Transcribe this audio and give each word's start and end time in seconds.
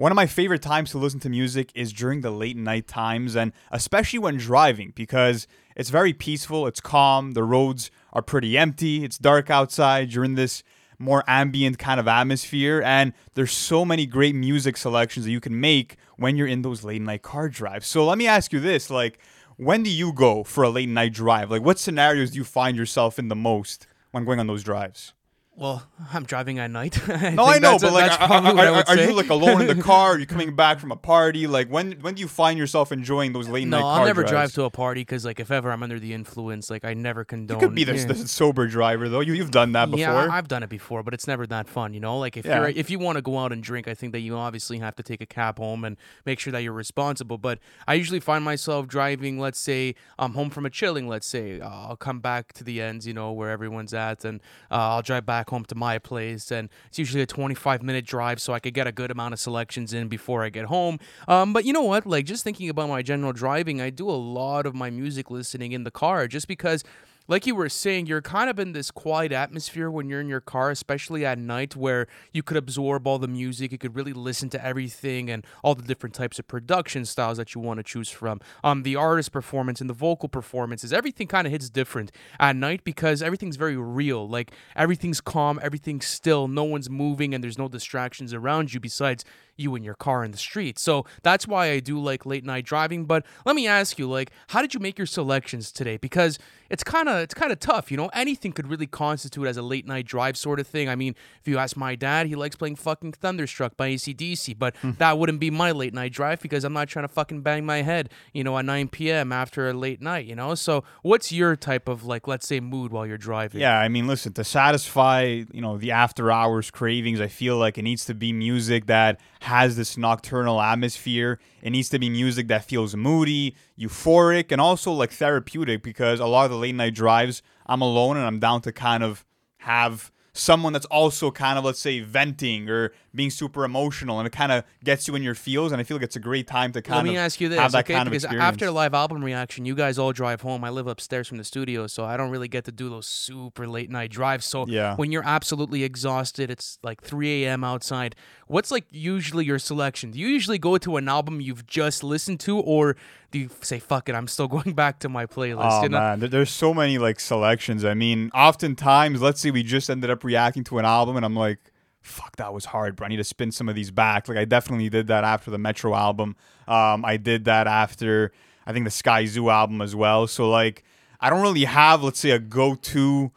One 0.00 0.10
of 0.10 0.16
my 0.16 0.24
favorite 0.24 0.62
times 0.62 0.92
to 0.92 0.98
listen 0.98 1.20
to 1.20 1.28
music 1.28 1.70
is 1.74 1.92
during 1.92 2.22
the 2.22 2.30
late 2.30 2.56
night 2.56 2.88
times, 2.88 3.36
and 3.36 3.52
especially 3.70 4.18
when 4.18 4.38
driving 4.38 4.94
because 4.96 5.46
it's 5.76 5.90
very 5.90 6.14
peaceful, 6.14 6.66
it's 6.66 6.80
calm, 6.80 7.32
the 7.32 7.44
roads 7.44 7.90
are 8.14 8.22
pretty 8.22 8.56
empty, 8.56 9.04
it's 9.04 9.18
dark 9.18 9.50
outside, 9.50 10.10
you're 10.10 10.24
in 10.24 10.36
this 10.36 10.62
more 10.98 11.22
ambient 11.26 11.78
kind 11.78 12.00
of 12.00 12.08
atmosphere, 12.08 12.80
and 12.82 13.12
there's 13.34 13.52
so 13.52 13.84
many 13.84 14.06
great 14.06 14.34
music 14.34 14.78
selections 14.78 15.26
that 15.26 15.32
you 15.32 15.38
can 15.38 15.60
make 15.60 15.96
when 16.16 16.34
you're 16.34 16.46
in 16.46 16.62
those 16.62 16.82
late 16.82 17.02
night 17.02 17.20
car 17.20 17.50
drives. 17.50 17.86
So 17.86 18.06
let 18.06 18.16
me 18.16 18.26
ask 18.26 18.54
you 18.54 18.60
this 18.60 18.88
like, 18.88 19.18
when 19.58 19.82
do 19.82 19.90
you 19.90 20.14
go 20.14 20.44
for 20.44 20.64
a 20.64 20.70
late 20.70 20.88
night 20.88 21.12
drive? 21.12 21.50
Like, 21.50 21.60
what 21.60 21.78
scenarios 21.78 22.30
do 22.30 22.38
you 22.38 22.44
find 22.44 22.74
yourself 22.74 23.18
in 23.18 23.28
the 23.28 23.36
most 23.36 23.86
when 24.12 24.24
going 24.24 24.40
on 24.40 24.46
those 24.46 24.64
drives? 24.64 25.12
Well, 25.60 25.86
I'm 26.10 26.24
driving 26.24 26.58
at 26.58 26.70
night. 26.70 26.98
I 27.10 27.30
No, 27.34 27.44
I 27.44 27.58
know, 27.58 27.78
but 27.78 27.92
like, 27.92 28.06
that's 28.08 28.22
are, 28.22 28.26
probably 28.28 28.62
I 28.62 28.66
are- 28.68 28.72
would 28.76 28.88
are 28.88 28.96
say. 28.96 29.08
you 29.08 29.14
like 29.14 29.28
alone 29.28 29.60
in 29.60 29.66
the 29.76 29.82
car? 29.90 30.12
Are 30.14 30.18
you 30.18 30.24
coming 30.24 30.56
back 30.56 30.80
from 30.80 30.90
a 30.90 30.96
party? 30.96 31.46
Like, 31.46 31.68
when 31.68 31.92
when 32.00 32.14
do 32.14 32.22
you 32.22 32.28
find 32.28 32.58
yourself 32.58 32.92
enjoying 32.92 33.34
those 33.34 33.46
late 33.46 33.68
night 33.68 33.80
No, 33.80 33.86
I'll 33.86 34.06
never 34.06 34.22
drives? 34.22 34.30
drive 34.32 34.52
to 34.54 34.62
a 34.64 34.70
party 34.70 35.02
because, 35.02 35.26
like, 35.26 35.38
if 35.38 35.50
ever 35.50 35.70
I'm 35.70 35.82
under 35.82 36.00
the 36.00 36.14
influence, 36.14 36.70
like, 36.70 36.86
I 36.86 36.94
never 36.94 37.26
condone. 37.26 37.60
You 37.60 37.66
could 37.66 37.74
be 37.74 37.84
the, 37.84 37.94
yeah. 37.94 38.06
the 38.06 38.14
sober 38.26 38.68
driver 38.68 39.10
though. 39.10 39.20
You 39.20 39.34
you've 39.34 39.50
done 39.50 39.72
that 39.72 39.90
before. 39.90 40.00
Yeah, 40.00 40.14
I- 40.14 40.38
I've 40.38 40.48
done 40.48 40.62
it 40.62 40.70
before, 40.70 41.02
but 41.02 41.12
it's 41.12 41.26
never 41.26 41.46
that 41.48 41.68
fun, 41.68 41.92
you 41.92 42.00
know. 42.00 42.18
Like 42.18 42.38
if 42.38 42.46
Yeah. 42.46 42.60
you're 42.60 42.68
if 42.70 42.88
you 42.88 42.98
want 42.98 43.16
to 43.16 43.22
go 43.22 43.36
out 43.36 43.52
and 43.52 43.62
drink, 43.62 43.86
I 43.86 43.92
think 43.92 44.12
that 44.12 44.20
you 44.20 44.36
obviously 44.38 44.78
have 44.78 44.96
to 44.96 45.02
take 45.02 45.20
a 45.20 45.26
cab 45.26 45.58
home 45.58 45.84
and 45.84 45.98
make 46.24 46.40
sure 46.40 46.52
that 46.54 46.62
you're 46.62 46.72
responsible. 46.72 47.36
But 47.36 47.58
I 47.86 47.94
usually 47.94 48.20
find 48.20 48.42
myself 48.42 48.86
driving. 48.88 49.38
Let's 49.38 49.58
say 49.60 49.94
I'm 50.18 50.32
home 50.32 50.48
from 50.48 50.64
a 50.64 50.70
chilling. 50.70 51.06
Let's 51.06 51.26
say 51.26 51.60
uh, 51.60 51.68
I'll 51.68 51.96
come 51.96 52.20
back 52.20 52.54
to 52.54 52.64
the 52.64 52.80
ends, 52.80 53.06
you 53.06 53.12
know, 53.12 53.30
where 53.32 53.50
everyone's 53.50 53.92
at, 53.92 54.24
and 54.24 54.40
uh, 54.70 54.96
I'll 54.96 55.02
drive 55.02 55.26
back 55.26 55.49
home 55.50 55.64
to 55.66 55.74
my 55.74 55.98
place. 55.98 56.50
And 56.50 56.68
it's 56.88 56.98
usually 56.98 57.22
a 57.22 57.26
25 57.26 57.82
minute 57.82 58.06
drive, 58.06 58.40
so 58.40 58.52
I 58.52 58.58
could 58.58 58.74
get 58.74 58.86
a 58.86 58.92
good 58.92 59.10
amount 59.10 59.34
of 59.34 59.40
selections 59.40 59.92
in 59.92 60.08
before 60.08 60.42
I 60.42 60.48
get 60.48 60.66
home. 60.66 60.98
Um, 61.28 61.52
but 61.52 61.64
you 61.64 61.72
know 61.72 61.82
what? 61.82 62.06
Like 62.06 62.24
just 62.24 62.42
thinking 62.42 62.68
about 62.68 62.88
my 62.88 63.02
general 63.02 63.32
driving, 63.32 63.80
I 63.80 63.90
do 63.90 64.08
a 64.08 64.12
lot 64.12 64.66
of 64.66 64.74
my 64.74 64.90
music 64.90 65.30
listening 65.30 65.72
in 65.72 65.84
the 65.84 65.90
car, 65.90 66.26
just 66.26 66.48
because 66.48 66.82
like 67.30 67.46
you 67.46 67.54
were 67.54 67.68
saying, 67.68 68.06
you're 68.06 68.20
kind 68.20 68.50
of 68.50 68.58
in 68.58 68.72
this 68.72 68.90
quiet 68.90 69.30
atmosphere 69.30 69.88
when 69.88 70.08
you're 70.08 70.20
in 70.20 70.26
your 70.26 70.40
car, 70.40 70.72
especially 70.72 71.24
at 71.24 71.38
night, 71.38 71.76
where 71.76 72.08
you 72.32 72.42
could 72.42 72.56
absorb 72.56 73.06
all 73.06 73.20
the 73.20 73.28
music. 73.28 73.70
You 73.70 73.78
could 73.78 73.94
really 73.94 74.12
listen 74.12 74.50
to 74.50 74.66
everything 74.66 75.30
and 75.30 75.46
all 75.62 75.76
the 75.76 75.84
different 75.84 76.12
types 76.16 76.40
of 76.40 76.48
production 76.48 77.04
styles 77.04 77.38
that 77.38 77.54
you 77.54 77.60
want 77.60 77.78
to 77.78 77.84
choose 77.84 78.10
from. 78.10 78.40
Um, 78.64 78.82
the 78.82 78.96
artist 78.96 79.30
performance 79.30 79.80
and 79.80 79.88
the 79.88 79.94
vocal 79.94 80.28
performances, 80.28 80.92
everything 80.92 81.28
kind 81.28 81.46
of 81.46 81.52
hits 81.52 81.70
different 81.70 82.10
at 82.40 82.56
night 82.56 82.82
because 82.82 83.22
everything's 83.22 83.56
very 83.56 83.76
real. 83.76 84.28
Like 84.28 84.50
everything's 84.74 85.20
calm, 85.20 85.60
everything's 85.62 86.06
still, 86.06 86.48
no 86.48 86.64
one's 86.64 86.90
moving, 86.90 87.32
and 87.32 87.44
there's 87.44 87.58
no 87.58 87.68
distractions 87.68 88.34
around 88.34 88.74
you 88.74 88.80
besides 88.80 89.24
you 89.60 89.74
and 89.76 89.84
your 89.84 89.94
car 89.94 90.24
in 90.24 90.32
the 90.32 90.38
street. 90.38 90.78
So 90.78 91.04
that's 91.22 91.46
why 91.46 91.70
I 91.70 91.80
do 91.80 92.00
like 92.00 92.26
late 92.26 92.44
night 92.44 92.64
driving. 92.64 93.04
But 93.04 93.24
let 93.44 93.54
me 93.54 93.68
ask 93.68 93.98
you, 93.98 94.08
like, 94.08 94.32
how 94.48 94.62
did 94.62 94.74
you 94.74 94.80
make 94.80 94.98
your 94.98 95.06
selections 95.06 95.70
today? 95.70 95.96
Because 95.96 96.38
it's 96.70 96.82
kind 96.82 97.08
of 97.08 97.19
it's 97.22 97.34
kind 97.34 97.52
of 97.52 97.60
tough, 97.60 97.90
you 97.90 97.96
know. 97.96 98.10
Anything 98.12 98.52
could 98.52 98.68
really 98.68 98.86
constitute 98.86 99.46
as 99.46 99.56
a 99.56 99.62
late 99.62 99.86
night 99.86 100.06
drive 100.06 100.36
sort 100.36 100.60
of 100.60 100.66
thing. 100.66 100.88
I 100.88 100.96
mean, 100.96 101.14
if 101.40 101.48
you 101.48 101.58
ask 101.58 101.76
my 101.76 101.94
dad, 101.94 102.26
he 102.26 102.34
likes 102.34 102.56
playing 102.56 102.76
fucking 102.76 103.12
Thunderstruck 103.12 103.76
by 103.76 103.90
ACDC, 103.90 104.58
but 104.58 104.76
hmm. 104.78 104.92
that 104.98 105.18
wouldn't 105.18 105.40
be 105.40 105.50
my 105.50 105.72
late 105.72 105.94
night 105.94 106.12
drive 106.12 106.40
because 106.40 106.64
I'm 106.64 106.72
not 106.72 106.88
trying 106.88 107.04
to 107.04 107.12
fucking 107.12 107.42
bang 107.42 107.64
my 107.64 107.82
head, 107.82 108.10
you 108.32 108.44
know, 108.44 108.56
at 108.58 108.64
9 108.64 108.88
p.m. 108.88 109.32
after 109.32 109.68
a 109.68 109.72
late 109.72 110.00
night, 110.00 110.26
you 110.26 110.34
know. 110.34 110.54
So 110.54 110.84
what's 111.02 111.32
your 111.32 111.56
type 111.56 111.88
of 111.88 112.04
like, 112.04 112.26
let's 112.26 112.46
say, 112.46 112.60
mood 112.60 112.92
while 112.92 113.06
you're 113.06 113.18
driving? 113.18 113.60
Yeah, 113.60 113.78
I 113.78 113.88
mean, 113.88 114.06
listen, 114.06 114.32
to 114.34 114.44
satisfy, 114.44 115.44
you 115.52 115.60
know, 115.60 115.78
the 115.78 115.92
after 115.92 116.30
hours 116.30 116.70
cravings, 116.70 117.20
I 117.20 117.28
feel 117.28 117.56
like 117.56 117.78
it 117.78 117.82
needs 117.82 118.04
to 118.06 118.14
be 118.14 118.32
music 118.32 118.86
that 118.86 119.20
has 119.40 119.76
this 119.76 119.96
nocturnal 119.96 120.60
atmosphere. 120.60 121.38
It 121.62 121.70
needs 121.70 121.88
to 121.90 121.98
be 121.98 122.08
music 122.08 122.48
that 122.48 122.64
feels 122.64 122.96
moody, 122.96 123.54
euphoric, 123.80 124.52
and 124.52 124.60
also 124.60 124.92
like 124.92 125.10
therapeutic 125.12 125.82
because 125.82 126.20
a 126.20 126.26
lot 126.26 126.44
of 126.44 126.50
the 126.50 126.56
late 126.56 126.74
night 126.74 126.94
drives, 126.94 127.42
I'm 127.66 127.80
alone 127.80 128.16
and 128.16 128.26
I'm 128.26 128.38
down 128.38 128.60
to 128.62 128.72
kind 128.72 129.02
of 129.02 129.24
have 129.58 130.10
someone 130.32 130.72
that's 130.72 130.86
also 130.86 131.28
kind 131.32 131.58
of 131.58 131.64
let's 131.64 131.80
say 131.80 131.98
venting 132.00 132.70
or 132.70 132.92
being 133.12 133.28
super 133.30 133.64
emotional 133.64 134.20
and 134.20 134.28
it 134.28 134.30
kind 134.30 134.52
of 134.52 134.62
gets 134.84 135.08
you 135.08 135.16
in 135.16 135.24
your 135.24 135.34
feels 135.34 135.72
and 135.72 135.80
I 135.80 135.84
feel 135.84 135.96
like 135.96 136.04
it's 136.04 136.14
a 136.14 136.20
great 136.20 136.46
time 136.46 136.70
to 136.72 136.80
kind 136.80 137.00
of 137.00 137.04
Let 137.04 137.10
of 137.10 137.14
me 137.14 137.18
ask 137.18 137.40
you 137.40 137.48
this, 137.48 137.58
have 137.58 137.72
that 137.72 137.84
okay? 137.84 137.94
kind 137.94 138.06
of 138.06 138.12
because 138.12 138.24
experience. 138.24 138.48
after 138.48 138.66
a 138.66 138.70
live 138.70 138.94
album 138.94 139.24
reaction, 139.24 139.64
you 139.64 139.74
guys 139.74 139.98
all 139.98 140.12
drive 140.12 140.40
home. 140.42 140.62
I 140.62 140.70
live 140.70 140.86
upstairs 140.86 141.26
from 141.26 141.38
the 141.38 141.44
studio, 141.44 141.88
so 141.88 142.04
I 142.04 142.16
don't 142.16 142.30
really 142.30 142.46
get 142.46 142.64
to 142.66 142.72
do 142.72 142.88
those 142.88 143.06
super 143.08 143.66
late 143.66 143.90
night 143.90 144.12
drives. 144.12 144.46
So 144.46 144.66
Yeah. 144.68 144.94
when 144.94 145.10
you're 145.10 145.26
absolutely 145.26 145.82
exhausted, 145.82 146.48
it's 146.48 146.78
like 146.84 147.02
3 147.02 147.44
a.m. 147.44 147.64
outside. 147.64 148.14
What's 148.46 148.70
like 148.70 148.84
usually 148.92 149.44
your 149.44 149.58
selection? 149.58 150.12
Do 150.12 150.20
you 150.20 150.28
usually 150.28 150.58
go 150.58 150.78
to 150.78 150.96
an 150.96 151.08
album 151.08 151.40
you've 151.40 151.66
just 151.66 152.04
listened 152.04 152.38
to, 152.40 152.56
or 152.56 152.96
do 153.30 153.38
you 153.38 153.50
say 153.60 153.78
"fuck 153.78 154.08
it"? 154.08 154.14
I'm 154.14 154.28
still 154.28 154.48
going 154.56 154.74
back 154.74 154.98
to 155.00 155.08
my 155.08 155.26
playlist. 155.26 155.68
Oh 155.70 155.82
you 155.82 155.88
know? 155.88 155.98
man, 155.98 156.20
there's 156.20 156.50
so 156.50 156.74
many 156.74 156.98
like 156.98 157.20
selections. 157.20 157.84
I 157.84 157.94
mean, 157.94 158.30
oftentimes, 158.34 159.20
let's 159.20 159.40
say 159.40 159.50
we 159.50 159.62
just 159.62 159.90
ended 159.90 160.10
up 160.10 160.24
reacting 160.24 160.64
to 160.64 160.78
an 160.78 160.84
album, 160.84 161.16
and 161.16 161.24
I'm 161.24 161.36
like, 161.36 161.58
"Fuck, 162.00 162.36
that 162.36 162.52
was 162.52 162.66
hard, 162.66 162.96
bro. 162.96 163.06
I 163.06 163.08
need 163.08 163.16
to 163.16 163.24
spin 163.24 163.52
some 163.52 163.68
of 163.68 163.74
these 163.74 163.90
back." 163.90 164.28
Like, 164.28 164.38
I 164.38 164.44
definitely 164.44 164.88
did 164.88 165.06
that 165.08 165.24
after 165.24 165.50
the 165.50 165.58
Metro 165.58 165.94
album. 165.94 166.36
Um, 166.68 167.04
I 167.04 167.16
did 167.16 167.44
that 167.46 167.66
after 167.66 168.32
I 168.66 168.72
think 168.72 168.84
the 168.84 168.90
Skyzoo 168.90 169.52
album 169.52 169.80
as 169.80 169.96
well. 169.96 170.26
So 170.26 170.48
like, 170.48 170.84
I 171.20 171.30
don't 171.30 171.42
really 171.42 171.64
have, 171.64 172.02
let's 172.02 172.20
say, 172.20 172.30
a 172.30 172.38
go-to 172.38 173.32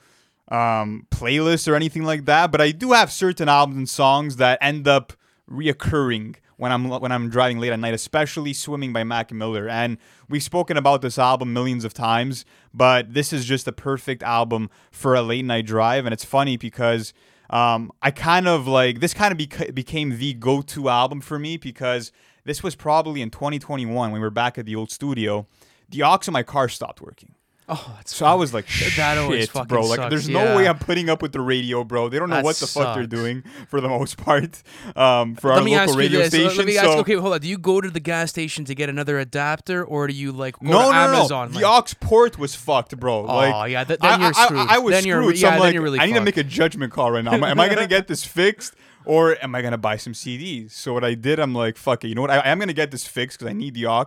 um, 0.50 1.08
playlist 1.10 1.68
or 1.68 1.76
anything 1.76 2.04
like 2.04 2.26
that, 2.26 2.52
but 2.52 2.62
I 2.62 2.72
do 2.72 2.92
have 2.92 3.12
certain 3.12 3.50
albums 3.50 3.78
and 3.78 3.90
songs 3.90 4.36
that 4.38 4.60
end 4.62 4.88
up 4.88 5.14
reoccurring 5.50 6.36
when 6.58 6.72
I'm 6.72 6.90
when 6.90 7.12
I'm 7.12 7.30
driving 7.30 7.60
late 7.60 7.72
at 7.72 7.80
night, 7.80 7.94
especially 7.94 8.54
"Swimming" 8.54 8.94
by 8.94 9.04
Mac 9.04 9.32
Miller. 9.32 9.68
And 9.68 9.98
we've 10.30 10.44
spoken 10.44 10.78
about 10.78 11.02
this 11.02 11.18
album 11.18 11.54
millions 11.54 11.86
of 11.86 11.94
times, 11.94 12.46
but 12.74 13.14
this 13.14 13.34
is 13.34 13.46
just 13.46 13.68
a 13.68 13.72
perfect 13.72 14.24
album 14.24 14.70
for 14.92 15.16
a 15.16 15.22
late 15.22 15.46
night 15.46 15.66
drive. 15.66 16.06
And 16.06 16.14
it's 16.14 16.26
funny 16.26 16.58
because 16.58 17.14
um, 17.50 17.92
I 18.02 18.12
kind 18.12 18.48
of 18.48 18.68
like 18.68 19.00
this 19.00 19.14
kind 19.14 19.32
of 19.32 19.38
beca- 19.38 19.74
became 19.74 20.18
the 20.18 20.34
go-to 20.34 20.90
album 20.90 21.22
for 21.22 21.38
me 21.38 21.58
because 21.58 22.12
this 22.46 22.64
was 22.64 22.76
probably 22.76 23.22
in 23.22 23.30
2021 23.30 23.96
when 23.96 24.12
we 24.12 24.20
were 24.20 24.30
back 24.30 24.58
at 24.58 24.66
the 24.66 24.76
old 24.76 24.92
studio. 24.92 25.48
The 25.90 26.04
aux 26.04 26.20
in 26.28 26.34
my 26.34 26.44
car 26.44 26.70
stopped 26.70 27.02
working. 27.02 27.36
Oh, 27.70 27.94
that's 27.96 28.14
So 28.14 28.26
I 28.26 28.34
was 28.34 28.54
like, 28.54 28.66
That 28.66 28.72
shit, 28.72 29.18
always 29.18 29.50
fucking 29.50 29.68
bro. 29.68 29.86
Like, 29.86 29.98
sucks, 29.98 30.10
there's 30.10 30.28
yeah. 30.30 30.44
no 30.44 30.58
way 30.58 30.68
I'm 30.68 30.78
putting 30.78 31.10
up 31.10 31.22
with 31.22 31.32
the 31.32 31.40
radio, 31.40 31.84
bro. 31.86 32.10
They 32.10 32.20
don't 32.20 32.30
know 32.30 32.36
That 32.38 32.44
what 32.44 32.58
the 32.58 32.68
fuck 32.68 32.96
they're 32.96 33.08
doing 33.08 33.44
for 33.70 33.80
the 33.80 33.88
most 33.88 34.18
part. 34.18 34.62
Um, 34.96 35.36
for 35.36 35.50
Let 35.52 35.60
our 35.60 35.64
me 35.64 35.72
local 35.72 35.84
ask 35.84 35.94
you 35.94 36.00
radio 36.00 36.20
this. 36.20 36.28
station. 36.30 36.58
Let 36.58 36.66
me 36.68 36.74
so 36.74 36.90
ask. 36.90 36.98
Okay, 37.00 37.14
hold 37.16 37.34
on. 37.34 37.40
Do 37.40 37.48
you 37.48 37.58
go 37.58 37.80
to 37.80 37.90
the 37.90 38.00
gas 38.02 38.30
station 38.32 38.66
to 38.66 38.76
get 38.76 38.90
another 38.90 39.18
adapter, 39.18 39.84
or 39.84 40.08
do 40.08 40.14
you 40.14 40.32
like 40.34 40.60
go 40.60 40.68
no, 40.70 40.72
to 40.72 40.84
no, 40.84 40.92
no, 40.92 41.18
Amazon? 41.18 41.52
no. 41.52 41.60
like- 41.60 41.62
The 41.62 41.68
aux 41.96 42.06
port 42.06 42.38
was 42.38 42.54
fucked, 42.54 42.98
bro. 43.00 43.26
Oh, 43.26 43.36
like, 43.36 43.72
yeah, 43.72 43.84
th- 43.86 44.00
then 44.00 44.12
I, 44.12 44.16
you're 44.18 44.26
I- 44.36 44.42
I- 44.42 44.46
screwed. 44.46 44.68
I, 44.70 44.78
was 44.80 44.92
Then 44.94 45.06
you're- 45.06 45.24
screwed. 45.24 45.38
so 45.40 45.48
yeah, 45.48 45.54
I'm 45.54 45.60
like, 45.62 45.74
really 45.80 46.00
I 46.00 46.06
need 46.06 46.14
to 46.16 46.22
make 46.22 46.38
a 46.38 46.44
judgment 46.44 46.92
call 46.92 47.12
right 47.12 47.24
now. 47.24 47.32
Am 47.34 47.44
I, 47.44 47.52
am 47.52 47.60
I 47.60 47.70
gonna 47.70 47.88
get 47.88 48.08
this 48.08 48.24
fixed? 48.40 48.76
Or 49.06 49.36
am 49.44 49.54
I 49.54 49.62
gonna 49.62 49.78
buy 49.78 49.98
some 49.98 50.14
CDs? 50.14 50.72
So 50.72 50.94
what 50.94 51.04
I 51.04 51.14
did, 51.14 51.38
I'm 51.38 51.54
like, 51.54 51.76
fuck 51.76 52.06
it. 52.06 52.08
You 52.08 52.16
know 52.16 52.22
what? 52.22 52.32
I, 52.32 52.38
I 52.38 52.48
am 52.50 52.60
gonna 52.60 52.72
get 52.72 52.90
this 52.92 53.06
fixed 53.06 53.38
because 53.40 53.52
I 53.52 53.54
need 53.54 53.74
the 53.74 53.86
aux. 53.86 54.06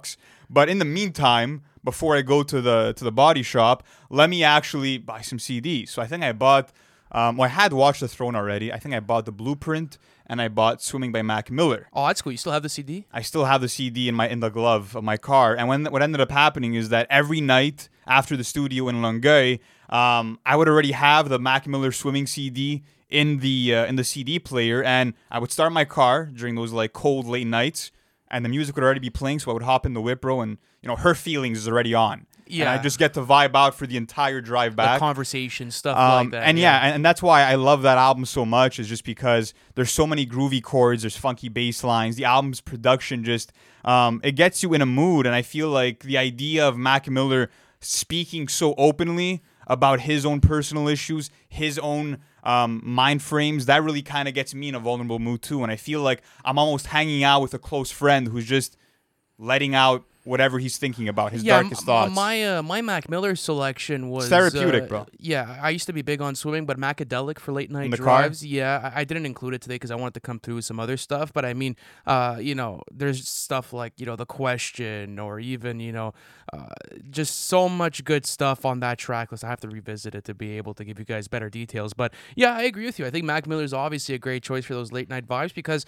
But 0.48 0.70
in 0.70 0.78
the 0.78 0.86
meantime, 0.86 1.62
before 1.86 2.14
I 2.14 2.20
go 2.20 2.42
to 2.42 2.60
the 2.60 2.92
to 2.98 3.04
the 3.04 3.12
body 3.12 3.42
shop, 3.42 3.82
let 4.10 4.28
me 4.28 4.44
actually 4.44 4.98
buy 4.98 5.22
some 5.22 5.38
CDs. 5.38 5.88
So 5.88 6.02
I 6.02 6.06
think 6.06 6.22
I 6.22 6.32
bought. 6.32 6.70
Um, 7.12 7.36
well, 7.36 7.46
I 7.46 7.52
had 7.52 7.72
Watch 7.72 8.00
the 8.00 8.08
Throne 8.08 8.34
already. 8.34 8.72
I 8.72 8.78
think 8.80 8.92
I 8.92 9.00
bought 9.00 9.26
the 9.26 9.32
Blueprint 9.32 9.96
and 10.26 10.42
I 10.42 10.48
bought 10.48 10.82
Swimming 10.82 11.12
by 11.12 11.22
Mac 11.22 11.52
Miller. 11.52 11.88
Oh, 11.92 12.04
that's 12.08 12.20
cool. 12.20 12.32
You 12.32 12.36
still 12.36 12.50
have 12.50 12.64
the 12.64 12.68
CD? 12.68 13.06
I 13.12 13.22
still 13.22 13.44
have 13.44 13.60
the 13.60 13.68
CD 13.68 14.08
in 14.08 14.14
my 14.16 14.28
in 14.28 14.40
the 14.40 14.50
glove 14.50 14.96
of 14.96 15.04
my 15.04 15.16
car. 15.16 15.54
And 15.56 15.68
when 15.68 15.84
what 15.86 16.02
ended 16.02 16.20
up 16.20 16.32
happening 16.32 16.74
is 16.74 16.88
that 16.90 17.06
every 17.08 17.40
night 17.40 17.88
after 18.06 18.36
the 18.36 18.44
studio 18.44 18.88
in 18.88 19.00
Longueuil, 19.02 19.58
um, 19.88 20.40
I 20.44 20.56
would 20.56 20.68
already 20.68 20.92
have 20.92 21.28
the 21.28 21.38
Mac 21.38 21.66
Miller 21.66 21.92
swimming 21.92 22.26
CD 22.26 22.82
in 23.08 23.38
the 23.38 23.74
uh, 23.74 23.86
in 23.86 23.96
the 23.96 24.04
CD 24.04 24.38
player, 24.38 24.82
and 24.82 25.14
I 25.30 25.38
would 25.38 25.52
start 25.52 25.72
my 25.72 25.84
car 25.84 26.26
during 26.26 26.56
those 26.56 26.72
like 26.72 26.92
cold 26.92 27.26
late 27.26 27.46
nights, 27.46 27.92
and 28.30 28.44
the 28.44 28.48
music 28.48 28.74
would 28.76 28.84
already 28.84 29.00
be 29.00 29.10
playing. 29.10 29.38
So 29.40 29.50
I 29.50 29.54
would 29.54 29.62
hop 29.62 29.86
in 29.86 29.94
the 29.94 30.00
Wipro, 30.00 30.42
and 30.42 30.58
you 30.82 30.88
know 30.88 30.96
Hurt 30.96 31.16
Feelings 31.16 31.58
is 31.58 31.68
already 31.68 31.94
on. 31.94 32.12
and 32.20 32.26
Yeah. 32.54 32.72
I 32.72 32.78
just 32.78 32.98
get 32.98 33.14
to 33.14 33.22
vibe 33.22 33.54
out 33.56 33.74
for 33.74 33.86
the 33.88 33.96
entire 33.96 34.40
drive 34.40 34.72
The 34.72 34.76
back. 34.76 34.98
conversation 35.00 35.70
stuff 35.72 35.96
Um, 35.98 36.26
like 36.26 36.30
that. 36.32 36.44
and 36.48 36.58
yeah, 36.58 36.78
and, 36.84 36.94
and 36.96 37.04
that's 37.04 37.22
why 37.22 37.42
I 37.42 37.56
love 37.56 37.82
that 37.82 37.98
album 37.98 38.24
so 38.24 38.44
much. 38.46 38.78
Is 38.78 38.88
just 38.88 39.04
because 39.04 39.52
there's 39.74 39.90
so 39.90 40.06
many 40.06 40.24
groovy 40.26 40.62
chords, 40.62 41.02
there's 41.02 41.16
funky 41.16 41.48
bass 41.48 41.82
lines. 41.82 42.16
The 42.16 42.24
album's 42.24 42.60
production 42.60 43.24
just 43.24 43.52
um, 43.84 44.20
it 44.24 44.32
gets 44.32 44.62
you 44.62 44.74
in 44.74 44.82
a 44.82 44.86
mood, 44.86 45.26
and 45.26 45.34
I 45.34 45.42
feel 45.42 45.68
like 45.70 46.00
the 46.00 46.18
idea 46.18 46.66
of 46.66 46.76
Mac 46.76 47.08
Miller 47.08 47.50
speaking 47.80 48.48
so 48.48 48.74
openly 48.76 49.42
about 49.68 50.00
his 50.00 50.24
own 50.24 50.40
personal 50.40 50.86
issues, 50.88 51.30
his 51.48 51.78
own 51.78 52.18
um, 52.46 52.80
mind 52.84 53.22
frames, 53.22 53.66
that 53.66 53.82
really 53.82 54.02
kind 54.02 54.28
of 54.28 54.34
gets 54.34 54.54
me 54.54 54.68
in 54.68 54.76
a 54.76 54.78
vulnerable 54.78 55.18
mood 55.18 55.42
too. 55.42 55.64
And 55.64 55.72
I 55.72 55.76
feel 55.76 56.00
like 56.00 56.22
I'm 56.44 56.58
almost 56.58 56.86
hanging 56.86 57.24
out 57.24 57.42
with 57.42 57.52
a 57.54 57.58
close 57.58 57.90
friend 57.90 58.28
who's 58.28 58.46
just 58.46 58.76
letting 59.36 59.74
out 59.74 60.04
whatever 60.26 60.58
he's 60.58 60.76
thinking 60.76 61.08
about, 61.08 61.32
his 61.32 61.42
yeah, 61.42 61.60
darkest 61.60 61.82
m- 61.82 61.86
thoughts. 61.86 62.14
My 62.14 62.44
uh, 62.44 62.62
my 62.62 62.82
Mac 62.82 63.08
Miller 63.08 63.36
selection 63.36 64.10
was 64.10 64.28
therapeutic, 64.28 64.84
uh, 64.84 64.86
bro. 64.86 65.06
Yeah, 65.18 65.58
I 65.62 65.70
used 65.70 65.86
to 65.86 65.92
be 65.92 66.02
big 66.02 66.20
on 66.20 66.34
swimming, 66.34 66.66
but 66.66 66.78
Macadelic 66.78 67.38
for 67.38 67.52
late 67.52 67.70
night 67.70 67.90
the 67.90 67.96
car? 67.96 68.22
drives. 68.22 68.44
Yeah, 68.44 68.90
I, 68.94 69.00
I 69.00 69.04
didn't 69.04 69.26
include 69.26 69.54
it 69.54 69.62
today 69.62 69.76
because 69.76 69.90
I 69.90 69.94
wanted 69.94 70.14
to 70.14 70.20
come 70.20 70.38
through 70.40 70.56
with 70.56 70.64
some 70.64 70.80
other 70.80 70.96
stuff. 70.96 71.32
But 71.32 71.44
I 71.44 71.54
mean, 71.54 71.76
uh, 72.06 72.38
you 72.40 72.54
know, 72.54 72.82
there's 72.92 73.26
stuff 73.28 73.72
like 73.72 73.94
you 73.98 74.06
know 74.06 74.16
the 74.16 74.26
question, 74.26 75.18
or 75.18 75.38
even 75.38 75.80
you 75.80 75.92
know, 75.92 76.12
uh, 76.52 76.66
just 77.10 77.46
so 77.46 77.68
much 77.68 78.04
good 78.04 78.26
stuff 78.26 78.64
on 78.64 78.80
that 78.80 78.98
track 78.98 79.30
list. 79.30 79.44
I 79.44 79.48
have 79.48 79.60
to 79.60 79.68
revisit 79.68 80.14
it 80.14 80.24
to 80.24 80.34
be 80.34 80.56
able 80.56 80.74
to 80.74 80.84
give 80.84 80.98
you 80.98 81.04
guys 81.04 81.28
better 81.28 81.48
details. 81.48 81.94
But 81.94 82.12
yeah, 82.34 82.54
I 82.54 82.62
agree 82.62 82.86
with 82.86 82.98
you. 82.98 83.06
I 83.06 83.10
think 83.10 83.24
Mac 83.24 83.46
Miller 83.46 83.64
is 83.64 83.72
obviously 83.72 84.14
a 84.14 84.18
great 84.18 84.42
choice 84.42 84.64
for 84.64 84.74
those 84.74 84.92
late 84.92 85.08
night 85.08 85.26
vibes 85.26 85.54
because 85.54 85.86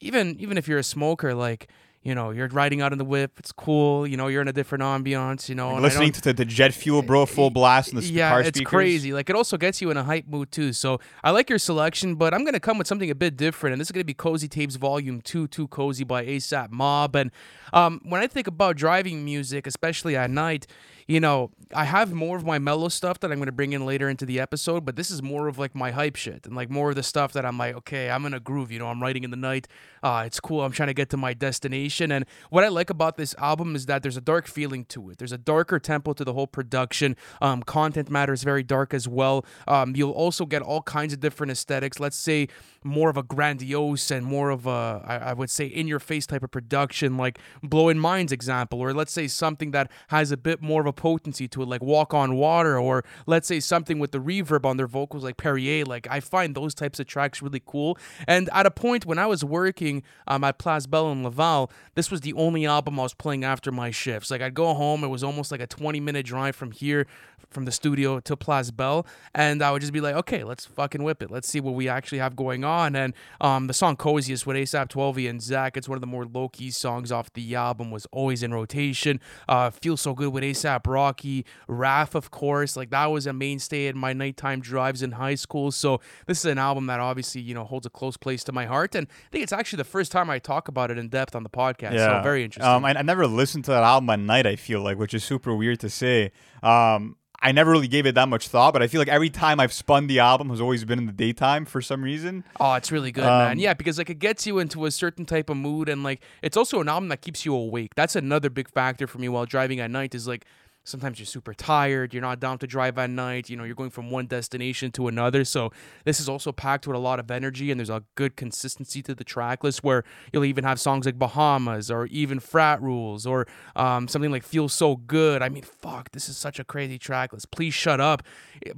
even 0.00 0.36
even 0.40 0.58
if 0.58 0.66
you're 0.66 0.78
a 0.78 0.82
smoker, 0.84 1.34
like 1.34 1.68
you 2.02 2.14
know, 2.14 2.30
you're 2.30 2.48
riding 2.48 2.80
out 2.80 2.92
in 2.92 2.98
the 2.98 3.04
whip, 3.04 3.38
it's 3.38 3.52
cool. 3.52 4.06
You 4.06 4.16
know, 4.16 4.28
you're 4.28 4.40
in 4.40 4.48
a 4.48 4.54
different 4.54 4.82
ambiance. 4.82 5.50
You 5.50 5.54
know, 5.54 5.72
and 5.72 5.82
listening 5.82 6.12
to 6.12 6.20
the, 6.22 6.32
the 6.32 6.46
jet 6.46 6.72
fuel, 6.72 7.02
bro, 7.02 7.26
full 7.26 7.50
blast 7.50 7.90
in 7.90 7.96
the 7.96 8.04
yeah, 8.04 8.30
car 8.30 8.40
it's 8.40 8.56
speakers. 8.56 8.70
crazy. 8.70 9.12
Like 9.12 9.28
it 9.28 9.36
also 9.36 9.58
gets 9.58 9.82
you 9.82 9.90
in 9.90 9.98
a 9.98 10.04
hype 10.04 10.26
mood 10.26 10.50
too. 10.50 10.72
So 10.72 10.98
I 11.22 11.30
like 11.30 11.50
your 11.50 11.58
selection, 11.58 12.14
but 12.14 12.32
I'm 12.32 12.44
gonna 12.44 12.60
come 12.60 12.78
with 12.78 12.86
something 12.86 13.10
a 13.10 13.14
bit 13.14 13.36
different, 13.36 13.72
and 13.74 13.80
this 13.80 13.88
is 13.88 13.92
gonna 13.92 14.04
be 14.04 14.14
Cozy 14.14 14.48
Tapes 14.48 14.76
Volume 14.76 15.20
Two, 15.20 15.46
Too 15.46 15.68
Cozy 15.68 16.04
by 16.04 16.24
ASAP 16.24 16.70
Mob. 16.70 17.14
And 17.16 17.30
um, 17.74 18.00
when 18.04 18.22
I 18.22 18.26
think 18.26 18.46
about 18.46 18.76
driving 18.76 19.22
music, 19.22 19.66
especially 19.66 20.16
at 20.16 20.30
night, 20.30 20.66
you 21.10 21.18
know, 21.18 21.50
I 21.74 21.86
have 21.86 22.12
more 22.12 22.36
of 22.36 22.44
my 22.44 22.60
mellow 22.60 22.88
stuff 22.88 23.18
that 23.20 23.32
I'm 23.32 23.38
gonna 23.40 23.50
bring 23.50 23.72
in 23.72 23.84
later 23.84 24.08
into 24.08 24.24
the 24.24 24.38
episode, 24.38 24.84
but 24.84 24.94
this 24.94 25.10
is 25.10 25.24
more 25.24 25.48
of 25.48 25.58
like 25.58 25.74
my 25.74 25.90
hype 25.90 26.14
shit 26.14 26.46
and 26.46 26.54
like 26.54 26.70
more 26.70 26.90
of 26.90 26.94
the 26.94 27.02
stuff 27.02 27.32
that 27.32 27.44
I'm 27.44 27.58
like, 27.58 27.74
okay, 27.78 28.10
I'm 28.10 28.24
in 28.26 28.34
a 28.34 28.38
groove. 28.38 28.70
You 28.70 28.78
know, 28.78 28.86
I'm 28.86 29.02
writing 29.02 29.24
in 29.24 29.32
the 29.32 29.36
night. 29.36 29.66
Uh, 30.04 30.22
it's 30.24 30.38
cool. 30.38 30.62
I'm 30.62 30.70
trying 30.70 30.86
to 30.86 30.94
get 30.94 31.10
to 31.10 31.16
my 31.16 31.34
destination, 31.34 32.12
and 32.12 32.24
what 32.50 32.62
I 32.62 32.68
like 32.68 32.90
about 32.90 33.16
this 33.16 33.34
album 33.38 33.74
is 33.74 33.86
that 33.86 34.02
there's 34.02 34.16
a 34.16 34.20
dark 34.20 34.46
feeling 34.46 34.84
to 34.86 35.10
it. 35.10 35.18
There's 35.18 35.32
a 35.32 35.38
darker 35.38 35.80
tempo 35.80 36.12
to 36.12 36.24
the 36.24 36.32
whole 36.32 36.46
production. 36.46 37.16
Um, 37.40 37.64
content 37.64 38.08
matter 38.08 38.32
is 38.32 38.44
very 38.44 38.62
dark 38.62 38.94
as 38.94 39.08
well. 39.08 39.44
Um, 39.66 39.96
you'll 39.96 40.12
also 40.12 40.46
get 40.46 40.62
all 40.62 40.82
kinds 40.82 41.12
of 41.12 41.18
different 41.18 41.50
aesthetics. 41.50 41.98
Let's 41.98 42.16
say 42.16 42.46
more 42.84 43.10
of 43.10 43.16
a 43.16 43.22
grandiose 43.24 44.12
and 44.12 44.24
more 44.24 44.50
of 44.50 44.66
a, 44.66 45.02
I, 45.04 45.16
I 45.16 45.32
would 45.32 45.50
say, 45.50 45.66
in 45.66 45.88
your 45.88 45.98
face 45.98 46.26
type 46.26 46.44
of 46.44 46.52
production, 46.52 47.16
like 47.16 47.40
Blowing 47.64 47.98
Minds 47.98 48.30
example, 48.30 48.80
or 48.80 48.94
let's 48.94 49.12
say 49.12 49.26
something 49.26 49.72
that 49.72 49.90
has 50.08 50.30
a 50.30 50.36
bit 50.36 50.62
more 50.62 50.80
of 50.80 50.86
a 50.86 50.99
potency 51.00 51.48
to 51.48 51.62
it, 51.62 51.68
like 51.68 51.82
Walk 51.82 52.12
on 52.12 52.34
Water, 52.34 52.78
or 52.78 53.02
let's 53.26 53.48
say 53.48 53.58
something 53.58 53.98
with 53.98 54.12
the 54.12 54.18
reverb 54.18 54.66
on 54.66 54.76
their 54.76 54.86
vocals, 54.86 55.24
like 55.24 55.38
Perrier. 55.38 55.86
Like 55.86 56.06
I 56.10 56.20
find 56.20 56.54
those 56.54 56.74
types 56.74 57.00
of 57.00 57.06
tracks 57.06 57.40
really 57.40 57.62
cool. 57.64 57.96
And 58.28 58.50
at 58.52 58.66
a 58.66 58.70
point 58.70 59.06
when 59.06 59.18
I 59.18 59.26
was 59.26 59.42
working 59.42 60.02
um, 60.28 60.44
at 60.44 60.58
Place 60.58 60.84
in 60.84 61.24
Laval, 61.24 61.72
this 61.94 62.10
was 62.10 62.20
the 62.20 62.34
only 62.34 62.66
album 62.66 63.00
I 63.00 63.04
was 63.04 63.14
playing 63.14 63.44
after 63.44 63.72
my 63.72 63.90
shifts. 63.90 64.30
Like 64.30 64.42
I'd 64.42 64.52
go 64.52 64.74
home, 64.74 65.02
it 65.02 65.08
was 65.08 65.24
almost 65.24 65.50
like 65.50 65.62
a 65.62 65.66
20 65.66 66.00
minute 66.00 66.26
drive 66.26 66.54
from 66.54 66.70
here, 66.70 67.06
from 67.48 67.64
the 67.64 67.72
studio 67.72 68.20
to 68.20 68.36
Place 68.36 68.70
Belle, 68.70 69.06
and 69.34 69.62
I 69.62 69.70
would 69.70 69.80
just 69.80 69.92
be 69.92 70.00
like, 70.00 70.14
okay, 70.14 70.44
let's 70.44 70.66
fucking 70.66 71.02
whip 71.02 71.22
it. 71.22 71.30
Let's 71.30 71.48
see 71.48 71.60
what 71.60 71.74
we 71.74 71.88
actually 71.88 72.18
have 72.18 72.36
going 72.36 72.64
on. 72.64 72.94
And 72.94 73.14
um, 73.40 73.66
the 73.66 73.74
song 73.74 73.96
Coziest 73.96 74.46
with 74.46 74.56
ASAP 74.56 74.88
Twelvyy 74.88 75.28
and 75.28 75.42
Zach, 75.42 75.76
it's 75.76 75.88
one 75.88 75.96
of 75.96 76.00
the 76.00 76.06
more 76.06 76.24
low 76.24 76.48
key 76.48 76.70
songs 76.70 77.10
off 77.10 77.32
the 77.32 77.54
album, 77.54 77.90
was 77.90 78.06
always 78.12 78.42
in 78.42 78.52
rotation. 78.52 79.20
Uh, 79.48 79.70
Feel 79.70 79.96
So 79.96 80.14
Good 80.14 80.32
with 80.32 80.44
ASAP 80.44 80.86
Rocky, 80.86 81.44
RAF, 81.66 82.14
of 82.14 82.30
course. 82.30 82.76
Like 82.76 82.90
that 82.90 83.06
was 83.06 83.26
a 83.26 83.32
mainstay 83.32 83.86
in 83.86 83.96
my 83.96 84.12
nighttime 84.12 84.60
drives 84.60 85.02
in 85.02 85.12
high 85.12 85.34
school. 85.34 85.70
So 85.70 86.00
this 86.26 86.38
is 86.38 86.44
an 86.44 86.58
album 86.58 86.86
that 86.86 87.00
obviously, 87.00 87.40
you 87.40 87.54
know, 87.54 87.64
holds 87.64 87.86
a 87.86 87.90
close 87.90 88.16
place 88.16 88.44
to 88.44 88.52
my 88.52 88.66
heart. 88.66 88.94
And 88.94 89.06
I 89.08 89.28
think 89.30 89.42
it's 89.42 89.52
actually 89.52 89.78
the 89.78 89.84
first 89.84 90.12
time 90.12 90.30
I 90.30 90.38
talk 90.38 90.68
about 90.68 90.90
it 90.90 90.98
in 90.98 91.08
depth 91.08 91.34
on 91.34 91.42
the 91.42 91.50
podcast. 91.50 91.96
So 91.96 92.22
very 92.22 92.44
interesting. 92.44 92.72
Um, 92.72 92.84
I, 92.84 92.94
I 92.94 93.02
never 93.02 93.26
listened 93.26 93.64
to 93.66 93.70
that 93.72 93.82
album 93.82 94.10
at 94.10 94.20
night. 94.20 94.46
I 94.46 94.56
feel 94.56 94.82
like, 94.82 94.98
which 94.98 95.14
is 95.14 95.24
super 95.24 95.54
weird 95.54 95.80
to 95.80 95.90
say. 95.90 96.32
Um, 96.62 97.16
I 97.42 97.52
never 97.52 97.70
really 97.70 97.88
gave 97.88 98.04
it 98.04 98.14
that 98.16 98.28
much 98.28 98.48
thought, 98.48 98.72
but 98.72 98.82
I 98.82 98.86
feel 98.86 99.00
like 99.00 99.08
every 99.08 99.30
time 99.30 99.60
I've 99.60 99.72
spun 99.72 100.06
the 100.08 100.18
album 100.18 100.50
has 100.50 100.60
always 100.60 100.84
been 100.84 100.98
in 100.98 101.06
the 101.06 101.12
daytime 101.12 101.64
for 101.64 101.80
some 101.80 102.02
reason. 102.02 102.44
Oh, 102.58 102.74
it's 102.74 102.92
really 102.92 103.12
good, 103.12 103.24
man. 103.24 103.52
Um, 103.52 103.58
Yeah, 103.58 103.72
because 103.72 103.96
like 103.96 104.10
it 104.10 104.18
gets 104.18 104.46
you 104.46 104.58
into 104.58 104.84
a 104.84 104.90
certain 104.90 105.24
type 105.24 105.48
of 105.48 105.56
mood, 105.56 105.88
and 105.88 106.02
like 106.02 106.20
it's 106.42 106.56
also 106.56 106.80
an 106.80 106.88
album 106.88 107.08
that 107.08 107.22
keeps 107.22 107.46
you 107.46 107.54
awake. 107.54 107.94
That's 107.94 108.14
another 108.14 108.50
big 108.50 108.68
factor 108.68 109.06
for 109.06 109.18
me 109.18 109.28
while 109.28 109.46
driving 109.46 109.80
at 109.80 109.90
night. 109.90 110.14
Is 110.14 110.28
like 110.28 110.44
sometimes 110.84 111.18
you're 111.18 111.26
super 111.26 111.54
tired, 111.54 112.12
you're 112.12 112.22
not 112.22 112.40
down 112.40 112.58
to 112.58 112.66
drive 112.66 112.98
at 112.98 113.10
night. 113.10 113.48
You 113.50 113.56
know, 113.56 113.64
you're 113.64 113.74
going 113.74 113.90
from 113.90 114.10
one 114.10 114.26
destination 114.26 114.90
to 114.92 115.08
another. 115.08 115.44
So 115.44 115.70
this 116.04 116.20
is 116.20 116.28
also 116.28 116.52
packed 116.52 116.86
with 116.86 116.96
a 116.96 117.00
lot 117.00 117.20
of 117.20 117.30
energy, 117.30 117.70
and 117.70 117.78
there's 117.78 117.90
a 117.90 118.02
good 118.14 118.36
consistency 118.36 119.02
to 119.02 119.14
the 119.14 119.24
track 119.24 119.62
list 119.62 119.84
where 119.84 120.04
you'll 120.32 120.44
even 120.44 120.64
have 120.64 120.80
songs 120.80 121.06
like 121.06 121.18
Bahamas 121.18 121.90
or 121.90 122.06
even 122.06 122.40
Frat 122.40 122.80
Rules 122.82 123.26
or 123.26 123.46
um, 123.76 124.08
something 124.08 124.30
like 124.30 124.42
Feel 124.42 124.68
So 124.68 124.96
Good. 124.96 125.42
I 125.42 125.48
mean, 125.48 125.62
fuck, 125.62 126.10
this 126.12 126.28
is 126.28 126.36
such 126.36 126.58
a 126.58 126.64
crazy 126.64 126.98
track 126.98 127.32
list. 127.32 127.50
Please 127.50 127.74
shut 127.74 128.00
up. 128.00 128.22
It- 128.60 128.76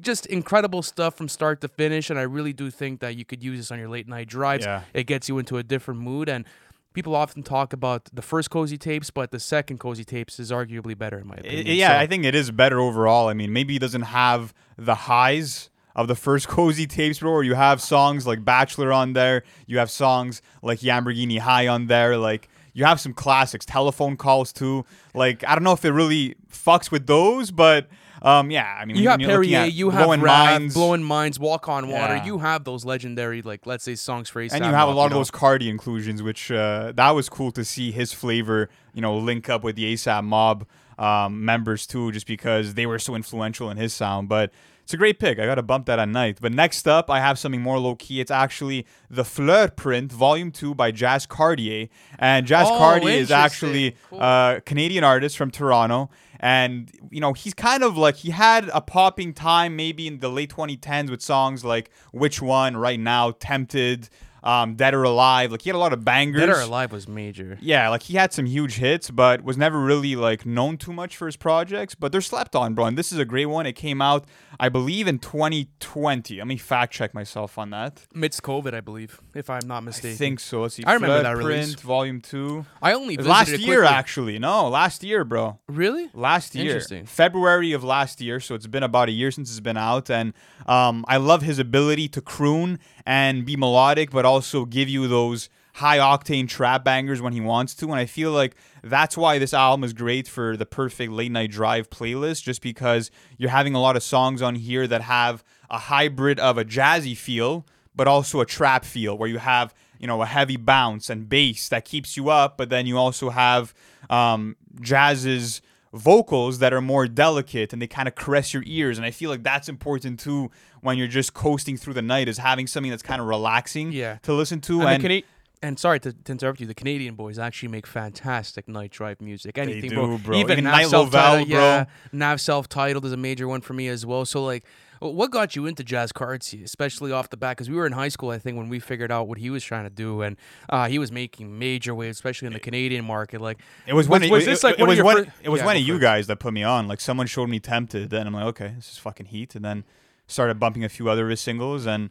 just 0.00 0.26
incredible 0.26 0.82
stuff 0.82 1.16
from 1.16 1.28
start 1.28 1.60
to 1.60 1.68
finish, 1.68 2.10
and 2.10 2.18
I 2.18 2.22
really 2.22 2.52
do 2.52 2.70
think 2.70 3.00
that 3.00 3.16
you 3.16 3.24
could 3.24 3.42
use 3.42 3.58
this 3.58 3.70
on 3.70 3.78
your 3.78 3.88
late 3.88 4.08
night 4.08 4.28
drives. 4.28 4.64
Yeah. 4.64 4.82
It 4.94 5.04
gets 5.04 5.28
you 5.28 5.38
into 5.38 5.58
a 5.58 5.62
different 5.62 6.00
mood, 6.00 6.28
and 6.28 6.44
people 6.92 7.14
often 7.14 7.42
talk 7.42 7.72
about 7.72 8.08
the 8.12 8.22
first 8.22 8.50
cozy 8.50 8.76
tapes, 8.78 9.10
but 9.10 9.30
the 9.30 9.40
second 9.40 9.78
cozy 9.78 10.04
tapes 10.04 10.38
is 10.38 10.50
arguably 10.50 10.96
better 10.96 11.18
in 11.18 11.26
my 11.26 11.36
opinion. 11.36 11.66
yeah, 11.76 11.88
So- 11.88 11.98
I 11.98 12.06
think 12.06 12.24
it 12.24 12.34
is 12.34 12.50
better 12.50 12.80
overall. 12.80 13.28
I 13.28 13.34
mean, 13.34 13.52
maybe 13.52 13.76
it 13.76 13.80
doesn't 13.80 14.02
have 14.02 14.52
the 14.76 14.94
highs 14.94 15.70
of 15.94 16.08
the 16.08 16.14
first 16.14 16.48
cozy 16.56 16.86
tapes, 16.86 17.18
bro. 17.18 17.32
Where 17.32 17.42
you 17.42 17.54
have 17.54 17.80
songs 17.80 18.26
like 18.26 18.44
Bachelor 18.44 18.92
on 18.92 19.12
there, 19.12 19.42
you 19.66 19.78
have 19.78 19.90
songs 19.90 20.40
like 20.62 20.80
Yamborghini 20.80 21.38
High 21.38 21.68
on 21.68 21.86
there, 21.86 22.16
like. 22.16 22.48
You 22.74 22.86
have 22.86 23.02
some 23.02 23.12
classics, 23.12 23.66
telephone 23.66 24.16
calls 24.16 24.50
too. 24.50 24.86
Like 25.12 25.44
I 25.46 25.54
don't 25.54 25.62
know 25.62 25.74
if 25.74 25.84
it 25.84 25.90
really 25.92 26.36
fucks 26.50 26.90
with 26.90 27.06
those, 27.06 27.50
but 27.50 27.86
um, 28.22 28.50
yeah. 28.50 28.78
I 28.80 28.84
mean, 28.84 28.96
You 28.96 29.08
have 29.08 29.20
Perrier, 29.20 29.64
you 29.64 29.90
have 29.90 30.04
Blowing 30.04 30.20
Minds, 30.20 30.74
Blowing 30.74 31.02
Minds, 31.02 31.38
Walk 31.38 31.68
on 31.68 31.88
Water. 31.88 32.16
Yeah. 32.16 32.24
You 32.24 32.38
have 32.38 32.64
those 32.64 32.84
legendary, 32.84 33.42
like 33.42 33.66
let's 33.66 33.84
say, 33.84 33.94
songs 33.94 34.28
for 34.28 34.42
ASAP 34.42 34.52
and 34.54 34.64
you 34.64 34.72
have 34.72 34.88
a 34.88 34.92
lot 34.92 35.06
of 35.06 35.12
know? 35.12 35.18
those 35.18 35.30
Carti 35.30 35.68
inclusions, 35.68 36.22
which 36.22 36.50
uh, 36.50 36.92
that 36.96 37.10
was 37.10 37.28
cool 37.28 37.50
to 37.52 37.64
see 37.64 37.90
his 37.92 38.12
flavor, 38.12 38.68
you 38.94 39.02
know, 39.02 39.16
link 39.16 39.48
up 39.48 39.62
with 39.64 39.76
the 39.76 39.92
ASAP 39.92 40.24
Mob 40.24 40.66
um, 40.98 41.44
members 41.44 41.86
too, 41.86 42.12
just 42.12 42.26
because 42.26 42.74
they 42.74 42.86
were 42.86 42.98
so 42.98 43.14
influential 43.14 43.70
in 43.70 43.76
his 43.76 43.92
sound. 43.92 44.28
But 44.28 44.52
it's 44.82 44.92
a 44.94 44.96
great 44.96 45.18
pick. 45.18 45.38
I 45.38 45.46
got 45.46 45.54
to 45.54 45.62
bump 45.62 45.86
that 45.86 45.98
at 45.98 46.08
night. 46.08 46.38
But 46.40 46.52
next 46.52 46.88
up, 46.88 47.08
I 47.08 47.20
have 47.20 47.38
something 47.38 47.62
more 47.62 47.78
low 47.78 47.94
key. 47.94 48.20
It's 48.20 48.30
actually 48.32 48.84
the 49.08 49.24
Fleur 49.24 49.68
Print, 49.68 50.12
Volume 50.12 50.50
Two 50.50 50.74
by 50.74 50.90
Jazz 50.90 51.24
Cartier, 51.24 51.88
and 52.18 52.46
Jazz 52.46 52.66
Oh, 52.70 52.78
Cartier 52.78 53.10
is 53.10 53.30
actually 53.30 53.96
Cool. 54.10 54.20
a 54.20 54.60
Canadian 54.66 55.04
artist 55.04 55.36
from 55.36 55.50
Toronto. 55.50 56.10
And 56.44 56.90
you 57.10 57.20
know 57.20 57.32
he's 57.32 57.54
kind 57.54 57.84
of 57.84 57.96
like 57.96 58.16
he 58.16 58.30
had 58.30 58.68
a 58.74 58.80
popping 58.80 59.32
time 59.32 59.76
maybe 59.76 60.08
in 60.08 60.18
the 60.18 60.28
late 60.28 60.50
2010s 60.50 61.08
with 61.08 61.22
songs 61.22 61.64
like 61.64 61.90
Which 62.12 62.42
One, 62.42 62.76
Right 62.76 62.98
Now, 62.98 63.30
Tempted, 63.30 64.08
um, 64.42 64.74
Dead 64.74 64.94
or 64.94 65.04
Alive. 65.04 65.52
Like 65.52 65.62
he 65.62 65.68
had 65.68 65.76
a 65.76 65.78
lot 65.78 65.92
of 65.92 66.04
bangers. 66.04 66.40
Dead 66.40 66.48
or 66.48 66.60
Alive 66.60 66.92
was 66.92 67.06
major. 67.06 67.58
Yeah, 67.60 67.88
like 67.88 68.02
he 68.04 68.14
had 68.14 68.32
some 68.32 68.46
huge 68.46 68.74
hits, 68.76 69.10
but 69.10 69.42
was 69.42 69.56
never 69.56 69.80
really 69.80 70.16
like 70.16 70.44
known 70.44 70.76
too 70.76 70.92
much 70.92 71.16
for 71.16 71.26
his 71.26 71.36
projects. 71.36 71.94
But 71.94 72.12
they're 72.12 72.20
slept 72.20 72.56
on, 72.56 72.74
bro. 72.74 72.86
And 72.86 72.98
this 72.98 73.12
is 73.12 73.18
a 73.18 73.24
great 73.24 73.46
one. 73.46 73.66
It 73.66 73.74
came 73.74 74.02
out, 74.02 74.24
I 74.58 74.68
believe, 74.68 75.06
in 75.06 75.18
2020. 75.18 76.38
Let 76.38 76.46
me 76.46 76.56
fact 76.56 76.92
check 76.92 77.14
myself 77.14 77.58
on 77.58 77.70
that. 77.70 78.06
Midst 78.14 78.42
COVID, 78.42 78.74
I 78.74 78.80
believe, 78.80 79.20
if 79.34 79.48
I'm 79.50 79.66
not 79.66 79.84
mistaken. 79.84 80.10
I 80.10 80.16
think 80.16 80.40
so. 80.40 80.62
Let's 80.62 80.74
see. 80.74 80.84
I 80.84 80.94
remember 80.94 81.22
that 81.22 81.36
release. 81.36 81.74
Print, 81.74 81.80
Volume 81.80 82.20
Two. 82.20 82.66
I 82.80 82.92
only 82.94 83.16
Last 83.16 83.58
year, 83.58 83.84
actually. 83.84 84.38
No, 84.38 84.68
last 84.68 85.04
year, 85.04 85.24
bro. 85.24 85.58
Really? 85.68 86.10
Last 86.14 86.54
year, 86.54 86.64
Interesting. 86.64 87.06
February 87.06 87.72
of 87.72 87.84
last 87.84 88.20
year. 88.20 88.40
So 88.40 88.54
it's 88.54 88.66
been 88.66 88.82
about 88.82 89.08
a 89.08 89.12
year 89.12 89.30
since 89.30 89.50
it's 89.50 89.60
been 89.60 89.76
out, 89.76 90.10
and 90.10 90.32
um, 90.66 91.04
I 91.08 91.16
love 91.18 91.42
his 91.42 91.58
ability 91.58 92.08
to 92.08 92.20
croon 92.20 92.78
and 93.06 93.44
be 93.44 93.56
melodic, 93.56 94.10
but 94.10 94.24
also 94.24 94.31
give 94.40 94.88
you 94.88 95.08
those 95.08 95.48
high 95.74 95.98
octane 95.98 96.48
trap 96.48 96.84
bangers 96.84 97.22
when 97.22 97.32
he 97.32 97.40
wants 97.40 97.74
to. 97.74 97.86
And 97.86 97.94
I 97.94 98.06
feel 98.06 98.30
like 98.30 98.54
that's 98.82 99.16
why 99.16 99.38
this 99.38 99.54
album 99.54 99.84
is 99.84 99.92
great 99.92 100.28
for 100.28 100.56
the 100.56 100.66
perfect 100.66 101.12
late 101.12 101.32
night 101.32 101.50
drive 101.50 101.88
playlist, 101.90 102.42
just 102.42 102.60
because 102.62 103.10
you're 103.38 103.50
having 103.50 103.74
a 103.74 103.80
lot 103.80 103.96
of 103.96 104.02
songs 104.02 104.42
on 104.42 104.54
here 104.54 104.86
that 104.86 105.02
have 105.02 105.42
a 105.70 105.78
hybrid 105.78 106.38
of 106.38 106.58
a 106.58 106.64
jazzy 106.64 107.16
feel, 107.16 107.66
but 107.94 108.06
also 108.06 108.40
a 108.40 108.46
trap 108.46 108.84
feel, 108.84 109.16
where 109.16 109.28
you 109.28 109.38
have 109.38 109.74
you 109.98 110.06
know 110.06 110.20
a 110.20 110.26
heavy 110.26 110.56
bounce 110.56 111.08
and 111.08 111.28
bass 111.28 111.68
that 111.68 111.84
keeps 111.84 112.16
you 112.16 112.28
up, 112.28 112.58
but 112.58 112.68
then 112.68 112.86
you 112.86 112.98
also 112.98 113.30
have 113.30 113.72
um, 114.10 114.56
jazz's 114.80 115.62
vocals 115.92 116.58
that 116.60 116.72
are 116.72 116.80
more 116.80 117.06
delicate 117.06 117.72
and 117.72 117.82
they 117.82 117.86
kind 117.86 118.08
of 118.08 118.14
caress 118.14 118.54
your 118.54 118.62
ears 118.66 118.96
and 118.96 119.06
i 119.06 119.10
feel 119.10 119.28
like 119.30 119.42
that's 119.42 119.68
important 119.68 120.18
too 120.18 120.50
when 120.80 120.96
you're 120.96 121.06
just 121.06 121.34
coasting 121.34 121.76
through 121.76 121.92
the 121.92 122.00
night 122.02 122.28
is 122.28 122.38
having 122.38 122.66
something 122.66 122.90
that's 122.90 123.02
kind 123.02 123.20
of 123.20 123.26
relaxing 123.26 123.92
Yeah. 123.92 124.16
to 124.22 124.32
listen 124.32 124.60
to 124.62 124.80
And, 124.80 124.88
and, 124.90 125.02
Cana- 125.02 125.22
and 125.62 125.78
sorry 125.78 126.00
to, 126.00 126.12
to 126.12 126.32
interrupt 126.32 126.60
you, 126.60 126.66
the 126.66 126.74
Canadian 126.74 127.14
boys 127.14 127.38
actually 127.38 127.68
make 127.68 127.86
fantastic 127.86 128.66
night 128.66 128.90
drive 128.90 129.20
music. 129.20 129.56
Anything, 129.58 129.90
do, 129.90 130.18
bro. 130.18 130.36
Even, 130.38 130.50
Even 130.58 130.64
Nav 130.64 130.86
self-titled, 130.86 131.48
bro. 131.48 131.56
yeah. 131.56 131.84
Nav 132.10 132.40
self-titled 132.40 133.04
is 133.04 133.12
a 133.12 133.16
major 133.16 133.46
one 133.46 133.60
for 133.60 133.72
me 133.72 133.86
as 133.86 134.04
well. 134.04 134.24
So 134.24 134.42
like 134.44 134.64
What 135.10 135.30
got 135.30 135.56
you 135.56 135.66
into 135.66 135.82
Jazz 135.82 136.12
Cartier, 136.12 136.64
especially 136.64 137.10
off 137.12 137.28
the 137.30 137.36
bat? 137.36 137.56
Because 137.56 137.68
we 137.68 137.76
were 137.76 137.86
in 137.86 137.92
high 137.92 138.08
school, 138.08 138.30
I 138.30 138.38
think, 138.38 138.56
when 138.56 138.68
we 138.68 138.78
figured 138.78 139.10
out 139.10 139.26
what 139.28 139.38
he 139.38 139.50
was 139.50 139.64
trying 139.64 139.84
to 139.84 139.90
do, 139.90 140.22
and 140.22 140.36
uh, 140.70 140.88
he 140.88 140.98
was 140.98 141.10
making 141.10 141.58
major 141.58 141.94
waves, 141.94 142.16
especially 142.16 142.46
in 142.46 142.52
the 142.52 142.60
Canadian 142.60 143.04
market. 143.04 143.40
Like, 143.40 143.58
It 143.86 143.94
was 143.94 144.08
Was- 144.08 144.20
when 144.20 144.30
was 144.30 144.44
it, 144.44 144.46
this 144.50 144.62
like 144.64 144.74
it 144.78 144.80
one 144.80 144.88
was 144.88 145.02
one 145.02 145.24
fir- 145.24 145.32
it 145.42 145.48
was 145.48 145.60
Yeah, 145.60 145.66
one 145.66 145.76
of 145.76 145.82
you 145.82 145.94
for 145.94 145.98
it. 145.98 146.02
guys 146.02 146.26
that 146.28 146.38
put 146.38 146.52
me 146.52 146.62
on. 146.62 146.86
Like 146.88 147.00
someone 147.00 147.26
showed 147.26 147.48
me 147.48 147.58
Tempted, 147.58 148.10
then 148.10 148.26
I'm 148.26 148.34
like, 148.34 148.44
okay, 148.46 148.72
this 148.76 148.90
is 148.92 148.98
fucking 148.98 149.26
heat, 149.26 149.54
and 149.54 149.64
then 149.64 149.84
started 150.28 150.60
bumping 150.60 150.84
a 150.84 150.88
few 150.88 151.08
other 151.10 151.24
of 151.24 151.30
his 151.30 151.40
singles, 151.40 151.84
and 151.86 152.10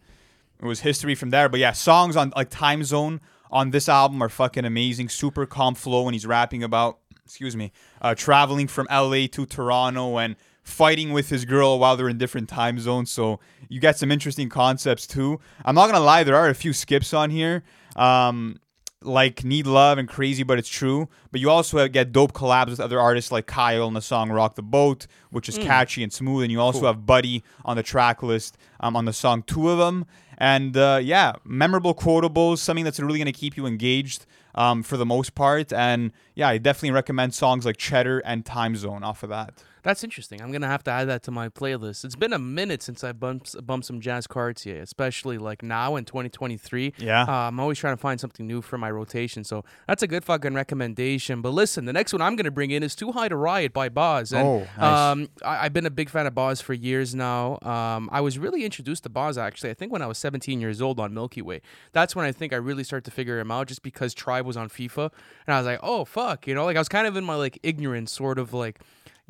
it 0.61 0.65
was 0.65 0.81
history 0.81 1.15
from 1.15 1.29
there. 1.29 1.47
But 1.49 1.59
yeah, 1.59 1.71
songs 1.71 2.15
on 2.15 2.33
like 2.35 2.49
Time 2.49 2.83
Zone 2.83 3.21
on 3.51 3.71
this 3.71 3.87
album 3.89 4.21
are 4.21 4.29
fucking 4.29 4.65
amazing. 4.65 5.09
Super 5.09 5.45
calm 5.45 5.75
flow, 5.75 6.07
and 6.07 6.13
he's 6.15 6.25
rapping 6.25 6.61
about 6.63 6.97
excuse 7.25 7.55
me, 7.55 7.71
uh, 8.01 8.13
traveling 8.13 8.67
from 8.67 8.85
LA 8.91 9.25
to 9.27 9.45
Toronto 9.45 10.17
and 10.17 10.35
fighting 10.63 11.11
with 11.11 11.29
his 11.29 11.45
girl 11.45 11.79
while 11.79 11.97
they're 11.97 12.09
in 12.09 12.17
different 12.17 12.49
time 12.49 12.79
zones. 12.79 13.11
So 13.11 13.39
you 13.69 13.79
got 13.79 13.97
some 13.97 14.11
interesting 14.11 14.49
concepts 14.49 15.07
too. 15.07 15.39
I'm 15.65 15.75
not 15.75 15.87
gonna 15.87 16.03
lie, 16.03 16.23
there 16.23 16.35
are 16.35 16.49
a 16.49 16.55
few 16.55 16.73
skips 16.73 17.13
on 17.13 17.29
here. 17.29 17.63
Um, 17.95 18.57
like 19.03 19.43
Need 19.43 19.65
Love 19.65 19.97
and 19.97 20.07
Crazy 20.07 20.43
But 20.43 20.59
It's 20.59 20.69
True. 20.69 21.09
But 21.31 21.41
you 21.41 21.49
also 21.49 21.87
get 21.87 22.11
dope 22.11 22.33
collabs 22.33 22.69
with 22.69 22.79
other 22.79 22.99
artists 22.99 23.31
like 23.31 23.47
Kyle 23.47 23.87
on 23.87 23.95
the 23.95 24.01
song 24.01 24.29
Rock 24.29 24.53
the 24.55 24.61
Boat, 24.61 25.07
which 25.31 25.49
is 25.49 25.57
catchy 25.57 26.03
and 26.03 26.13
smooth. 26.13 26.43
And 26.43 26.51
you 26.51 26.61
also 26.61 26.81
Cool. 26.81 26.87
have 26.89 27.05
Buddy 27.05 27.43
on 27.65 27.77
the 27.77 27.83
track 27.83 28.21
list 28.21 28.57
um, 28.79 28.95
on 28.95 29.05
the 29.05 29.13
song 29.13 29.41
Two 29.41 29.69
of 29.71 29.79
Them. 29.79 30.05
And 30.37 30.77
uh, 30.77 30.99
yeah, 31.01 31.33
memorable 31.43 31.95
quotables, 31.95 32.59
something 32.59 32.85
that's 32.85 32.99
really 32.99 33.17
going 33.17 33.25
to 33.25 33.31
keep 33.31 33.57
you 33.57 33.65
engaged 33.65 34.27
um, 34.53 34.83
for 34.83 34.97
the 34.97 35.05
most 35.05 35.33
part. 35.33 35.73
And 35.73 36.11
yeah, 36.35 36.49
I 36.49 36.59
definitely 36.59 36.91
recommend 36.91 37.33
songs 37.33 37.65
like 37.65 37.77
Cheddar 37.77 38.19
and 38.19 38.45
Time 38.45 38.75
Zone 38.75 39.03
off 39.03 39.23
of 39.23 39.29
that. 39.29 39.63
That's 39.83 40.03
interesting. 40.03 40.41
I'm 40.41 40.51
gonna 40.51 40.67
have 40.67 40.83
to 40.83 40.91
add 40.91 41.05
that 41.05 41.23
to 41.23 41.31
my 41.31 41.49
playlist. 41.49 42.05
It's 42.05 42.15
been 42.15 42.33
a 42.33 42.39
minute 42.39 42.81
since 42.83 43.03
I 43.03 43.11
bumped 43.13 43.55
bumped 43.65 43.85
some 43.87 43.99
Jazz 43.99 44.27
Cartier, 44.27 44.81
especially 44.81 45.37
like 45.37 45.63
now 45.63 45.95
in 45.95 46.05
2023. 46.05 46.93
Yeah. 46.97 47.23
Uh, 47.23 47.31
I'm 47.47 47.59
always 47.59 47.79
trying 47.79 47.93
to 47.95 48.01
find 48.01 48.19
something 48.19 48.45
new 48.45 48.61
for 48.61 48.77
my 48.77 48.91
rotation, 48.91 49.43
so 49.43 49.63
that's 49.87 50.03
a 50.03 50.07
good 50.07 50.23
fucking 50.23 50.53
recommendation. 50.53 51.41
But 51.41 51.49
listen, 51.53 51.85
the 51.85 51.93
next 51.93 52.13
one 52.13 52.21
I'm 52.21 52.35
gonna 52.35 52.51
bring 52.51 52.71
in 52.71 52.83
is 52.83 52.95
"Too 52.95 53.11
High 53.11 53.27
to 53.29 53.35
Riot" 53.35 53.73
by 53.73 53.89
Bas. 53.89 54.31
And, 54.31 54.47
Oh, 54.47 54.67
nice. 54.77 55.11
um, 55.11 55.29
I, 55.43 55.65
I've 55.65 55.73
been 55.73 55.85
a 55.85 55.89
big 55.91 56.09
fan 56.09 56.27
of 56.27 56.35
Bas 56.35 56.61
for 56.61 56.73
years 56.73 57.15
now. 57.15 57.57
Um, 57.63 58.09
I 58.11 58.21
was 58.21 58.37
really 58.37 58.63
introduced 58.65 59.03
to 59.03 59.09
Bas 59.09 59.37
actually. 59.37 59.71
I 59.71 59.73
think 59.73 59.91
when 59.91 60.01
I 60.01 60.07
was 60.07 60.17
17 60.17 60.61
years 60.61 60.81
old 60.81 60.99
on 60.99 61.13
Milky 61.13 61.41
Way. 61.41 61.61
That's 61.91 62.15
when 62.15 62.25
I 62.25 62.31
think 62.31 62.53
I 62.53 62.57
really 62.57 62.83
started 62.83 63.05
to 63.05 63.11
figure 63.11 63.39
him 63.39 63.51
out, 63.51 63.67
just 63.67 63.81
because 63.83 64.13
Tribe 64.13 64.45
was 64.45 64.57
on 64.57 64.69
FIFA, 64.69 65.11
and 65.47 65.55
I 65.55 65.57
was 65.57 65.65
like, 65.65 65.79
oh 65.81 66.05
fuck, 66.05 66.45
you 66.47 66.53
know, 66.53 66.65
like 66.65 66.75
I 66.75 66.79
was 66.79 66.89
kind 66.89 67.07
of 67.07 67.17
in 67.17 67.23
my 67.23 67.35
like 67.35 67.57
ignorance, 67.63 68.11
sort 68.11 68.37
of 68.39 68.53
like 68.53 68.79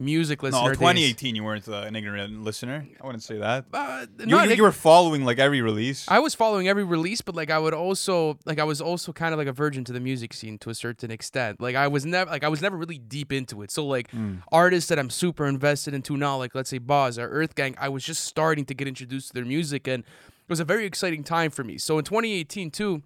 music 0.01 0.43
listener 0.43 0.62
No, 0.62 0.67
days. 0.70 0.77
2018, 0.77 1.36
you 1.36 1.43
weren't 1.43 1.67
uh, 1.67 1.81
an 1.88 1.96
ignorant 1.96 2.43
listener. 2.43 2.86
I 3.01 3.05
wouldn't 3.05 3.24
say 3.24 3.38
that. 3.38 3.65
Uh, 3.74 4.05
You, 4.25 4.39
you, 4.39 4.50
you 4.55 4.63
were 4.63 4.72
following 4.72 5.24
like 5.24 5.39
every 5.39 5.62
release. 5.62 6.05
I 6.08 6.20
was 6.20 6.36
following 6.36 6.67
every 6.67 6.84
release, 6.84 7.22
but 7.22 7.36
like 7.36 7.50
I 7.51 7.60
would 7.60 7.74
also 7.74 8.38
like 8.46 8.60
I 8.60 8.63
was 8.63 8.81
also 8.81 9.13
kind 9.13 9.34
of 9.34 9.38
like 9.38 9.48
a 9.48 9.53
virgin 9.53 9.84
to 9.86 9.93
the 9.93 10.00
music 10.00 10.34
scene 10.34 10.58
to 10.60 10.70
a 10.70 10.75
certain 10.75 11.12
extent. 11.12 11.62
Like 11.62 11.75
I 11.75 11.88
was 11.88 12.05
never 12.05 12.29
like 12.29 12.43
I 12.43 12.50
was 12.50 12.62
never 12.62 12.77
really 12.77 12.98
deep 12.98 13.31
into 13.31 13.62
it. 13.62 13.72
So 13.72 13.86
like 13.86 14.10
artists 14.51 14.89
that 14.89 15.00
I'm 15.00 15.10
super 15.10 15.46
invested 15.46 15.93
into 15.93 16.17
now, 16.17 16.38
like 16.38 16.55
let's 16.55 16.70
say 16.70 16.79
Bas 16.79 17.17
or 17.17 17.27
Earth 17.29 17.55
Gang, 17.55 17.75
I 17.79 17.89
was 17.89 18.03
just 18.03 18.24
starting 18.25 18.65
to 18.65 18.74
get 18.74 18.88
introduced 18.88 19.27
to 19.29 19.34
their 19.34 19.46
music, 19.46 19.88
and 19.88 20.03
it 20.03 20.50
was 20.50 20.60
a 20.60 20.65
very 20.65 20.86
exciting 20.86 21.24
time 21.24 21.51
for 21.51 21.63
me. 21.63 21.77
So 21.77 21.98
in 21.98 22.03
2018 22.05 22.72
too. 22.72 23.03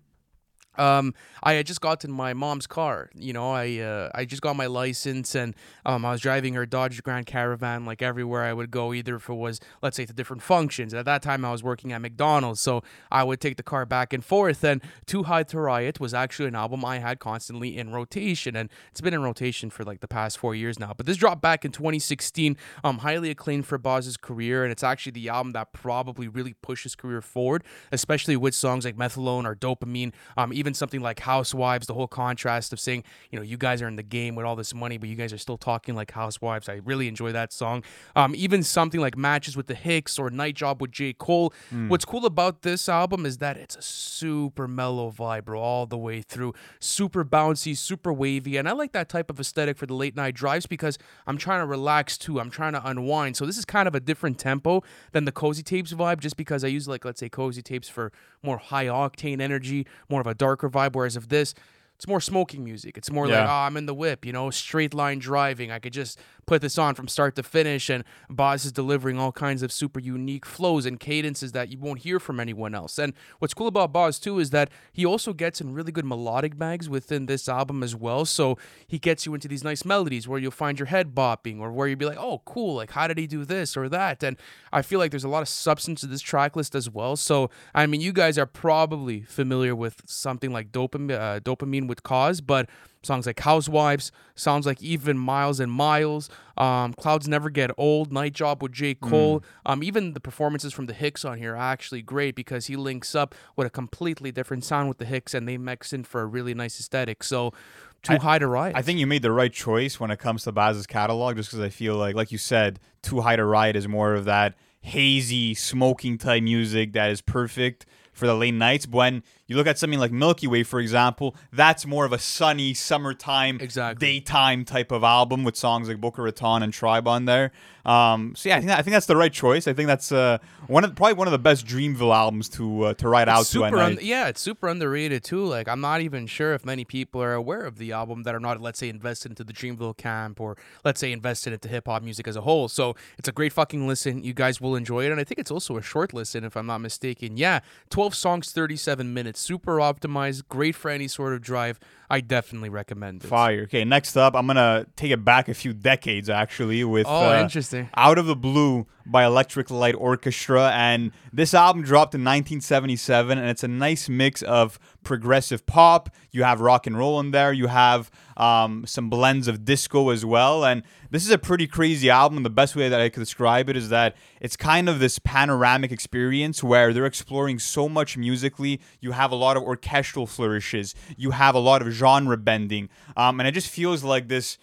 Um, 0.77 1.13
I 1.43 1.53
had 1.53 1.65
just 1.65 1.81
gotten 1.81 2.11
my 2.11 2.33
mom's 2.33 2.67
car. 2.67 3.09
You 3.15 3.33
know, 3.33 3.51
I 3.51 3.79
uh, 3.79 4.09
I 4.13 4.25
just 4.25 4.41
got 4.41 4.55
my 4.55 4.65
license, 4.65 5.35
and 5.35 5.55
um, 5.85 6.05
I 6.05 6.11
was 6.11 6.21
driving 6.21 6.53
her 6.55 6.65
Dodge 6.65 7.01
Grand 7.03 7.25
Caravan 7.25 7.85
like 7.85 8.01
everywhere 8.01 8.43
I 8.43 8.53
would 8.53 8.71
go. 8.71 8.93
Either 8.93 9.15
if 9.15 9.29
it 9.29 9.33
was, 9.33 9.59
let's 9.81 9.97
say, 9.97 10.05
to 10.05 10.13
different 10.13 10.41
functions. 10.41 10.93
At 10.93 11.05
that 11.05 11.21
time, 11.21 11.45
I 11.45 11.51
was 11.51 11.63
working 11.63 11.91
at 11.91 12.01
McDonald's, 12.01 12.61
so 12.61 12.83
I 13.11 13.23
would 13.23 13.39
take 13.39 13.57
the 13.57 13.63
car 13.63 13.85
back 13.85 14.13
and 14.13 14.23
forth. 14.23 14.63
And 14.63 14.81
Too 15.05 15.23
High 15.23 15.43
to 15.43 15.59
Riot 15.59 15.99
was 15.99 16.13
actually 16.13 16.47
an 16.47 16.55
album 16.55 16.83
I 16.83 16.99
had 16.99 17.19
constantly 17.19 17.77
in 17.77 17.91
rotation, 17.91 18.55
and 18.55 18.69
it's 18.91 19.01
been 19.01 19.13
in 19.13 19.21
rotation 19.21 19.69
for 19.69 19.83
like 19.83 19.99
the 19.99 20.07
past 20.07 20.37
four 20.37 20.55
years 20.55 20.79
now. 20.79 20.93
But 20.95 21.05
this 21.05 21.17
dropped 21.17 21.41
back 21.41 21.65
in 21.65 21.71
2016. 21.71 22.57
Um, 22.83 22.99
highly 22.99 23.29
acclaimed 23.29 23.65
for 23.65 23.77
Bas's 23.77 24.17
career, 24.17 24.63
and 24.63 24.71
it's 24.71 24.83
actually 24.83 25.13
the 25.13 25.29
album 25.29 25.53
that 25.53 25.73
probably 25.73 26.27
really 26.27 26.53
pushed 26.53 26.83
his 26.83 26.95
career 26.95 27.21
forward, 27.21 27.63
especially 27.91 28.35
with 28.35 28.55
songs 28.55 28.85
like 28.85 28.95
Methylone 28.95 29.45
or 29.45 29.55
Dopamine. 29.55 30.13
Um, 30.37 30.51
even 30.53 30.64
something 30.73 31.01
like 31.01 31.19
Housewives, 31.19 31.87
the 31.87 31.93
whole 31.93 32.07
contrast 32.07 32.73
of 32.73 32.79
saying, 32.79 33.03
you 33.31 33.37
know, 33.37 33.43
you 33.43 33.57
guys 33.57 33.81
are 33.81 33.87
in 33.87 33.95
the 33.95 34.03
game 34.03 34.35
with 34.35 34.45
all 34.45 34.55
this 34.55 34.73
money, 34.73 34.97
but 34.97 35.09
you 35.09 35.15
guys 35.15 35.33
are 35.33 35.37
still 35.37 35.57
talking 35.57 35.95
like 35.95 36.11
housewives. 36.11 36.69
I 36.69 36.81
really 36.83 37.07
enjoy 37.07 37.31
that 37.31 37.51
song. 37.53 37.83
Um, 38.15 38.33
even 38.35 38.63
something 38.63 38.99
like 38.99 39.17
Matches 39.17 39.55
with 39.57 39.67
the 39.67 39.75
Hics 39.75 40.19
or 40.19 40.29
Night 40.29 40.55
Job 40.55 40.81
with 40.81 40.91
J. 40.91 41.13
Cole. 41.13 41.53
What's 41.89 42.05
cool 42.05 42.25
about 42.25 42.61
this 42.61 42.87
album 42.89 43.25
is 43.25 43.37
that 43.39 43.57
it's 43.57 43.75
a 43.75 43.81
super 43.81 44.67
mellow 44.67 45.11
vibe, 45.11 45.45
bro, 45.45 45.59
all 45.59 45.85
the 45.85 45.97
way 45.97 46.21
through. 46.21 46.53
Super 46.79 47.23
bouncy, 47.25 47.75
super 47.77 48.13
wavy. 48.13 48.57
And 48.57 48.67
I 48.67 48.71
like 48.71 48.93
that 48.93 49.09
type 49.09 49.29
of 49.29 49.39
aesthetic 49.39 49.77
for 49.77 49.85
the 49.85 49.93
late 49.93 50.15
night 50.15 50.35
drives 50.35 50.65
because 50.65 50.97
I'm 51.27 51.37
trying 51.37 51.61
to 51.61 51.65
relax 51.65 52.17
too. 52.17 52.39
I'm 52.39 52.49
trying 52.49 52.73
to 52.73 52.87
unwind. 52.87 53.37
So 53.37 53.45
this 53.45 53.57
is 53.57 53.65
kind 53.65 53.87
of 53.87 53.95
a 53.95 53.99
different 53.99 54.39
tempo 54.39 54.83
than 55.11 55.25
the 55.25 55.31
Cozy 55.31 55.63
Tapes 55.63 55.93
vibe, 55.93 56.19
just 56.19 56.37
because 56.37 56.63
I 56.63 56.67
use 56.67 56.87
like, 56.87 57.03
let's 57.05 57.19
say, 57.19 57.29
Cozy 57.29 57.61
Tapes 57.61 57.89
for 57.89 58.11
more 58.43 58.57
high 58.57 58.85
octane 58.85 59.41
energy, 59.41 59.85
more 60.09 60.21
of 60.21 60.27
a 60.27 60.33
darker 60.55 60.69
vibe. 60.69 60.95
Whereas 60.95 61.15
if 61.15 61.27
this, 61.27 61.53
it's 61.95 62.07
more 62.07 62.19
smoking 62.21 62.63
music. 62.63 62.97
It's 62.97 63.11
more 63.11 63.25
like, 63.25 63.35
Yeah. 63.35 63.47
oh, 63.49 63.65
I'm 63.65 63.77
in 63.77 63.85
the 63.85 63.93
whip, 63.93 64.25
you 64.25 64.33
know, 64.33 64.49
straight 64.49 64.93
line 64.93 65.19
driving. 65.19 65.71
I 65.71 65.79
could 65.79 65.93
just 65.93 66.19
put 66.45 66.61
this 66.61 66.77
on 66.77 66.93
from 66.93 67.07
start 67.07 67.35
to 67.37 67.41
finish, 67.43 67.89
and 67.89 68.03
Bas 68.29 68.65
is 68.65 68.71
delivering 68.71 69.17
all 69.17 69.31
kinds 69.31 69.63
of 69.63 69.71
super 69.71 69.99
unique 69.99 70.45
flows 70.45 70.85
and 70.85 70.99
cadences 70.99 71.53
that 71.53 71.69
you 71.69 71.79
won't 71.79 71.99
hear 71.99 72.19
from 72.19 72.39
anyone 72.39 72.75
else. 72.75 72.99
And 72.99 73.13
what's 73.39 73.53
cool 73.55 73.67
about 73.67 73.91
Bas 73.93 74.19
too 74.19 74.37
is 74.39 74.51
that 74.51 74.69
he 74.93 75.05
also 75.05 75.33
gets 75.33 75.59
in 75.61 75.73
really 75.73 75.91
good 75.91 76.05
melodic 76.05 76.57
bags 76.57 76.87
within 76.87 77.25
this 77.25 77.49
album 77.49 77.81
as 77.81 77.95
well. 77.95 78.25
So 78.25 78.57
he 78.85 78.99
gets 78.99 79.25
you 79.25 79.33
into 79.33 79.47
these 79.47 79.63
nice 79.63 79.83
melodies 79.85 80.27
where 80.27 80.37
you'll 80.37 80.51
find 80.51 80.77
your 80.77 80.87
head 80.87 81.15
bopping, 81.15 81.59
or 81.61 81.71
where 81.71 81.87
you'll 81.87 81.97
be 81.97 82.05
like, 82.05 82.19
oh, 82.19 82.41
cool, 82.45 82.75
like 82.75 82.91
how 82.91 83.07
did 83.07 83.17
he 83.17 83.25
do 83.25 83.43
this 83.45 83.75
or 83.75 83.89
that? 83.89 84.21
And 84.21 84.37
I 84.71 84.81
feel 84.83 84.99
like 84.99 85.11
there's 85.11 85.23
a 85.23 85.29
lot 85.29 85.41
of 85.41 85.49
substance 85.49 86.01
to 86.01 86.07
this 86.07 86.21
track 86.21 86.55
list 86.55 86.75
as 86.75 86.89
well. 86.89 87.15
So 87.15 87.49
I 87.73 87.87
mean, 87.87 88.01
you 88.01 88.13
guys 88.13 88.37
are 88.37 88.45
probably 88.45 89.21
familiar 89.21 89.75
with 89.75 90.01
something 90.05 90.51
like 90.51 90.71
dopamine, 90.71 91.11
uh, 91.19 91.39
dopamine 91.39 91.84
with 91.87 92.03
cause, 92.03 92.41
but 92.41 92.69
songs 93.03 93.27
like 93.27 93.39
Housewives, 93.39 94.11
sounds 94.33 94.65
like 94.65 94.81
even 94.81 95.17
Miles 95.17 95.59
and 95.59 95.71
Miles, 95.71 96.29
um, 96.57 96.93
Clouds 96.93 97.27
Never 97.27 97.49
Get 97.49 97.69
Old, 97.77 98.11
Night 98.11 98.33
Job 98.33 98.63
with 98.63 98.71
J. 98.71 98.95
Cole, 98.95 99.43
um, 99.65 99.83
even 99.83 100.13
the 100.13 100.19
performances 100.19 100.73
from 100.73 100.87
the 100.87 100.93
Hics 100.93 101.23
on 101.29 101.37
here 101.37 101.53
are 101.53 101.57
actually 101.57 102.01
great 102.01 102.35
because 102.35 102.65
he 102.65 102.75
links 102.75 103.13
up 103.13 103.35
with 103.55 103.67
a 103.67 103.69
completely 103.69 104.31
different 104.31 104.63
sound 104.63 104.89
with 104.89 104.97
the 104.97 105.05
Hics 105.05 105.33
and 105.35 105.47
they 105.47 105.57
mix 105.57 105.93
in 105.93 106.03
for 106.03 106.21
a 106.21 106.25
really 106.25 106.53
nice 106.55 106.79
aesthetic. 106.79 107.23
So, 107.23 107.53
too 108.01 108.13
I- 108.13 108.17
high 108.17 108.39
to 108.39 108.47
riot. 108.47 108.75
I 108.75 108.81
think 108.81 108.99
you 108.99 109.05
made 109.07 109.21
the 109.21 109.31
right 109.31 109.53
choice 109.53 109.99
when 109.99 110.09
it 110.09 110.17
comes 110.17 110.43
to 110.43 110.51
Bas's 110.51 110.87
catalog, 110.87 111.37
just 111.37 111.49
because 111.51 111.63
I 111.63 111.69
feel 111.69 111.95
like, 111.95 112.15
like 112.15 112.31
you 112.31 112.37
said, 112.37 112.79
Too 113.01 113.21
High 113.21 113.35
to 113.35 113.45
Riot 113.45 113.75
is 113.75 113.87
more 113.87 114.13
of 114.15 114.25
that 114.25 114.55
hazy, 114.81 115.53
smoking 115.55 116.17
type 116.17 116.43
music 116.43 116.93
that 116.93 117.09
is 117.09 117.21
perfect 117.21 117.85
for 118.13 118.27
the 118.27 118.35
late 118.35 118.53
nights. 118.53 118.87
When 118.87 119.23
you 119.47 119.55
look 119.55 119.67
at 119.67 119.77
something 119.77 119.99
like 119.99 120.11
Milky 120.11 120.47
Way, 120.47 120.63
for 120.63 120.79
example, 120.79 121.35
that's 121.53 121.85
more 121.85 122.05
of 122.05 122.13
a 122.13 122.19
sunny 122.19 122.73
summertime, 122.73 123.59
Exactly. 123.61 124.05
daytime 124.05 124.65
type 124.65 124.91
of 124.91 125.03
album 125.03 125.43
with 125.43 125.55
songs 125.55 125.87
like 125.87 126.01
Boca 126.01 126.21
Raton 126.21 126.63
and 126.63 126.73
Tribe 126.73 127.07
on 127.07 127.25
there. 127.25 127.51
Um, 127.85 128.33
so 128.35 128.49
yeah, 128.49 128.55
I 128.55 128.59
think 128.59 128.67
that, 128.69 128.79
I 128.79 128.81
think 128.81 128.93
that's 128.93 129.05
the 129.05 129.15
right 129.15 129.31
choice. 129.31 129.67
I 129.67 129.73
think 129.73 129.85
that's 129.85 130.11
uh, 130.11 130.39
one 130.65 130.83
of 130.83 130.95
probably 130.95 131.13
one 131.13 131.27
of 131.27 131.31
the 131.31 131.37
best 131.37 131.67
Dreamville 131.67 132.15
albums 132.15 132.49
to 132.49 132.85
uh, 132.85 132.93
to 132.95 133.07
ride 133.07 133.29
out 133.29 133.41
It's 133.41 133.51
to 133.51 133.63
un- 133.63 133.99
yeah, 134.01 134.27
it's 134.27 134.41
super 134.41 134.67
underrated 134.67 135.23
too. 135.23 135.45
Like 135.45 135.67
I'm 135.67 135.81
not 135.81 136.01
even 136.01 136.25
sure 136.25 136.55
if 136.55 136.65
many 136.65 136.83
people 136.83 137.21
are 137.21 137.33
aware 137.33 137.61
of 137.61 137.77
the 137.77 137.91
album 137.91 138.23
that 138.23 138.33
are 138.33 138.39
not, 138.39 138.59
let's 138.59 138.79
say, 138.79 138.89
invested 138.89 139.31
into 139.31 139.43
the 139.43 139.53
Dreamville 139.53 139.95
camp 139.97 140.41
or 140.41 140.57
let's 140.83 140.99
say 140.99 141.11
invested 141.11 141.53
into 141.53 141.67
hip 141.69 141.85
hop 141.85 142.01
music 142.01 142.27
as 142.27 142.35
a 142.35 142.41
whole. 142.41 142.67
So 142.67 142.95
it's 143.19 143.27
a 143.27 143.31
great 143.31 143.53
fucking 143.53 143.87
listen. 143.87 144.23
You 144.23 144.33
guys 144.33 144.59
will 144.59 144.75
enjoy 144.75 145.05
it, 145.05 145.11
and 145.11 145.19
I 145.21 145.23
think 145.23 145.37
it's 145.37 145.51
also 145.51 145.77
a 145.77 145.81
short 145.83 146.11
listen 146.11 146.43
if 146.43 146.57
I'm 146.57 146.65
not 146.65 146.79
mistaken. 146.79 147.37
Yeah, 147.37 147.59
12 147.91 148.15
songs, 148.15 148.51
37 148.51 149.13
minutes, 149.13 149.34
super 149.35 149.77
optimized, 149.77 150.43
great 150.49 150.75
for 150.75 150.89
any 150.91 151.07
sort 151.07 151.33
of 151.33 151.41
drive. 151.41 151.79
I 152.09 152.21
definitely 152.21 152.69
recommend 152.69 153.23
it. 153.23 153.27
Fire. 153.27 153.63
Okay, 153.63 153.83
next 153.83 154.15
up, 154.15 154.35
I'm 154.35 154.45
gonna 154.47 154.85
take 154.95 155.11
it 155.11 155.25
back 155.25 155.49
a 155.49 155.53
few 155.53 155.73
decades 155.73 156.29
actually 156.29 156.83
with 156.83 157.07
Oh, 157.07 157.31
uh, 157.31 157.41
interesting. 157.41 157.89
Out 157.95 158.17
of 158.17 158.27
the 158.27 158.35
Blue 158.35 158.85
by 159.05 159.25
Electric 159.25 159.69
Light 159.71 159.95
Orchestra. 159.95 160.71
And 160.71 161.11
this 161.33 161.53
album 161.53 161.83
dropped 161.83 162.13
in 162.13 162.21
1977, 162.23 163.37
and 163.37 163.49
it's 163.49 163.63
a 163.63 163.67
nice 163.67 164.07
mix 164.09 164.41
of 164.43 164.79
progressive 165.03 165.65
pop. 165.65 166.09
You 166.31 166.43
have 166.43 166.61
rock 166.61 166.85
and 166.87 166.97
roll 166.97 167.19
in 167.19 167.31
there. 167.31 167.51
You 167.53 167.67
have 167.67 168.11
um, 168.37 168.85
some 168.85 169.09
blends 169.09 169.47
of 169.47 169.65
disco 169.65 170.09
as 170.09 170.25
well. 170.25 170.65
And 170.65 170.83
this 171.11 171.25
is 171.25 171.31
a 171.31 171.37
pretty 171.37 171.67
crazy 171.67 172.09
album. 172.09 172.43
The 172.43 172.49
best 172.49 172.75
way 172.75 172.89
that 172.89 172.99
I 172.99 173.09
could 173.09 173.21
describe 173.21 173.69
it 173.69 173.77
is 173.77 173.89
that 173.89 174.15
it's 174.41 174.57
kind 174.57 174.89
of 174.89 174.99
this 174.99 175.19
panoramic 175.19 175.91
experience 175.91 176.63
where 176.63 176.93
they're 176.93 177.05
exploring 177.05 177.59
so 177.59 177.87
much 177.87 178.17
musically. 178.17 178.81
You 178.99 179.11
have 179.11 179.31
a 179.31 179.35
lot 179.35 179.57
of 179.57 179.63
orchestral 179.63 180.27
flourishes. 180.27 180.95
You 181.17 181.31
have 181.31 181.55
a 181.55 181.59
lot 181.59 181.81
of 181.81 181.89
genre 181.89 182.37
bending. 182.37 182.89
Um, 183.15 183.39
and 183.39 183.47
it 183.47 183.53
just 183.53 183.69
feels 183.69 184.03
like 184.03 184.27
this 184.27 184.57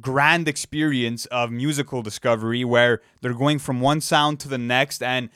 grand 0.00 0.48
experience 0.48 1.26
of 1.26 1.50
musical 1.50 2.02
discovery 2.02 2.64
where 2.64 3.00
they're 3.20 3.34
going 3.34 3.58
from 3.58 3.80
one 3.80 4.00
sound 4.00 4.40
to 4.40 4.48
the 4.48 4.58
next 4.58 5.02
and 5.02 5.28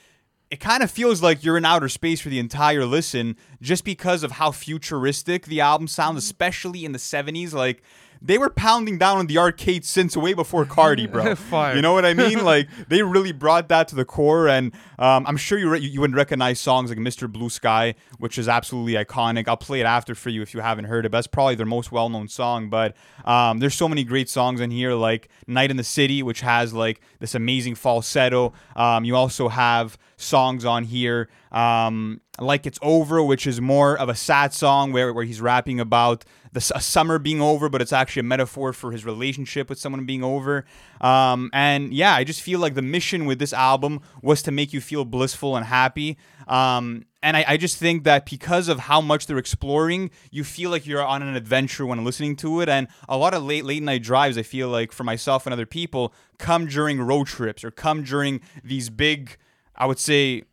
it 0.50 0.60
kind 0.60 0.82
of 0.82 0.90
feels 0.90 1.22
like 1.22 1.42
you're 1.42 1.56
in 1.56 1.64
outer 1.64 1.88
space 1.88 2.20
for 2.20 2.28
the 2.28 2.38
entire 2.38 2.84
listen 2.84 3.36
just 3.60 3.84
because 3.84 4.22
of 4.22 4.32
how 4.32 4.50
futuristic 4.50 5.46
the 5.46 5.60
album 5.60 5.88
sounds 5.88 6.18
especially 6.18 6.84
in 6.84 6.92
the 6.92 6.98
70s 6.98 7.52
like 7.52 7.82
they 8.22 8.38
were 8.38 8.50
pounding 8.50 8.98
down 8.98 9.18
on 9.18 9.26
the 9.26 9.38
arcade 9.38 9.84
since 9.84 10.16
way 10.16 10.34
before 10.34 10.64
Carti, 10.64 11.10
bro. 11.10 11.34
You 11.76 11.82
know 11.82 11.92
what 11.92 12.04
I 12.04 12.14
mean? 12.14 12.44
like 12.44 12.68
they 12.88 13.02
really 13.02 13.32
brought 13.32 13.68
that 13.68 13.88
to 13.88 13.94
the 13.94 14.04
core, 14.04 14.48
and 14.48 14.72
um, 14.98 15.26
I'm 15.26 15.36
sure 15.36 15.58
you 15.58 15.70
re- 15.70 15.80
you 15.80 16.00
would 16.00 16.14
recognize 16.14 16.60
songs 16.60 16.90
like 16.90 16.98
"Mr. 16.98 17.30
Blue 17.30 17.50
Sky," 17.50 17.94
which 18.18 18.38
is 18.38 18.48
absolutely 18.48 18.94
iconic. 18.94 19.48
I'll 19.48 19.56
play 19.56 19.80
it 19.80 19.86
after 19.86 20.14
for 20.14 20.30
you 20.30 20.42
if 20.42 20.54
you 20.54 20.60
haven't 20.60 20.86
heard 20.86 21.06
it. 21.06 21.10
But 21.10 21.18
that's 21.18 21.26
probably 21.26 21.54
their 21.54 21.66
most 21.66 21.92
well-known 21.92 22.28
song. 22.28 22.68
But 22.68 22.96
um, 23.24 23.58
there's 23.58 23.74
so 23.74 23.88
many 23.88 24.04
great 24.04 24.28
songs 24.28 24.60
in 24.60 24.70
here, 24.70 24.94
like 24.94 25.28
"Night 25.46 25.70
in 25.70 25.76
the 25.76 25.84
City," 25.84 26.22
which 26.22 26.40
has 26.40 26.72
like 26.72 27.00
this 27.20 27.34
amazing 27.34 27.74
falsetto. 27.74 28.52
Um, 28.74 29.04
you 29.04 29.14
also 29.14 29.48
have 29.48 29.98
songs 30.16 30.64
on 30.64 30.84
here 30.84 31.28
um, 31.52 32.20
like 32.38 32.66
"It's 32.66 32.78
Over," 32.82 33.22
which 33.22 33.46
is 33.46 33.60
more 33.60 33.96
of 33.96 34.08
a 34.08 34.14
sad 34.14 34.52
song 34.52 34.92
where 34.92 35.12
where 35.12 35.24
he's 35.24 35.40
rapping 35.40 35.80
about 35.80 36.24
the 36.56 36.60
summer 36.62 37.18
being 37.18 37.42
over, 37.42 37.68
but 37.68 37.82
it's 37.82 37.92
actually 37.92 38.20
a 38.20 38.24
metaphor 38.24 38.72
for 38.72 38.90
his 38.90 39.04
relationship 39.04 39.68
with 39.68 39.78
someone 39.78 40.06
being 40.06 40.24
over. 40.24 40.64
Um, 41.02 41.50
and 41.52 41.92
yeah, 41.92 42.14
I 42.14 42.24
just 42.24 42.40
feel 42.40 42.58
like 42.58 42.72
the 42.72 42.80
mission 42.80 43.26
with 43.26 43.38
this 43.38 43.52
album 43.52 44.00
was 44.22 44.42
to 44.44 44.50
make 44.50 44.72
you 44.72 44.80
feel 44.80 45.04
blissful 45.04 45.54
and 45.54 45.66
happy. 45.66 46.16
Um, 46.48 47.04
and 47.22 47.36
I, 47.36 47.44
I, 47.46 47.56
just 47.58 47.76
think 47.76 48.04
that 48.04 48.24
because 48.24 48.68
of 48.68 48.78
how 48.78 49.00
much 49.02 49.26
they're 49.26 49.36
exploring, 49.36 50.10
you 50.30 50.44
feel 50.44 50.70
like 50.70 50.86
you're 50.86 51.04
on 51.04 51.22
an 51.22 51.36
adventure 51.36 51.84
when 51.84 52.04
listening 52.04 52.36
to 52.36 52.60
it. 52.60 52.68
And 52.68 52.88
a 53.08 53.18
lot 53.18 53.34
of 53.34 53.42
late 53.42 53.64
late 53.64 53.82
night 53.82 54.02
drives, 54.02 54.38
I 54.38 54.42
feel 54.42 54.68
like 54.68 54.92
for 54.92 55.04
myself 55.04 55.44
and 55.44 55.52
other 55.52 55.66
people, 55.66 56.14
come 56.38 56.66
during 56.66 57.02
road 57.02 57.26
trips 57.26 57.64
or 57.64 57.70
come 57.70 58.02
during 58.02 58.40
these 58.64 58.88
big, 58.88 59.36
I 59.74 59.86
would 59.86 59.98
say, 59.98 60.44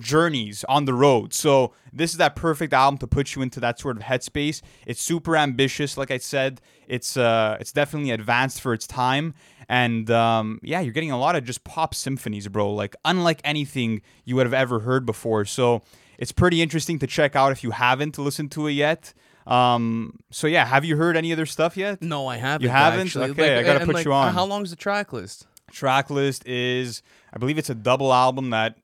journeys 0.00 0.64
on 0.68 0.84
the 0.84 0.94
road. 0.94 1.32
So 1.32 1.72
this 1.92 2.10
is 2.10 2.16
that 2.16 2.34
perfect 2.36 2.72
album 2.72 2.98
to 2.98 3.06
put 3.06 3.34
you 3.34 3.42
into 3.42 3.60
that 3.60 3.78
sort 3.78 3.96
of 3.96 4.02
headspace. 4.02 4.62
It's 4.86 5.00
super 5.00 5.36
ambitious, 5.36 5.96
like 5.96 6.10
I 6.10 6.18
said. 6.18 6.60
It's 6.88 7.16
uh, 7.16 7.56
it's 7.60 7.72
definitely 7.72 8.10
advanced 8.10 8.60
for 8.60 8.72
its 8.72 8.86
time, 8.86 9.34
and 9.68 10.10
um, 10.10 10.58
yeah, 10.62 10.80
you're 10.80 10.92
getting 10.92 11.12
a 11.12 11.18
lot 11.18 11.36
of 11.36 11.44
just 11.44 11.62
pop 11.62 11.94
symphonies, 11.94 12.48
bro. 12.48 12.72
Like 12.72 12.96
unlike 13.04 13.40
anything 13.44 14.02
you 14.24 14.36
would 14.36 14.46
have 14.46 14.54
ever 14.54 14.80
heard 14.80 15.06
before. 15.06 15.44
So 15.44 15.82
it's 16.18 16.32
pretty 16.32 16.60
interesting 16.60 16.98
to 16.98 17.06
check 17.06 17.36
out 17.36 17.52
if 17.52 17.62
you 17.62 17.70
haven't 17.70 18.18
listened 18.18 18.50
to 18.52 18.66
it 18.66 18.72
yet. 18.72 19.14
Um, 19.46 20.18
so 20.30 20.46
yeah, 20.46 20.66
have 20.66 20.84
you 20.84 20.96
heard 20.96 21.16
any 21.16 21.32
other 21.32 21.46
stuff 21.46 21.76
yet? 21.76 22.02
No, 22.02 22.26
I 22.26 22.36
haven't. 22.36 22.62
You 22.62 22.68
haven't? 22.68 23.06
Actually. 23.06 23.30
Okay, 23.30 23.56
like, 23.56 23.64
I 23.64 23.72
gotta 23.72 23.86
put 23.86 23.94
like, 23.94 24.04
you 24.04 24.12
on. 24.12 24.34
How 24.34 24.44
long 24.44 24.62
is 24.62 24.70
the 24.70 24.76
track 24.76 25.12
list? 25.12 25.46
Track 25.72 26.10
list 26.10 26.46
is, 26.46 27.02
I 27.32 27.38
believe 27.38 27.56
it's 27.56 27.70
a 27.70 27.74
double 27.74 28.12
album 28.12 28.50
that 28.50 28.76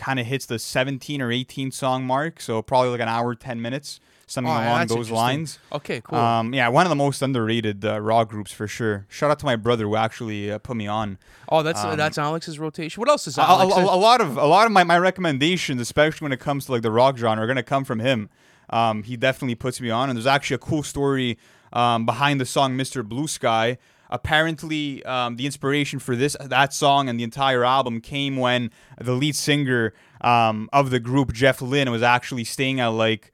kind 0.00 0.18
of 0.18 0.26
hits 0.26 0.46
the 0.46 0.58
17 0.58 1.20
or 1.22 1.30
18 1.30 1.70
song 1.70 2.04
mark. 2.04 2.40
So 2.40 2.60
probably 2.62 2.88
like 2.90 3.00
an 3.00 3.08
hour, 3.08 3.34
10 3.34 3.60
minutes, 3.62 4.00
something 4.26 4.50
Oh, 4.52 4.56
along 4.56 4.86
those 4.88 5.10
lines. 5.10 5.58
Okay, 5.72 6.00
cool. 6.02 6.18
Um, 6.18 6.52
yeah, 6.54 6.68
one 6.68 6.86
of 6.86 6.90
the 6.90 6.96
most 6.96 7.20
underrated 7.22 7.84
uh, 7.84 8.00
rock 8.00 8.28
groups 8.30 8.50
for 8.50 8.66
sure. 8.66 9.06
Shout 9.08 9.30
out 9.30 9.38
to 9.40 9.46
my 9.46 9.56
brother 9.56 9.84
who 9.84 9.96
actually 9.96 10.50
uh, 10.50 10.58
put 10.58 10.76
me 10.76 10.86
on. 10.86 11.18
oh, 11.50 11.62
that's 11.62 11.84
um, 11.84 11.96
that's 11.96 12.16
Alex's 12.18 12.58
rotation. 12.58 13.00
What 13.00 13.08
else 13.08 13.26
is 13.28 13.36
A, 13.38 13.42
a- 13.42 13.44
Alex? 13.44 13.76
a- 13.76 13.80
a 13.80 14.00
lot 14.00 14.20
of 14.20 14.36
a 14.36 14.46
lot 14.46 14.66
of 14.66 14.72
my, 14.72 14.82
my 14.84 14.98
recommendations, 14.98 15.80
especially 15.80 16.24
when 16.24 16.32
it 16.32 16.40
comes 16.40 16.66
to 16.66 16.72
like 16.72 16.82
the 16.82 16.90
rock 16.90 17.16
genre, 17.18 17.44
are 17.44 17.46
gonna 17.46 17.62
come 17.62 17.84
from 17.84 17.98
him. 18.00 18.30
Um, 18.70 19.02
he 19.02 19.16
definitely 19.16 19.56
puts 19.56 19.80
me 19.80 19.90
on, 19.90 20.08
and 20.08 20.16
there's 20.16 20.26
actually 20.26 20.54
a 20.54 20.58
cool 20.58 20.82
story 20.82 21.38
um, 21.72 22.06
behind 22.06 22.40
the 22.40 22.46
song 22.46 22.76
"Mr. 22.76 23.04
Blue 23.04 23.26
Sky." 23.28 23.78
Apparently, 24.10 25.04
um, 25.04 25.36
the 25.36 25.46
inspiration 25.46 26.00
for 26.00 26.16
this 26.16 26.36
that 26.40 26.74
song 26.74 27.08
and 27.08 27.18
the 27.18 27.24
entire 27.24 27.64
album 27.64 28.00
came 28.00 28.36
when 28.36 28.70
the 29.00 29.12
lead 29.12 29.36
singer 29.36 29.94
um, 30.20 30.68
of 30.72 30.90
the 30.90 31.00
group, 31.00 31.32
Jeff 31.32 31.62
Lynne, 31.62 31.90
was 31.90 32.02
actually 32.02 32.44
staying 32.44 32.80
at 32.80 32.88
like 32.88 33.32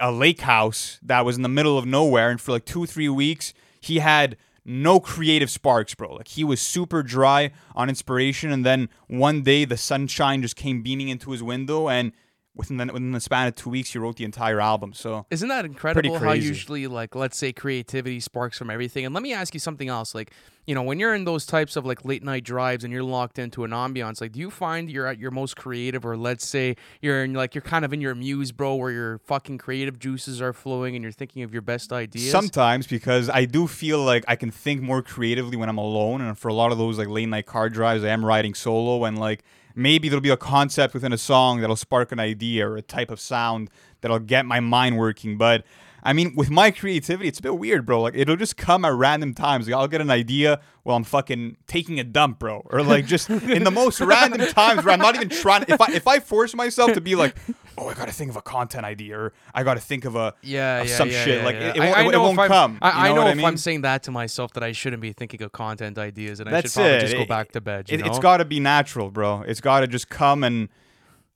a 0.00 0.12
lake 0.12 0.42
house 0.42 0.98
that 1.02 1.24
was 1.24 1.36
in 1.36 1.42
the 1.42 1.48
middle 1.48 1.76
of 1.76 1.84
nowhere, 1.84 2.30
and 2.30 2.40
for 2.40 2.52
like 2.52 2.64
two 2.64 2.86
three 2.86 3.08
weeks, 3.08 3.52
he 3.80 3.98
had 3.98 4.36
no 4.64 5.00
creative 5.00 5.50
sparks, 5.50 5.94
bro. 5.94 6.14
Like 6.14 6.28
he 6.28 6.44
was 6.44 6.60
super 6.60 7.02
dry 7.02 7.50
on 7.74 7.88
inspiration, 7.88 8.52
and 8.52 8.64
then 8.64 8.88
one 9.08 9.42
day 9.42 9.64
the 9.64 9.76
sunshine 9.76 10.40
just 10.42 10.56
came 10.56 10.82
beaming 10.82 11.08
into 11.08 11.32
his 11.32 11.42
window, 11.42 11.88
and 11.88 12.12
within 12.54 12.76
the, 12.76 12.86
within 12.86 13.12
the 13.12 13.20
span 13.20 13.48
of 13.48 13.56
two 13.56 13.70
weeks, 13.70 13.94
you 13.94 14.00
wrote 14.00 14.16
the 14.16 14.24
entire 14.24 14.60
album. 14.60 14.92
So 14.92 15.26
Isn't 15.30 15.48
that 15.48 15.64
incredible 15.64 16.18
how 16.18 16.32
usually 16.32 16.86
like 16.86 17.14
let's 17.14 17.36
say 17.36 17.52
creativity 17.52 18.20
sparks 18.20 18.58
from 18.58 18.70
everything? 18.70 19.06
And 19.06 19.14
let 19.14 19.22
me 19.22 19.32
ask 19.32 19.54
you 19.54 19.60
something 19.60 19.88
else. 19.88 20.14
Like, 20.14 20.32
you 20.66 20.74
know, 20.74 20.82
when 20.82 21.00
you're 21.00 21.14
in 21.14 21.24
those 21.24 21.46
types 21.46 21.76
of 21.76 21.86
like 21.86 22.04
late 22.04 22.22
night 22.22 22.44
drives 22.44 22.84
and 22.84 22.92
you're 22.92 23.02
locked 23.02 23.38
into 23.38 23.64
an 23.64 23.70
ambiance, 23.70 24.20
like 24.20 24.32
do 24.32 24.40
you 24.40 24.50
find 24.50 24.90
you're 24.90 25.06
at 25.06 25.18
your 25.18 25.30
most 25.30 25.56
creative 25.56 26.04
or 26.04 26.16
let's 26.16 26.46
say 26.46 26.76
you're 27.00 27.24
in 27.24 27.32
like 27.32 27.54
you're 27.54 27.62
kind 27.62 27.84
of 27.84 27.92
in 27.92 28.00
your 28.00 28.14
muse, 28.14 28.52
bro, 28.52 28.74
where 28.74 28.90
your 28.92 29.18
fucking 29.18 29.58
creative 29.58 29.98
juices 29.98 30.42
are 30.42 30.52
flowing 30.52 30.94
and 30.94 31.02
you're 31.02 31.12
thinking 31.12 31.42
of 31.42 31.52
your 31.52 31.62
best 31.62 31.90
ideas? 31.92 32.30
Sometimes 32.30 32.86
because 32.86 33.30
I 33.30 33.46
do 33.46 33.66
feel 33.66 34.04
like 34.04 34.24
I 34.28 34.36
can 34.36 34.50
think 34.50 34.82
more 34.82 35.02
creatively 35.02 35.56
when 35.56 35.70
I'm 35.70 35.78
alone, 35.78 36.20
and 36.20 36.38
for 36.38 36.48
a 36.48 36.54
lot 36.54 36.70
of 36.70 36.78
those 36.78 36.98
like 36.98 37.08
late 37.08 37.28
night 37.28 37.46
car 37.46 37.70
drives, 37.70 38.04
I 38.04 38.08
am 38.08 38.24
riding 38.24 38.54
solo, 38.54 39.04
and 39.04 39.18
like 39.18 39.42
maybe 39.74 40.08
there'll 40.08 40.20
be 40.20 40.30
a 40.30 40.36
concept 40.36 40.94
within 40.94 41.12
a 41.12 41.18
song 41.18 41.60
that'll 41.60 41.76
spark 41.76 42.12
an 42.12 42.20
idea 42.20 42.68
or 42.68 42.76
a 42.76 42.82
type 42.82 43.10
of 43.10 43.20
sound 43.20 43.70
that'll 44.00 44.18
get 44.18 44.46
my 44.46 44.60
mind 44.60 44.98
working. 44.98 45.36
But 45.38 45.64
I 46.04 46.12
mean, 46.12 46.34
with 46.34 46.50
my 46.50 46.72
creativity, 46.72 47.28
it's 47.28 47.38
a 47.38 47.42
bit 47.42 47.56
weird, 47.58 47.86
bro. 47.86 48.00
Like 48.02 48.14
it'll 48.16 48.36
just 48.36 48.56
come 48.56 48.84
at 48.84 48.92
random 48.92 49.34
times. 49.34 49.66
Like 49.68 49.76
I'll 49.76 49.86
get 49.88 50.00
an 50.00 50.10
idea 50.10 50.60
while 50.82 50.96
I'm 50.96 51.04
fucking 51.04 51.58
taking 51.68 52.00
a 52.00 52.04
dump, 52.04 52.40
bro, 52.40 52.66
or 52.70 52.82
like 52.82 53.06
just 53.06 53.30
in 53.30 53.62
the 53.62 53.70
most 53.70 54.00
random 54.00 54.40
times 54.48 54.84
where 54.84 54.94
I'm 54.94 54.98
not 55.00 55.14
even 55.14 55.28
trying. 55.28 55.64
If 55.68 55.80
I 55.80 55.92
if 55.92 56.08
I 56.08 56.18
force 56.18 56.54
myself 56.54 56.92
to 56.94 57.00
be 57.00 57.14
like, 57.14 57.36
oh, 57.78 57.88
I 57.88 57.94
gotta 57.94 58.10
think 58.12 58.30
of 58.30 58.36
a 58.36 58.42
content 58.42 58.84
idea, 58.84 59.16
or 59.16 59.32
I 59.54 59.62
gotta 59.62 59.80
think 59.80 60.04
of 60.04 60.16
a 60.16 60.34
Yeah, 60.42 60.80
of 60.82 60.88
yeah, 60.88 60.96
some 60.96 61.08
yeah, 61.08 61.24
shit. 61.24 61.38
yeah, 61.38 61.44
like 61.44 61.54
it, 61.54 61.76
it 61.76 61.80
won't, 61.80 61.96
I 61.96 62.02
it 62.06 62.10
know 62.10 62.22
won't 62.22 62.38
come. 62.48 62.78
I, 62.82 62.88
You 62.90 62.94
I 62.96 63.08
know, 63.10 63.14
know 63.14 63.22
I 63.22 63.30
if 63.30 63.36
mean? 63.36 63.46
I'm 63.46 63.56
saying 63.56 63.82
that 63.82 64.02
to 64.04 64.10
myself 64.10 64.52
that 64.54 64.64
I 64.64 64.72
shouldn't 64.72 65.02
be 65.02 65.12
thinking 65.12 65.40
of 65.42 65.52
content 65.52 65.98
ideas 65.98 66.40
and 66.40 66.48
I 66.48 66.52
That's 66.52 66.72
should 66.72 66.80
probably 66.80 66.96
it. 66.96 67.00
just 67.00 67.14
go 67.16 67.26
back 67.26 67.52
to 67.52 67.60
bed. 67.60 67.90
You 67.90 67.98
it, 67.98 68.00
know? 68.00 68.06
it's 68.08 68.18
got 68.18 68.38
to 68.38 68.44
be 68.44 68.58
natural, 68.58 69.10
bro. 69.10 69.42
It's 69.42 69.60
got 69.60 69.80
to 69.80 69.86
just 69.86 70.08
come 70.08 70.42
and 70.42 70.68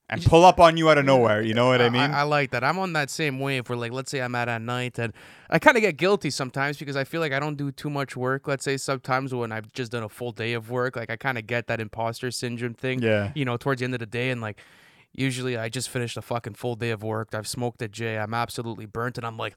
and 0.09 0.25
pull 0.25 0.45
up 0.45 0.61
on 0.61 0.77
you 0.77 0.89
out 0.89 0.99
of 0.99 1.05
nowhere. 1.05 1.43
You 1.43 1.53
know 1.53 1.67
what 1.67 1.81
I 1.83 1.89
mean? 1.91 2.11
I, 2.13 2.23
like 2.23 2.53
that. 2.53 2.63
I'm 2.63 2.79
on 2.79 2.93
that 2.93 3.11
same 3.11 3.41
wave 3.41 3.69
where, 3.69 3.77
like, 3.77 3.91
let's 3.93 4.11
say 4.11 4.21
I'm 4.21 4.35
out 4.37 4.49
at 4.49 4.63
night 4.63 4.99
and 5.01 5.13
I 5.51 5.59
kind 5.59 5.77
of 5.77 5.81
get 5.81 5.97
guilty 5.97 6.31
sometimes 6.31 6.77
because 6.77 6.95
I 6.97 7.03
feel 7.05 7.21
like 7.21 7.33
I 7.33 7.41
don't 7.41 7.57
do 7.57 7.73
too 7.73 7.91
much 7.91 8.17
work. 8.17 8.47
Let's 8.47 8.65
say 8.65 8.77
sometimes 8.77 9.35
when 9.35 9.51
I've 9.51 9.73
just 9.73 9.91
done 9.91 10.05
a 10.05 10.09
full 10.09 10.31
day 10.33 10.53
of 10.53 10.71
work, 10.71 10.95
like, 10.95 11.11
I 11.11 11.17
kind 11.17 11.39
of 11.39 11.47
get 11.49 11.67
that 11.67 11.81
imposter 11.81 12.31
syndrome 12.31 12.75
thing, 12.75 13.03
Yeah. 13.03 13.33
you 13.35 13.45
know, 13.45 13.57
towards 13.57 13.81
the 13.81 13.85
end 13.85 13.95
of 13.95 14.01
the 14.01 14.07
day. 14.07 14.31
And, 14.31 14.41
like, 14.41 14.59
usually 15.13 15.57
I 15.57 15.69
just 15.69 15.89
finished 15.89 16.17
a 16.17 16.23
fucking 16.23 16.55
full 16.55 16.77
day 16.77 16.91
of 16.91 17.03
work. 17.03 17.35
I've 17.35 17.49
smoked 17.49 17.83
a 17.83 17.89
J. 17.89 18.17
I'm 18.19 18.35
absolutely 18.35 18.87
burnt. 18.87 19.19
And 19.19 19.27
I'm 19.27 19.37
like, 19.37 19.57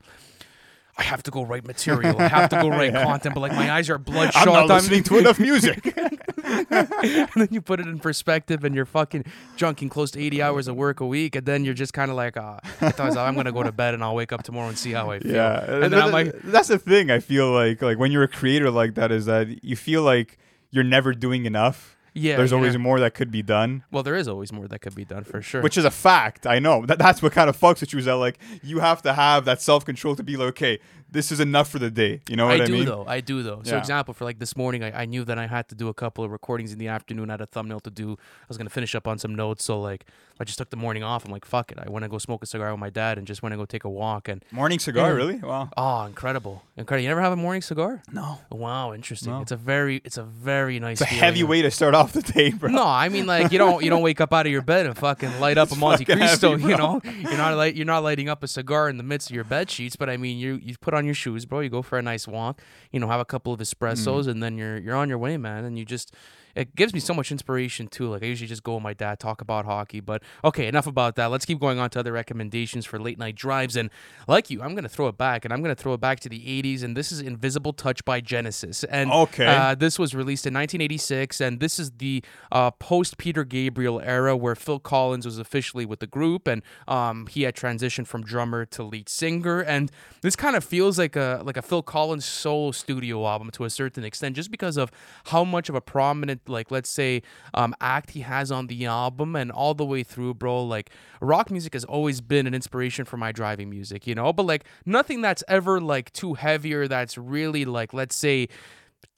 I 0.99 1.03
have 1.03 1.23
to 1.23 1.31
go 1.31 1.43
write 1.43 1.65
material. 1.65 2.19
I 2.19 2.27
have 2.27 2.49
to 2.49 2.61
go 2.61 2.67
write 2.67 2.91
content, 3.07 3.33
but 3.33 3.39
like 3.39 3.53
my 3.53 3.71
eyes 3.71 3.89
are 3.89 3.97
bloodshot. 4.11 4.45
I'm 4.47 4.53
not 4.53 4.67
listening 4.67 5.03
to 5.03 5.17
enough 5.17 5.39
music. 5.39 5.97
and 6.43 7.29
then 7.35 7.47
you 7.51 7.61
put 7.61 7.79
it 7.79 7.87
in 7.87 7.99
perspective 7.99 8.63
and 8.65 8.75
you're 8.75 8.85
fucking 8.85 9.23
junking 9.55 9.89
close 9.89 10.11
to 10.11 10.19
80 10.21 10.41
hours 10.41 10.67
of 10.67 10.75
work 10.75 10.99
a 10.99 11.05
week 11.05 11.35
and 11.35 11.45
then 11.45 11.63
you're 11.63 11.73
just 11.73 11.93
kind 11.93 12.11
of 12.11 12.17
like 12.17 12.35
uh, 12.35 12.57
I 12.81 12.89
thought 12.91 13.15
I'm 13.17 13.35
gonna 13.35 13.51
go 13.51 13.63
to 13.63 13.71
bed 13.71 13.93
and 13.93 14.03
I'll 14.03 14.15
wake 14.15 14.33
up 14.33 14.43
tomorrow 14.43 14.67
and 14.67 14.77
see 14.77 14.91
how 14.91 15.09
I 15.11 15.19
feel 15.19 15.31
yeah, 15.33 15.63
and 15.71 15.83
then 15.83 15.91
That- 15.91 16.03
I'm 16.03 16.11
like 16.11 16.33
that's 16.43 16.67
the 16.67 16.77
thing. 16.79 17.09
I 17.11 17.19
feel 17.19 17.51
like 17.51 17.81
like 17.81 17.97
when 17.97 18.11
you're 18.11 18.23
a 18.23 18.27
creator 18.27 18.69
like 18.69 18.95
that 18.95 19.11
is 19.11 19.25
that 19.25 19.63
you 19.63 19.75
feel 19.75 20.03
like 20.03 20.37
you're 20.71 20.83
never 20.83 21.13
doing 21.13 21.45
enough. 21.45 21.95
Yeah 22.13 22.37
There's 22.37 22.51
yeah. 22.51 22.57
always 22.57 22.77
more 22.77 22.99
that 22.99 23.13
could 23.13 23.31
be 23.31 23.41
done, 23.41 23.83
well 23.91 24.03
there 24.03 24.15
is 24.15 24.27
always 24.27 24.51
more 24.51 24.67
that 24.67 24.79
could 24.79 24.95
be 24.95 25.05
done 25.05 25.23
for 25.23 25.41
sure 25.41 25.61
which 25.61 25.77
is 25.77 25.85
a 25.85 25.91
fact. 25.91 26.45
I 26.47 26.59
know 26.59 26.85
that 26.85 26.97
that's 26.97 27.21
what 27.21 27.31
kind 27.31 27.49
of 27.49 27.59
fucks 27.59 27.81
with 27.81 27.93
you 27.93 27.99
is 27.99 28.05
that 28.05 28.15
like 28.15 28.37
you 28.63 28.79
have 28.79 29.01
to 29.03 29.13
have 29.13 29.45
that 29.45 29.61
self 29.61 29.85
control 29.85 30.15
to 30.15 30.23
be 30.23 30.37
like, 30.37 30.49
okay, 30.49 30.79
this 31.11 31.31
is 31.31 31.39
enough 31.39 31.69
for 31.69 31.79
the 31.79 31.89
day. 31.91 32.21
You 32.29 32.35
know 32.35 32.45
what 32.47 32.55
I 32.55 32.55
mean? 32.57 32.61
I, 32.63 32.65
do 32.67 32.73
mean? 32.73 32.85
though. 32.85 33.05
I 33.07 33.19
do 33.21 33.43
though. 33.43 33.61
So 33.63 33.71
Yeah. 33.75 33.79
example 33.79 34.13
for 34.13 34.25
like 34.25 34.39
this 34.39 34.55
morning, 34.55 34.83
I, 34.83 35.01
I 35.01 35.05
knew 35.05 35.23
that 35.25 35.37
I 35.39 35.47
had 35.47 35.67
to 35.69 35.75
do 35.75 35.87
a 35.87 35.93
couple 35.93 36.23
of 36.23 36.31
recordings 36.31 36.71
in 36.71 36.79
the 36.79 36.87
afternoon. 36.87 37.29
I 37.29 37.33
had 37.33 37.41
a 37.41 37.45
thumbnail 37.45 37.79
to 37.81 37.89
do. 37.89 38.13
I 38.13 38.45
was 38.47 38.57
gonna 38.57 38.69
finish 38.69 38.95
up 38.95 39.07
on 39.07 39.17
some 39.17 39.33
notes. 39.35 39.63
So 39.63 39.79
like 39.79 40.05
I 40.41 40.45
just 40.45 40.57
took 40.57 40.69
the 40.69 40.77
morning 40.77 41.03
off. 41.03 41.25
I'm 41.25 41.31
like 41.31 41.45
fuck 41.45 41.71
it. 41.71 41.79
I 41.85 41.89
want 41.89 42.03
to 42.03 42.09
go 42.09 42.17
smoke 42.17 42.43
a 42.43 42.45
cigar 42.45 42.71
with 42.71 42.79
my 42.79 42.89
dad 42.89 43.17
and 43.17 43.27
just 43.27 43.41
want 43.43 43.51
to 43.53 43.57
go 43.57 43.65
take 43.65 43.83
a 43.83 43.89
walk. 43.89 44.27
And 44.29 44.43
Morning 44.51 44.79
cigar, 44.79 45.09
Yeah. 45.09 45.15
really? 45.15 45.35
Wow. 45.37 45.69
oh, 45.75 46.03
incredible, 46.05 46.63
incredible. 46.77 47.03
You 47.03 47.09
never 47.09 47.21
have 47.21 47.33
a 47.33 47.35
morning 47.35 47.61
cigar? 47.61 48.01
No, 48.11 48.39
Wow, 48.49 48.93
interesting. 48.93 49.31
No. 49.33 49.41
It's 49.41 49.51
a 49.51 49.57
very 49.57 50.01
it's 50.05 50.17
a 50.17 50.23
very 50.23 50.79
nice. 50.79 51.01
it's 51.01 51.11
a 51.11 51.13
heavy 51.13 51.43
way 51.43 51.61
to 51.61 51.71
start 51.71 51.95
off 51.95 52.13
the 52.13 52.21
day, 52.21 52.51
bro. 52.51 52.69
No, 52.69 52.83
I 52.85 53.09
mean 53.09 53.25
like 53.25 53.51
you 53.51 53.57
don't 53.57 53.83
you 53.83 53.89
don't 53.89 54.01
wake 54.01 54.21
up 54.21 54.31
out 54.33 54.45
of 54.45 54.51
your 54.51 54.61
bed 54.61 54.85
and 54.85 54.97
fucking 54.97 55.39
light 55.39 55.57
up 55.57 55.71
a 55.73 55.75
Monte 55.75 56.05
Cristo. 56.05 56.51
heavy, 56.57 56.71
you 56.71 56.77
know, 56.77 57.01
you're 57.03 57.37
not 57.37 57.55
light 57.57 57.75
you're 57.75 57.85
not 57.85 58.03
lighting 58.03 58.29
up 58.29 58.43
a 58.43 58.47
cigar 58.47 58.89
in 58.89 58.97
the 58.97 59.03
midst 59.03 59.29
of 59.29 59.35
your 59.35 59.43
bed 59.43 59.69
sheets. 59.69 59.95
But 59.95 60.09
I 60.09 60.17
mean, 60.17 60.37
you 60.37 60.59
you 60.63 60.75
put 60.79 60.93
on 60.93 60.98
your 61.05 61.15
shoes, 61.15 61.45
bro. 61.45 61.59
You 61.61 61.69
go 61.69 61.81
for 61.81 61.97
a 61.97 62.01
nice 62.01 62.27
walk. 62.27 62.61
You 62.91 62.99
know, 62.99 63.07
have 63.07 63.19
a 63.19 63.25
couple 63.25 63.51
of 63.53 63.59
espressos, 63.59 64.23
Mm. 64.25 64.27
and 64.29 64.43
then 64.43 64.57
you're 64.57 64.77
you're 64.77 64.95
on 64.95 65.09
your 65.09 65.17
way, 65.17 65.37
man. 65.37 65.63
And 65.65 65.77
you 65.77 65.85
just 65.85 66.13
it 66.55 66.75
gives 66.75 66.93
me 66.93 66.99
so 66.99 67.13
much 67.13 67.31
inspiration 67.31 67.87
too. 67.87 68.07
Like 68.09 68.23
I 68.23 68.27
usually 68.27 68.47
just 68.47 68.63
go 68.63 68.75
with 68.75 68.83
my 68.83 68.93
dad, 68.93 69.19
talk 69.19 69.41
about 69.41 69.65
hockey. 69.65 69.99
But 69.99 70.23
okay, 70.43 70.67
enough 70.67 70.87
about 70.87 71.15
that. 71.15 71.27
Let's 71.27 71.45
keep 71.45 71.59
going 71.59 71.79
on 71.79 71.89
to 71.91 71.99
other 71.99 72.11
recommendations 72.11 72.85
for 72.85 72.99
late 72.99 73.17
night 73.17 73.35
drives. 73.35 73.75
And 73.75 73.89
like 74.27 74.49
you, 74.49 74.61
I'm 74.61 74.75
gonna 74.75 74.89
throw 74.89 75.07
it 75.07 75.17
back, 75.17 75.45
and 75.45 75.53
I'm 75.53 75.61
gonna 75.61 75.75
throw 75.75 75.93
it 75.93 75.99
back 76.01 76.19
to 76.21 76.29
the 76.29 76.39
'80s. 76.39 76.83
And 76.83 76.95
this 76.95 77.11
is 77.11 77.19
Invisible 77.21 77.73
Touch 77.73 78.03
by 78.05 78.21
Genesis. 78.21 78.83
And 78.85 79.11
Okay. 79.11 79.45
uh, 79.45 79.75
this 79.75 79.97
was 79.99 80.13
released 80.15 80.45
in 80.45 80.53
1986, 80.53 81.41
and 81.41 81.59
this 81.59 81.79
is 81.79 81.91
the 81.97 82.23
uh, 82.51 82.71
post 82.71 83.17
Peter 83.17 83.43
Gabriel 83.43 83.99
era 84.01 84.35
where 84.35 84.55
Phil 84.55 84.79
Collins 84.79 85.25
was 85.25 85.37
officially 85.39 85.85
with 85.85 85.99
the 85.99 86.07
group, 86.07 86.47
and 86.47 86.61
um, 86.87 87.27
he 87.27 87.43
had 87.43 87.55
transitioned 87.55 88.07
from 88.07 88.23
drummer 88.23 88.65
to 88.65 88.83
lead 88.83 89.09
singer. 89.09 89.59
And 89.61 89.91
this 90.21 90.35
kind 90.35 90.55
of 90.55 90.63
feels 90.63 90.97
like 90.97 91.15
a 91.15 91.41
like 91.43 91.57
a 91.57 91.61
Phil 91.61 91.81
Collins 91.83 92.25
solo 92.25 92.71
studio 92.71 93.25
album 93.27 93.51
to 93.51 93.63
a 93.65 93.69
certain 93.69 94.03
extent, 94.03 94.35
just 94.35 94.51
because 94.51 94.77
of 94.77 94.91
how 95.25 95.43
much 95.43 95.69
of 95.69 95.75
a 95.75 95.81
prominent, 95.81 96.38
like 96.47 96.71
let's 96.71 96.89
say, 96.89 97.21
um, 97.53 97.75
act 97.81 98.11
he 98.11 98.21
has 98.21 98.51
on 98.51 98.67
the 98.67 98.85
album, 98.85 99.35
and 99.35 99.51
all 99.51 99.73
the 99.73 99.85
way 99.85 100.03
through, 100.03 100.35
bro. 100.35 100.63
Like 100.63 100.91
rock 101.21 101.51
music 101.51 101.73
has 101.73 101.85
always 101.85 102.21
been 102.21 102.47
an 102.47 102.53
inspiration 102.53 103.05
for 103.05 103.17
my 103.17 103.31
driving 103.31 103.69
music, 103.69 104.07
you 104.07 104.15
know, 104.15 104.31
but 104.31 104.45
like 104.45 104.65
nothing 104.85 105.21
that's 105.21 105.43
ever 105.47 105.81
like 105.81 106.11
too 106.13 106.35
heavy 106.35 106.73
or 106.73 106.87
that's 106.87 107.17
really 107.17 107.65
like 107.65 107.93
let's 107.93 108.15
say 108.15 108.47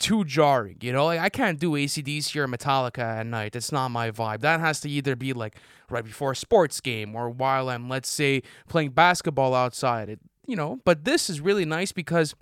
too 0.01 0.25
jarring. 0.25 0.77
You 0.81 0.91
know, 0.91 1.05
like 1.05 1.19
I 1.19 1.29
can't 1.29 1.59
do 1.59 1.71
ACDC 1.71 2.35
or 2.35 2.47
Metallica 2.47 2.99
at 2.99 3.25
night. 3.25 3.53
That's 3.53 3.71
not 3.71 3.89
my 3.89 4.11
vibe. 4.11 4.41
That 4.41 4.59
has 4.59 4.81
to 4.81 4.89
either 4.89 5.15
be 5.15 5.33
like 5.33 5.55
right 5.89 6.03
before 6.03 6.31
a 6.31 6.35
sports 6.35 6.81
game 6.81 7.15
or 7.15 7.29
while 7.29 7.69
I'm, 7.69 7.87
let's 7.87 8.09
say, 8.09 8.41
playing 8.67 8.91
basketball 8.91 9.53
outside. 9.53 10.09
It, 10.09 10.19
you 10.47 10.55
know, 10.55 10.79
but 10.83 11.05
this 11.05 11.29
is 11.29 11.39
really 11.39 11.65
nice 11.65 11.91
because. 11.91 12.35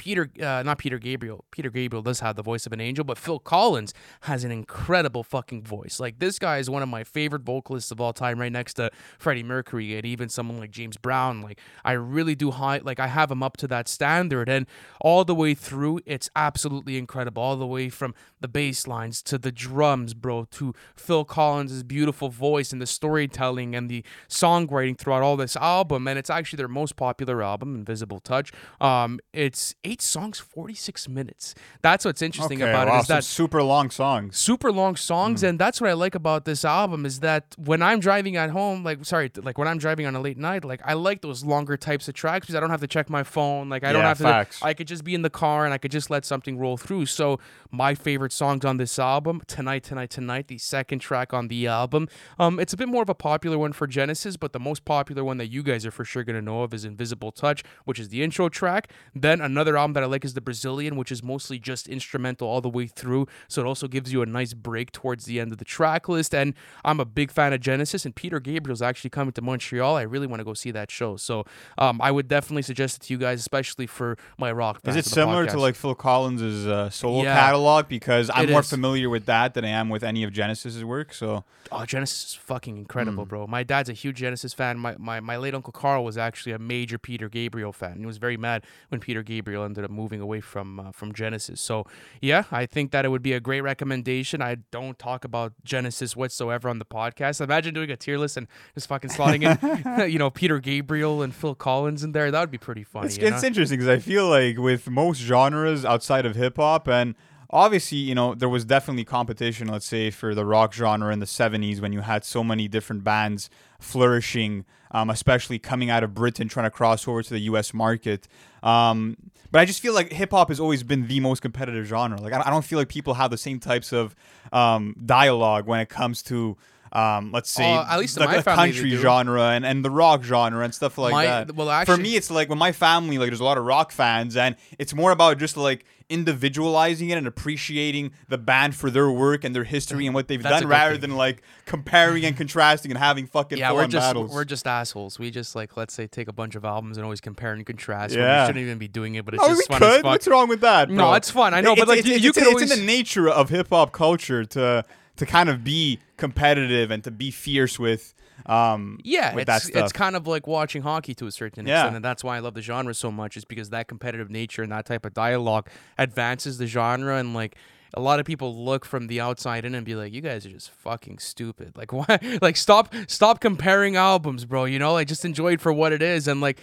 Peter, 0.00 0.30
uh, 0.40 0.62
not 0.62 0.78
Peter 0.78 0.98
Gabriel. 0.98 1.44
Peter 1.50 1.68
Gabriel 1.68 2.02
does 2.02 2.20
have 2.20 2.34
the 2.34 2.42
voice 2.42 2.64
of 2.64 2.72
an 2.72 2.80
angel, 2.80 3.04
but 3.04 3.18
Phil 3.18 3.38
Collins 3.38 3.92
has 4.22 4.44
an 4.44 4.50
incredible 4.50 5.22
fucking 5.22 5.62
voice. 5.62 6.00
Like 6.00 6.20
this 6.20 6.38
guy 6.38 6.56
is 6.56 6.70
one 6.70 6.82
of 6.82 6.88
my 6.88 7.04
favorite 7.04 7.42
vocalists 7.42 7.90
of 7.90 8.00
all 8.00 8.14
time, 8.14 8.40
right 8.40 8.50
next 8.50 8.74
to 8.74 8.90
Freddie 9.18 9.42
Mercury 9.42 9.94
and 9.98 10.06
even 10.06 10.30
someone 10.30 10.58
like 10.58 10.70
James 10.70 10.96
Brown. 10.96 11.42
Like 11.42 11.60
I 11.84 11.92
really 11.92 12.34
do 12.34 12.50
high, 12.50 12.80
like 12.82 12.98
I 12.98 13.08
have 13.08 13.30
him 13.30 13.42
up 13.42 13.58
to 13.58 13.68
that 13.68 13.88
standard, 13.88 14.48
and 14.48 14.66
all 15.02 15.22
the 15.22 15.34
way 15.34 15.52
through, 15.52 16.00
it's 16.06 16.30
absolutely 16.34 16.96
incredible. 16.96 17.42
All 17.42 17.56
the 17.56 17.66
way 17.66 17.90
from 17.90 18.14
the 18.40 18.48
bass 18.48 18.86
lines 18.86 19.20
to 19.24 19.36
the 19.36 19.52
drums, 19.52 20.14
bro, 20.14 20.46
to 20.52 20.72
Phil 20.96 21.26
Collins' 21.26 21.82
beautiful 21.82 22.30
voice 22.30 22.72
and 22.72 22.80
the 22.80 22.86
storytelling 22.86 23.74
and 23.74 23.90
the 23.90 24.02
songwriting 24.30 24.96
throughout 24.96 25.22
all 25.22 25.36
this 25.36 25.56
album. 25.56 26.08
And 26.08 26.18
it's 26.18 26.30
actually 26.30 26.56
their 26.56 26.68
most 26.68 26.96
popular 26.96 27.42
album, 27.42 27.74
Invisible 27.74 28.20
Touch. 28.20 28.50
Um, 28.80 29.20
it's 29.34 29.74
eight 29.90 30.02
songs, 30.02 30.38
46 30.38 31.08
minutes. 31.08 31.54
That's 31.82 32.04
what's 32.04 32.22
interesting 32.22 32.62
okay, 32.62 32.70
about 32.70 32.86
wow, 32.88 32.96
it 32.98 33.00
is 33.02 33.06
that 33.08 33.24
super 33.24 33.62
long 33.62 33.90
songs. 33.90 34.36
super 34.38 34.70
long 34.70 34.94
songs 34.96 35.40
Hmm. 35.40 35.46
and 35.48 35.58
that's 35.58 35.80
what 35.80 35.90
i 35.90 35.92
like 36.04 36.14
about 36.14 36.44
this 36.44 36.64
album 36.64 37.00
is 37.10 37.20
that 37.20 37.44
when 37.70 37.80
i'm 37.82 37.98
driving 38.00 38.36
at 38.36 38.50
home 38.50 38.78
like 38.88 39.04
sorry 39.04 39.30
like 39.48 39.56
when 39.58 39.68
i'm 39.70 39.78
driving 39.78 40.06
on 40.06 40.14
a 40.14 40.20
late 40.20 40.38
night 40.38 40.64
like 40.64 40.80
i 40.84 40.94
like 41.08 41.20
those 41.22 41.40
longer 41.44 41.76
types 41.76 42.08
of 42.08 42.14
tracks 42.14 42.42
because 42.44 42.54
i 42.54 42.60
don't 42.60 42.70
have 42.70 42.80
to 42.80 42.86
check 42.96 43.06
my 43.18 43.22
phone 43.22 43.68
like 43.68 43.82
i 43.84 43.92
don't 43.92 44.02
Yeah, 44.02 44.14
have 44.14 44.18
to 44.50 44.66
i 44.70 44.72
could 44.74 44.86
just 44.88 45.02
be 45.04 45.14
in 45.14 45.22
the 45.22 45.30
car 45.30 45.64
and 45.64 45.72
i 45.74 45.78
could 45.78 45.90
just 45.98 46.08
let 46.10 46.24
something 46.24 46.58
roll 46.58 46.76
through 46.76 47.06
so 47.06 47.38
my 47.70 47.94
favorite 47.94 48.32
songs 48.32 48.64
on 48.64 48.76
this 48.76 48.98
album 48.98 49.42
tonight 49.46 49.82
tonight 49.84 50.10
tonight 50.10 50.46
the 50.48 50.58
second 50.58 50.98
track 51.00 51.32
on 51.32 51.48
the 51.48 51.66
album 51.66 52.08
um 52.38 52.60
it's 52.60 52.72
a 52.72 52.76
bit 52.76 52.88
more 52.88 53.02
of 53.02 53.08
a 53.08 53.14
popular 53.30 53.58
one 53.58 53.72
for 53.72 53.86
genesis 53.86 54.36
but 54.36 54.52
the 54.52 54.60
most 54.60 54.84
popular 54.84 55.22
one 55.24 55.38
that 55.38 55.46
you 55.54 55.62
guys 55.62 55.84
are 55.86 55.90
for 55.98 56.04
sure 56.04 56.22
going 56.24 56.36
to 56.36 56.42
know 56.50 56.62
of 56.62 56.72
is 56.74 56.84
invisible 56.84 57.32
touch 57.32 57.62
which 57.84 57.98
is 57.98 58.08
the 58.10 58.22
intro 58.22 58.48
track 58.48 58.88
then 59.14 59.40
another 59.40 59.69
album 59.76 59.92
that 59.94 60.02
i 60.02 60.06
like 60.06 60.24
is 60.24 60.34
the 60.34 60.40
brazilian 60.40 60.96
which 60.96 61.10
is 61.12 61.22
mostly 61.22 61.58
just 61.58 61.88
instrumental 61.88 62.46
all 62.48 62.60
the 62.60 62.68
way 62.68 62.86
through 62.86 63.26
so 63.48 63.62
it 63.62 63.66
also 63.66 63.86
gives 63.88 64.12
you 64.12 64.22
a 64.22 64.26
nice 64.26 64.52
break 64.54 64.92
towards 64.92 65.24
the 65.24 65.40
end 65.40 65.52
of 65.52 65.58
the 65.58 65.64
track 65.64 66.08
list 66.08 66.34
and 66.34 66.54
i'm 66.84 67.00
a 67.00 67.04
big 67.04 67.30
fan 67.30 67.52
of 67.52 67.60
genesis 67.60 68.04
and 68.04 68.14
peter 68.14 68.40
gabriel's 68.40 68.82
actually 68.82 69.10
coming 69.10 69.32
to 69.32 69.42
montreal 69.42 69.96
i 69.96 70.02
really 70.02 70.26
want 70.26 70.40
to 70.40 70.44
go 70.44 70.54
see 70.54 70.70
that 70.70 70.90
show 70.90 71.16
so 71.16 71.44
um, 71.78 72.00
i 72.02 72.10
would 72.10 72.28
definitely 72.28 72.62
suggest 72.62 72.96
it 72.96 73.06
to 73.06 73.12
you 73.12 73.18
guys 73.18 73.40
especially 73.40 73.86
for 73.86 74.16
my 74.38 74.50
rock 74.52 74.80
Is 74.84 74.96
it 74.96 75.04
similar 75.04 75.46
to 75.46 75.58
like 75.58 75.74
Phil 75.74 75.94
Collins' 75.94 76.66
uh, 76.66 76.90
solo 76.90 77.22
Yeah. 77.22 77.34
catalog? 77.34 77.88
Because 77.88 78.30
I'm 78.32 78.50
more 78.50 78.60
is. 78.60 78.70
familiar 78.70 79.08
with 79.10 79.26
that 79.26 79.54
than 79.54 79.64
I 79.64 79.68
am 79.68 79.88
with 79.88 80.02
any 80.02 80.22
of 80.24 80.32
Genesis's 80.32 80.84
work. 80.84 81.12
So 81.14 81.44
Oh, 81.72 81.84
Genesis 81.84 82.30
is 82.30 82.34
fucking 82.34 82.76
incredible, 82.76 83.24
Mm. 83.24 83.28
bro. 83.28 83.46
My 83.46 83.62
dad's 83.62 83.88
a 83.88 83.92
huge 83.92 84.16
Genesis 84.16 84.52
fan. 84.54 84.78
My, 84.78 84.96
my 84.98 85.20
my 85.20 85.36
late 85.36 85.54
uncle 85.54 85.72
Carl 85.72 86.04
was 86.04 86.16
actually 86.18 86.52
a 86.52 86.58
major 86.58 86.98
Peter 86.98 87.28
Gabriel 87.28 87.72
fan. 87.72 87.98
He 87.98 88.06
was 88.06 88.18
very 88.18 88.36
mad 88.36 88.64
when 88.88 89.00
Peter 89.00 89.22
Gabriel 89.22 89.59
ended 89.64 89.84
up 89.84 89.90
moving 89.90 90.20
away 90.20 90.40
from 90.40 90.80
uh, 90.80 90.92
from 90.92 91.12
Genesis. 91.12 91.60
So 91.60 91.86
yeah, 92.20 92.44
I 92.50 92.66
think 92.66 92.90
that 92.92 93.04
it 93.04 93.08
would 93.08 93.22
be 93.22 93.32
a 93.32 93.40
great 93.40 93.60
recommendation. 93.60 94.42
I 94.42 94.56
don't 94.70 94.98
talk 94.98 95.24
about 95.24 95.52
Genesis 95.64 96.16
whatsoever 96.16 96.68
on 96.68 96.78
the 96.78 96.84
podcast. 96.84 97.40
Imagine 97.40 97.74
doing 97.74 97.90
a 97.90 97.96
tier 97.96 98.18
list 98.18 98.36
and 98.36 98.46
just 98.74 98.88
fucking 98.88 99.10
slotting 99.10 99.42
in, 99.42 100.10
you 100.10 100.18
know, 100.18 100.30
Peter 100.30 100.58
Gabriel 100.58 101.22
and 101.22 101.34
Phil 101.34 101.54
Collins 101.54 102.04
in 102.04 102.12
there. 102.12 102.30
That 102.30 102.40
would 102.40 102.50
be 102.50 102.58
pretty 102.58 102.84
funny. 102.84 103.06
it's, 103.06 103.18
it's 103.18 103.42
interesting 103.42 103.78
because 103.78 103.88
I 103.88 103.98
feel 103.98 104.28
like 104.28 104.58
with 104.58 104.88
most 104.88 105.18
genres 105.18 105.84
outside 105.84 106.26
of 106.26 106.36
hip 106.36 106.56
hop 106.56 106.88
and 106.88 107.14
obviously 107.52 107.98
you 107.98 108.14
know 108.14 108.34
there 108.34 108.48
was 108.48 108.64
definitely 108.64 109.04
competition 109.04 109.68
let's 109.68 109.86
say 109.86 110.10
for 110.10 110.34
the 110.34 110.44
rock 110.44 110.72
genre 110.72 111.12
in 111.12 111.18
the 111.18 111.26
70s 111.26 111.80
when 111.80 111.92
you 111.92 112.00
had 112.00 112.24
so 112.24 112.44
many 112.44 112.68
different 112.68 113.02
bands 113.04 113.50
flourishing 113.78 114.64
um, 114.92 115.10
especially 115.10 115.58
coming 115.58 115.90
out 115.90 116.02
of 116.02 116.14
britain 116.14 116.48
trying 116.48 116.64
to 116.64 116.70
cross 116.70 117.06
over 117.06 117.22
to 117.22 117.34
the 117.34 117.40
us 117.40 117.74
market. 117.74 118.28
Um, 118.62 119.16
but 119.50 119.60
i 119.60 119.64
just 119.64 119.80
feel 119.80 119.94
like 119.94 120.12
hip 120.12 120.30
hop 120.30 120.48
has 120.48 120.60
always 120.60 120.82
been 120.82 121.08
the 121.08 121.20
most 121.20 121.40
competitive 121.40 121.86
genre. 121.86 122.20
Like 122.20 122.32
i 122.32 122.50
don't 122.50 122.64
feel 122.64 122.78
like 122.78 122.88
people 122.88 123.14
have 123.14 123.30
the 123.30 123.38
same 123.38 123.58
types 123.58 123.92
of 123.92 124.14
um, 124.52 124.94
dialogue 125.04 125.66
when 125.66 125.80
it 125.80 125.88
comes 125.88 126.22
to 126.24 126.56
um, 126.92 127.30
let's 127.32 127.50
see, 127.50 127.62
Uh, 127.62 127.84
at 127.88 127.98
least 127.98 128.16
the, 128.18 128.26
the 128.26 128.42
country 128.42 128.90
genre 128.96 129.50
and, 129.50 129.64
and 129.64 129.84
the 129.84 129.90
rock 129.90 130.24
genre 130.24 130.64
and 130.64 130.74
stuff 130.74 130.98
like 130.98 131.12
My- 131.12 131.26
that 131.26 131.54
well, 131.54 131.84
for 131.84 131.96
me 131.96 132.16
it's 132.16 132.30
like 132.30 132.48
with 132.48 132.58
my 132.58 132.72
family 132.72 133.16
like 133.18 133.28
there's 133.30 133.40
a 133.40 133.44
lot 133.44 133.58
of 133.58 133.64
rock 133.64 133.92
fans 133.92 134.36
and 134.36 134.56
it's 134.78 134.92
more 134.94 135.12
about 135.12 135.38
just 135.38 135.56
like 135.56 135.84
individualizing 136.30 137.10
it 137.10 137.18
and 137.18 137.26
appreciating 137.26 138.12
the 138.28 138.36
band 138.38 138.74
for 138.74 138.90
their 138.90 139.10
work 139.10 139.44
and 139.44 139.54
their 139.54 139.64
history 139.64 140.06
and 140.06 140.14
what 140.14 140.28
they've 140.28 140.42
That's 140.42 140.60
done 140.62 140.68
rather 140.68 140.92
thing. 140.94 141.02
than 141.02 141.16
like 141.16 141.42
comparing 141.66 142.24
and 142.24 142.36
contrasting 142.36 142.90
and 142.90 142.98
having 142.98 143.26
fucking 143.26 143.58
yeah, 143.58 143.72
we're 143.72 143.86
just 143.86 144.08
battles 144.08 144.32
we're 144.32 144.44
just 144.44 144.66
assholes. 144.66 145.18
We 145.18 145.30
just 145.30 145.54
like 145.54 145.76
let's 145.76 145.94
say 145.94 146.06
take 146.06 146.28
a 146.28 146.32
bunch 146.32 146.54
of 146.56 146.64
albums 146.64 146.96
and 146.96 147.04
always 147.04 147.20
compare 147.20 147.52
and 147.52 147.64
contrast. 147.64 148.14
Yeah. 148.14 148.42
we 148.42 148.48
shouldn't 148.48 148.62
even 148.64 148.78
be 148.78 148.88
doing 148.88 149.14
it, 149.14 149.24
but 149.24 149.34
it's 149.34 149.42
Oh, 149.44 149.48
just 149.48 149.68
we 149.68 149.78
fun 149.78 149.80
could. 149.80 150.04
What's 150.04 150.26
wrong 150.28 150.48
with 150.48 150.60
that? 150.60 150.90
No, 150.90 151.14
it's 151.14 151.30
fun. 151.30 151.54
I 151.54 151.60
know, 151.60 151.74
but, 151.76 151.88
like, 151.88 152.00
it's, 152.00 152.08
you- 152.08 152.14
it's, 152.14 152.24
you 152.24 152.30
it's 152.30 152.42
always- 152.46 152.70
in 152.72 152.78
the 152.80 152.84
nature 152.84 153.28
of 153.28 153.48
hip 153.48 153.68
hop 153.70 153.92
culture 153.92 154.44
to 154.46 154.84
to 155.20 155.26
kind 155.26 155.48
of 155.50 155.62
be 155.62 155.98
competitive 156.16 156.90
and 156.90 157.04
to 157.04 157.10
be 157.10 157.30
fierce 157.30 157.78
with 157.78 158.14
um 158.46 158.98
Yeah, 159.04 159.34
with 159.34 159.48
it's, 159.50 159.68
it's 159.68 159.92
kind 159.92 160.16
of 160.16 160.26
like 160.26 160.46
watching 160.46 160.80
hockey 160.82 161.14
to 161.16 161.26
a 161.26 161.30
certain 161.30 161.66
Yeah. 161.66 161.74
extent, 161.82 161.96
and 161.96 162.04
that's 162.04 162.24
why 162.24 162.36
I 162.36 162.40
love 162.40 162.54
the 162.54 162.62
genre 162.62 162.94
so 162.94 163.10
much. 163.12 163.36
Is 163.36 163.44
because 163.44 163.68
that 163.70 163.86
competitive 163.86 164.30
nature 164.30 164.62
and 164.62 164.72
that 164.72 164.86
type 164.86 165.04
of 165.04 165.12
dialogue 165.12 165.68
advances 165.98 166.56
the 166.56 166.66
genre, 166.66 167.16
and 167.18 167.34
like 167.34 167.54
a 167.92 168.00
lot 168.00 168.18
of 168.20 168.24
people 168.24 168.64
look 168.64 168.86
from 168.86 169.08
the 169.08 169.20
outside 169.20 169.64
in 169.66 169.74
and 169.74 169.84
be 169.84 169.94
like, 169.94 170.12
"You 170.14 170.22
guys 170.22 170.46
are 170.46 170.50
just 170.50 170.70
fucking 170.70 171.18
stupid." 171.18 171.76
Like, 171.76 171.92
why? 171.98 172.18
Like, 172.40 172.56
stop, 172.56 172.94
stop 173.08 173.40
comparing 173.40 173.96
albums, 173.96 174.46
bro. 174.46 174.64
You 174.64 174.78
know, 174.78 174.94
like 174.94 175.06
just 175.08 175.24
enjoy 175.26 175.52
it 175.54 175.60
for 175.60 175.72
what 175.72 175.92
it 175.92 176.02
is, 176.02 176.26
and 176.26 176.40
like. 176.40 176.58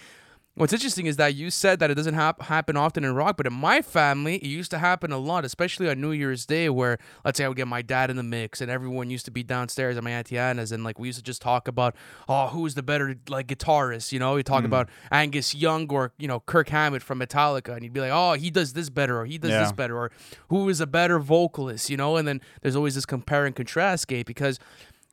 What's 0.58 0.72
interesting 0.72 1.06
is 1.06 1.16
that 1.18 1.36
you 1.36 1.50
said 1.50 1.78
that 1.78 1.88
it 1.88 1.94
doesn't 1.94 2.14
hap- 2.14 2.42
happen 2.42 2.76
often 2.76 3.04
in 3.04 3.14
rock, 3.14 3.36
but 3.36 3.46
in 3.46 3.52
my 3.52 3.80
family, 3.80 4.36
it 4.36 4.46
used 4.46 4.72
to 4.72 4.78
happen 4.78 5.12
a 5.12 5.18
lot, 5.18 5.44
especially 5.44 5.88
on 5.88 6.00
New 6.00 6.10
Year's 6.10 6.46
Day, 6.46 6.68
where 6.68 6.98
let's 7.24 7.38
say 7.38 7.44
I 7.44 7.48
would 7.48 7.56
get 7.56 7.68
my 7.68 7.80
dad 7.80 8.10
in 8.10 8.16
the 8.16 8.24
mix, 8.24 8.60
and 8.60 8.68
everyone 8.68 9.08
used 9.08 9.24
to 9.26 9.30
be 9.30 9.44
downstairs 9.44 9.96
at 9.96 10.02
my 10.02 10.10
auntie 10.10 10.36
Anna's, 10.36 10.72
and 10.72 10.82
like 10.82 10.98
we 10.98 11.06
used 11.08 11.18
to 11.18 11.22
just 11.22 11.40
talk 11.40 11.68
about, 11.68 11.94
oh, 12.28 12.48
who's 12.48 12.74
the 12.74 12.82
better 12.82 13.14
like 13.28 13.46
guitarist? 13.46 14.10
You 14.10 14.18
know, 14.18 14.34
we 14.34 14.42
talk 14.42 14.60
hmm. 14.60 14.66
about 14.66 14.88
Angus 15.12 15.54
Young 15.54 15.88
or 15.92 16.12
you 16.18 16.26
know 16.26 16.40
Kirk 16.40 16.70
Hammett 16.70 17.02
from 17.02 17.20
Metallica, 17.20 17.74
and 17.74 17.84
you'd 17.84 17.92
be 17.92 18.00
like, 18.00 18.12
oh, 18.12 18.32
he 18.32 18.50
does 18.50 18.72
this 18.72 18.90
better, 18.90 19.20
or 19.20 19.26
he 19.26 19.38
does 19.38 19.52
this 19.52 19.70
better, 19.70 19.96
or 19.96 20.10
who 20.48 20.68
is 20.68 20.80
a 20.80 20.88
better 20.88 21.20
vocalist? 21.20 21.88
You 21.88 21.96
know, 21.96 22.16
and 22.16 22.26
then 22.26 22.40
there's 22.62 22.74
always 22.74 22.96
this 22.96 23.06
compare 23.06 23.46
and 23.46 23.54
contrast 23.54 24.08
gate 24.08 24.26
because 24.26 24.58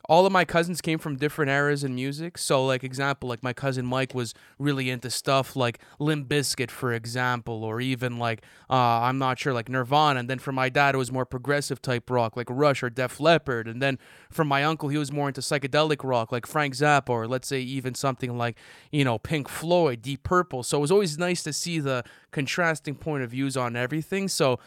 all 0.07 0.25
of 0.25 0.31
my 0.31 0.45
cousins 0.45 0.81
came 0.81 0.99
from 0.99 1.15
different 1.15 1.49
eras 1.51 1.83
in 1.83 1.95
music. 1.95 2.37
So, 2.37 2.65
like 2.65 2.83
example, 2.83 3.29
like 3.29 3.43
my 3.43 3.53
cousin 3.53 3.85
Mike 3.85 4.13
was 4.13 4.33
really 4.59 4.89
into 4.89 5.09
stuff 5.09 5.55
like 5.55 5.79
Limp 5.99 6.27
Bizkit, 6.27 6.71
for 6.71 6.93
example, 6.93 7.63
or 7.63 7.81
even 7.81 8.17
like 8.17 8.43
uh, 8.69 8.73
I'm 8.75 9.17
not 9.17 9.39
sure, 9.39 9.53
like 9.53 9.69
Nirvana. 9.69 10.19
And 10.19 10.29
then 10.29 10.39
for 10.39 10.51
my 10.51 10.69
dad, 10.69 10.95
it 10.95 10.97
was 10.97 11.11
more 11.11 11.25
progressive 11.25 11.81
type 11.81 12.09
rock, 12.09 12.37
like 12.37 12.47
Rush 12.49 12.83
or 12.83 12.89
Def 12.89 13.19
Leppard. 13.19 13.67
And 13.67 13.81
then 13.81 13.97
from 14.29 14.47
my 14.47 14.63
uncle, 14.63 14.89
he 14.89 14.97
was 14.97 15.11
more 15.11 15.27
into 15.27 15.41
psychedelic 15.41 16.03
rock, 16.03 16.31
like 16.31 16.45
Frank 16.45 16.75
Zappa, 16.75 17.09
or 17.09 17.27
let's 17.27 17.47
say 17.47 17.59
even 17.59 17.95
something 17.95 18.37
like 18.37 18.57
you 18.91 19.03
know 19.03 19.17
Pink 19.17 19.49
Floyd, 19.49 20.01
Deep 20.01 20.23
Purple. 20.23 20.63
So 20.63 20.77
it 20.77 20.81
was 20.81 20.91
always 20.91 21.17
nice 21.17 21.43
to 21.43 21.53
see 21.53 21.79
the 21.79 22.03
contrasting 22.31 22.95
point 22.95 23.23
of 23.23 23.31
views 23.31 23.57
on 23.57 23.75
everything. 23.75 24.27
So 24.27 24.59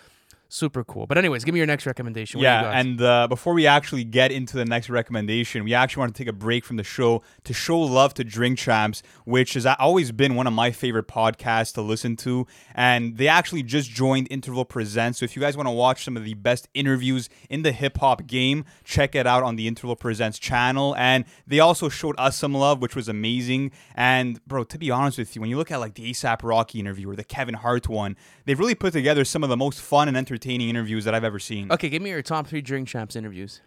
super 0.48 0.82
cool. 0.82 1.06
But 1.06 1.18
anyways, 1.18 1.44
give 1.44 1.52
me 1.52 1.58
your 1.58 1.66
next 1.66 1.87
recommendation. 1.87 2.38
What 2.38 2.44
Yeah, 2.44 2.70
and 2.70 3.00
uh, 3.00 3.28
before 3.28 3.52
we 3.52 3.66
actually 3.66 4.04
get 4.04 4.32
into 4.32 4.56
the 4.56 4.64
next 4.64 4.88
recommendation, 4.88 5.62
we 5.64 5.74
actually 5.74 6.00
want 6.00 6.14
to 6.14 6.18
take 6.18 6.28
a 6.28 6.32
break 6.32 6.64
from 6.64 6.76
the 6.76 6.84
show 6.84 7.22
to 7.44 7.52
show 7.52 7.78
love 7.78 8.14
to 8.14 8.24
Drink 8.24 8.58
Champs, 8.58 9.02
which 9.24 9.54
has 9.54 9.66
always 9.66 10.11
been 10.11 10.34
one 10.34 10.46
of 10.46 10.52
my 10.52 10.70
favorite 10.70 11.06
podcasts 11.06 11.74
to 11.74 11.82
listen 11.82 12.16
to. 12.16 12.46
And 12.74 13.16
they 13.18 13.28
actually 13.28 13.62
just 13.62 13.90
joined 13.90 14.28
Interval 14.30 14.64
Presents. 14.64 15.18
So 15.18 15.24
if 15.24 15.37
you 15.37 15.42
guys 15.42 15.56
want 15.56 15.66
to 15.66 15.72
watch 15.72 16.04
some 16.04 16.16
of 16.16 16.24
the 16.24 16.34
best 16.34 16.68
interviews 16.74 17.28
in 17.50 17.62
the 17.62 17.72
hip 17.72 17.98
hop 17.98 18.26
game, 18.26 18.64
check 18.84 19.14
it 19.14 19.26
out 19.26 19.42
on 19.42 19.56
the 19.56 19.68
Interval 19.68 19.96
Presents 19.96 20.38
channel. 20.38 20.94
And 20.96 21.24
they 21.46 21.61
also 21.61 21.88
showed 21.88 22.14
us 22.18 22.37
some 22.37 22.54
love, 22.54 22.80
which 22.80 22.96
was 22.96 23.08
amazing. 23.08 23.70
And 23.94 24.44
bro, 24.46 24.64
to 24.64 24.78
be 24.78 24.90
honest 24.90 25.18
with 25.18 25.37
you, 25.37 25.40
when 25.40 25.50
you 25.50 25.58
look 25.58 25.70
at 25.70 25.78
like 25.78 25.94
the 25.94 26.11
ASAP 26.11 26.40
Rocky 26.42 26.80
interview 26.80 27.11
or 27.11 27.16
the 27.16 27.24
Kevin 27.24 27.54
Hart 27.54 27.88
one, 27.88 28.16
they've 28.46 28.58
really 28.58 28.74
put 28.74 28.94
together 28.94 29.24
some 29.24 29.42
of 29.42 29.50
the 29.50 29.56
most 29.56 29.80
fun 29.80 30.08
and 30.08 30.16
entertaining 30.16 30.38
interviews 30.46 31.05
that 31.05 31.14
I've 31.14 31.24
ever 31.24 31.38
seen. 31.38 31.70
okay, 31.72 31.88
give 31.88 32.03
me 32.03 32.11
your 32.11 32.22
top 32.22 32.46
three 32.46 32.61
Drink 32.61 32.88
Champs 32.88 33.16
interviews. 33.16 33.61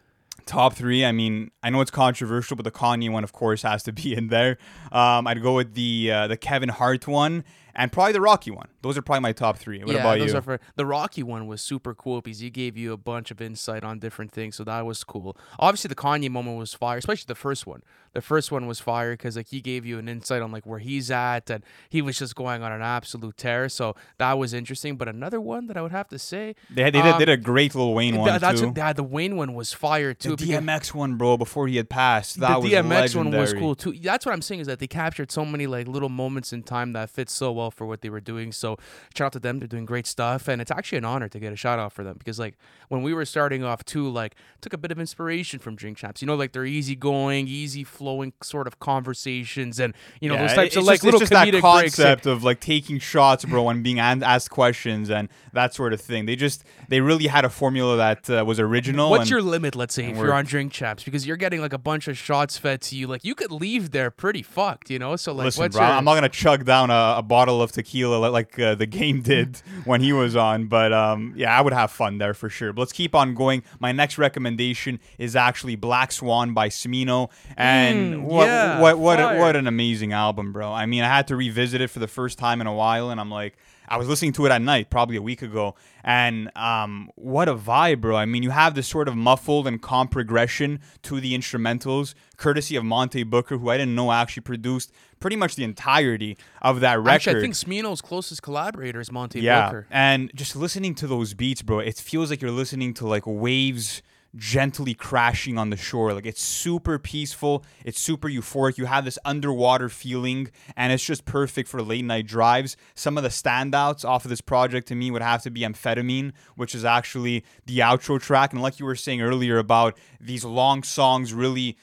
Top 0.45 0.73
three. 0.73 1.05
I 1.05 1.11
mean, 1.11 1.51
I 1.61 1.69
know 1.69 1.81
it's 1.81 1.91
controversial, 1.91 2.55
but 2.55 2.63
the 2.63 2.71
Kanye 2.71 3.11
one, 3.11 3.23
of 3.23 3.31
course, 3.31 3.61
has 3.61 3.83
to 3.83 3.91
be 3.91 4.13
in 4.17 4.27
there. 4.29 4.57
Um, 4.91 5.27
I'd 5.27 5.41
go 5.41 5.55
with 5.55 5.73
the 5.75 6.11
uh, 6.11 6.27
the 6.27 6.37
Kevin 6.37 6.69
Hart 6.69 7.07
one 7.07 7.43
and 7.75 7.91
probably 7.91 8.13
the 8.13 8.21
Rocky 8.21 8.51
one. 8.51 8.67
Those 8.81 8.97
are 8.97 9.01
probably 9.01 9.21
my 9.21 9.31
top 9.31 9.57
three. 9.57 9.83
What 9.83 9.93
yeah, 9.93 10.01
about 10.01 10.19
those 10.19 10.31
you? 10.31 10.37
are 10.37 10.41
for 10.41 10.59
the 10.75 10.85
Rocky 10.85 11.23
one 11.23 11.47
was 11.47 11.61
super 11.61 11.93
cool 11.93 12.21
because 12.21 12.39
he 12.39 12.49
gave 12.49 12.77
you 12.77 12.93
a 12.93 12.97
bunch 12.97 13.31
of 13.31 13.41
insight 13.41 13.83
on 13.83 13.99
different 13.99 14.31
things, 14.31 14.55
so 14.55 14.63
that 14.63 14.85
was 14.85 15.03
cool. 15.03 15.37
Obviously, 15.59 15.89
the 15.89 15.95
Kanye 15.95 16.29
moment 16.29 16.57
was 16.57 16.73
fire, 16.73 16.97
especially 16.97 17.25
the 17.27 17.35
first 17.35 17.65
one. 17.65 17.83
The 18.13 18.21
first 18.21 18.51
one 18.51 18.67
was 18.67 18.79
fire 18.79 19.13
because 19.13 19.37
like 19.37 19.47
he 19.47 19.61
gave 19.61 19.85
you 19.85 19.97
an 19.97 20.09
insight 20.09 20.41
on 20.41 20.51
like 20.51 20.65
where 20.65 20.79
he's 20.79 21.09
at, 21.09 21.49
and 21.49 21.63
he 21.89 22.01
was 22.01 22.17
just 22.17 22.35
going 22.35 22.61
on 22.61 22.71
an 22.71 22.81
absolute 22.81 23.37
tear. 23.37 23.69
So 23.69 23.95
that 24.17 24.37
was 24.37 24.53
interesting. 24.53 24.97
But 24.97 25.07
another 25.07 25.39
one 25.39 25.67
that 25.67 25.77
I 25.77 25.81
would 25.81 25.91
have 25.91 26.09
to 26.09 26.19
say, 26.19 26.55
they 26.69 26.83
they 26.83 26.91
did, 26.91 27.05
um, 27.05 27.19
did 27.19 27.29
a 27.29 27.37
great 27.37 27.73
Lil 27.73 27.93
Wayne 27.93 28.17
one 28.17 28.39
that's 28.39 28.59
too. 28.59 28.67
what, 28.67 28.77
yeah, 28.77 28.93
the 28.93 29.03
Wayne 29.03 29.37
one 29.37 29.53
was 29.53 29.71
fire 29.71 30.13
too. 30.13 30.35
the 30.35 30.45
DMX 30.45 30.93
one, 30.93 31.15
bro, 31.15 31.37
before 31.37 31.67
he 31.67 31.77
had 31.77 31.89
passed. 31.89 32.39
That 32.39 32.61
was 32.61 32.69
the 32.69 32.77
DMX 32.77 33.15
one 33.15 33.31
was 33.31 33.53
cool 33.53 33.75
too. 33.75 33.93
That's 34.01 34.25
what 34.25 34.33
I'm 34.33 34.41
saying 34.41 34.61
is 34.61 34.67
that 34.67 34.79
they 34.79 34.87
captured 34.87 35.31
so 35.31 35.45
many 35.45 35.67
like 35.67 35.87
little 35.87 36.09
moments 36.09 36.51
in 36.51 36.63
time 36.63 36.93
that 36.93 37.09
fit 37.09 37.29
so 37.29 37.51
well 37.51 37.60
for 37.69 37.85
what 37.85 38.01
they 38.01 38.09
were 38.09 38.19
doing. 38.21 38.51
So 38.51 38.77
shout 39.15 39.27
out 39.27 39.33
to 39.33 39.39
them. 39.39 39.59
They're 39.59 39.67
doing 39.67 39.85
great 39.85 40.07
stuff, 40.07 40.47
and 40.47 40.61
it's 40.61 40.71
actually 40.71 40.97
an 40.99 41.05
honor 41.05 41.29
to 41.29 41.39
get 41.39 41.53
a 41.53 41.55
shout 41.55 41.77
out 41.77 41.93
for 41.93 42.03
them 42.03 42.15
because 42.17 42.39
like 42.39 42.55
when 42.87 43.03
we 43.03 43.13
were 43.13 43.25
starting 43.25 43.63
off 43.63 43.85
too, 43.85 44.09
like 44.09 44.35
took 44.61 44.73
a 44.73 44.77
bit 44.77 44.91
of 44.91 44.99
inspiration 44.99 45.59
from 45.59 45.75
Drink 45.75 45.97
Champs. 45.97 46.21
You 46.21 46.25
know, 46.25 46.35
like 46.35 46.53
they're 46.53 46.65
easygoing, 46.65 47.47
easy 47.47 47.83
flowing 47.83 48.33
sort 48.41 48.67
of 48.67 48.79
conversations, 48.79 49.79
and 49.79 49.93
you 50.19 50.29
know 50.29 50.35
Yeah, 50.35 50.47
those 50.47 50.55
types 50.55 50.75
of 50.75 50.83
like 50.83 50.95
just, 50.95 51.03
little 51.03 51.19
just 51.19 51.31
comedic 51.31 51.51
that 51.51 51.61
breaks. 51.61 51.95
concept 51.95 52.25
of 52.25 52.43
like 52.43 52.59
taking 52.59 52.97
shots, 52.99 53.45
bro, 53.45 53.69
and 53.69 53.83
being 53.83 53.99
asked 53.99 54.49
questions 54.49 55.09
and 55.09 55.29
that 55.53 55.73
sort 55.73 55.93
of 55.93 56.01
thing. 56.01 56.25
They 56.25 56.35
just 56.35 56.63
they 56.87 57.01
really 57.01 57.27
had 57.27 57.45
a 57.45 57.49
formula 57.49 57.97
that 57.97 58.29
uh, 58.29 58.45
was 58.45 58.59
original. 58.59 59.09
What's 59.09 59.21
and 59.21 59.29
your 59.29 59.41
limit, 59.41 59.75
let's 59.75 59.93
say, 59.93 60.05
if 60.05 60.17
you're 60.17 60.33
on 60.33 60.45
Drink 60.45 60.71
Champs? 60.71 61.03
Because 61.03 61.27
you're 61.27 61.37
getting 61.37 61.61
like 61.61 61.73
a 61.73 61.77
bunch 61.77 62.07
of 62.07 62.17
shots 62.17 62.57
fed 62.57 62.81
to 62.83 62.95
you. 62.95 63.07
Like 63.07 63.23
you 63.23 63.35
could 63.35 63.51
leave 63.51 63.91
there 63.91 64.11
pretty 64.11 64.41
fucked, 64.41 64.89
you 64.89 64.99
know? 64.99 65.15
So 65.15 65.33
like 65.33 65.45
Listen, 65.45 65.63
what's 65.63 65.75
bro, 65.75 65.85
your 65.85 65.95
I'm 65.95 66.05
not 66.05 66.15
gonna 66.15 66.29
chug 66.29 66.65
down 66.65 66.89
a, 66.89 67.15
a 67.17 67.21
bottle 67.21 67.50
of 67.59 67.71
tequila 67.71 68.27
like 68.29 68.59
uh, 68.59 68.75
the 68.75 68.85
game 68.85 69.21
did 69.23 69.63
when 69.85 70.01
he 70.01 70.13
was 70.13 70.35
on, 70.35 70.67
but 70.67 70.93
um, 70.93 71.33
yeah, 71.35 71.57
I 71.57 71.61
would 71.61 71.73
have 71.73 71.89
fun 71.89 72.19
there 72.19 72.35
for 72.35 72.49
sure. 72.49 72.71
But 72.71 72.81
let's 72.81 72.93
keep 72.93 73.15
on 73.15 73.33
going. 73.33 73.63
My 73.79 73.91
next 73.91 74.19
recommendation 74.19 74.99
is 75.17 75.35
actually 75.35 75.75
Black 75.75 76.11
Swan 76.11 76.53
by 76.53 76.69
Smino, 76.69 77.31
and 77.57 78.13
Mm, 78.13 78.21
what 78.25 78.45
yeah, 78.45 78.79
what 78.79 78.99
what 78.99 79.17
fire. 79.17 79.39
what 79.39 79.55
an 79.55 79.65
amazing 79.65 80.13
album, 80.13 80.53
bro. 80.53 80.71
I 80.71 80.85
mean, 80.85 81.01
I 81.01 81.07
had 81.07 81.27
to 81.29 81.35
revisit 81.35 81.81
it 81.81 81.87
for 81.89 81.97
the 81.97 82.07
first 82.07 82.37
time 82.37 82.61
in 82.61 82.67
a 82.67 82.73
while, 82.73 83.09
and 83.09 83.19
I'm 83.19 83.31
like. 83.31 83.57
I 83.91 83.97
was 83.97 84.07
listening 84.07 84.31
to 84.33 84.45
it 84.45 84.53
at 84.53 84.61
night, 84.61 84.89
probably 84.89 85.17
a 85.17 85.21
week 85.21 85.41
ago, 85.41 85.75
and 86.01 86.49
um, 86.55 87.11
what 87.15 87.49
a 87.49 87.55
vibe, 87.55 87.99
bro! 87.99 88.15
I 88.15 88.25
mean, 88.25 88.41
you 88.41 88.51
have 88.51 88.73
this 88.73 88.87
sort 88.87 89.09
of 89.09 89.17
muffled 89.17 89.67
and 89.67 89.81
calm 89.81 90.07
progression 90.07 90.79
to 91.03 91.19
the 91.19 91.37
instrumentals, 91.37 92.13
courtesy 92.37 92.77
of 92.77 92.85
Monte 92.85 93.23
Booker, 93.23 93.57
who 93.57 93.69
I 93.69 93.77
didn't 93.77 93.93
know 93.93 94.13
actually 94.13 94.43
produced 94.43 94.93
pretty 95.19 95.35
much 95.35 95.55
the 95.55 95.65
entirety 95.65 96.37
of 96.61 96.79
that 96.79 96.99
record. 96.99 97.09
Actually, 97.09 97.37
I 97.39 97.41
think 97.41 97.53
Smino's 97.55 97.99
closest 97.99 98.41
collaborator 98.41 99.01
is 99.01 99.11
Monte 99.11 99.41
yeah, 99.41 99.65
Booker. 99.65 99.87
and 99.91 100.31
just 100.33 100.55
listening 100.55 100.95
to 100.95 101.05
those 101.05 101.33
beats, 101.33 101.61
bro, 101.61 101.79
it 101.79 101.97
feels 101.97 102.29
like 102.29 102.41
you're 102.41 102.49
listening 102.49 102.93
to 102.93 103.05
like 103.05 103.23
waves 103.25 104.01
gently 104.35 104.93
crashing 104.93 105.57
on 105.57 105.69
the 105.69 105.77
shore. 105.77 106.13
Like 106.13 106.25
it's 106.25 106.41
super 106.41 106.97
peaceful, 106.97 107.63
it's 107.85 107.99
super 107.99 108.29
euphoric. 108.29 108.77
You 108.77 108.85
have 108.85 109.05
this 109.05 109.19
underwater 109.25 109.89
feeling, 109.89 110.49
and 110.75 110.93
it's 110.93 111.03
just 111.03 111.25
perfect 111.25 111.67
for 111.69 111.81
late 111.81 112.05
night 112.05 112.27
drives. 112.27 112.77
Some 112.95 113.17
of 113.17 113.23
the 113.23 113.29
standouts 113.29 114.05
off 114.05 114.25
of 114.25 114.29
this 114.29 114.41
project 114.41 114.87
to 114.89 114.95
me 114.95 115.11
would 115.11 115.21
have 115.21 115.43
to 115.43 115.51
be 115.51 115.61
Amphetamine, 115.61 116.33
which 116.55 116.75
is 116.75 116.85
actually 116.85 117.43
the 117.65 117.79
outro 117.79 118.19
track. 118.19 118.53
And 118.53 118.61
like 118.61 118.79
you 118.79 118.85
were 118.85 118.95
saying 118.95 119.21
earlier 119.21 119.57
about 119.57 119.97
these 120.19 120.45
long 120.45 120.83
songs 120.83 121.33
really 121.33 121.77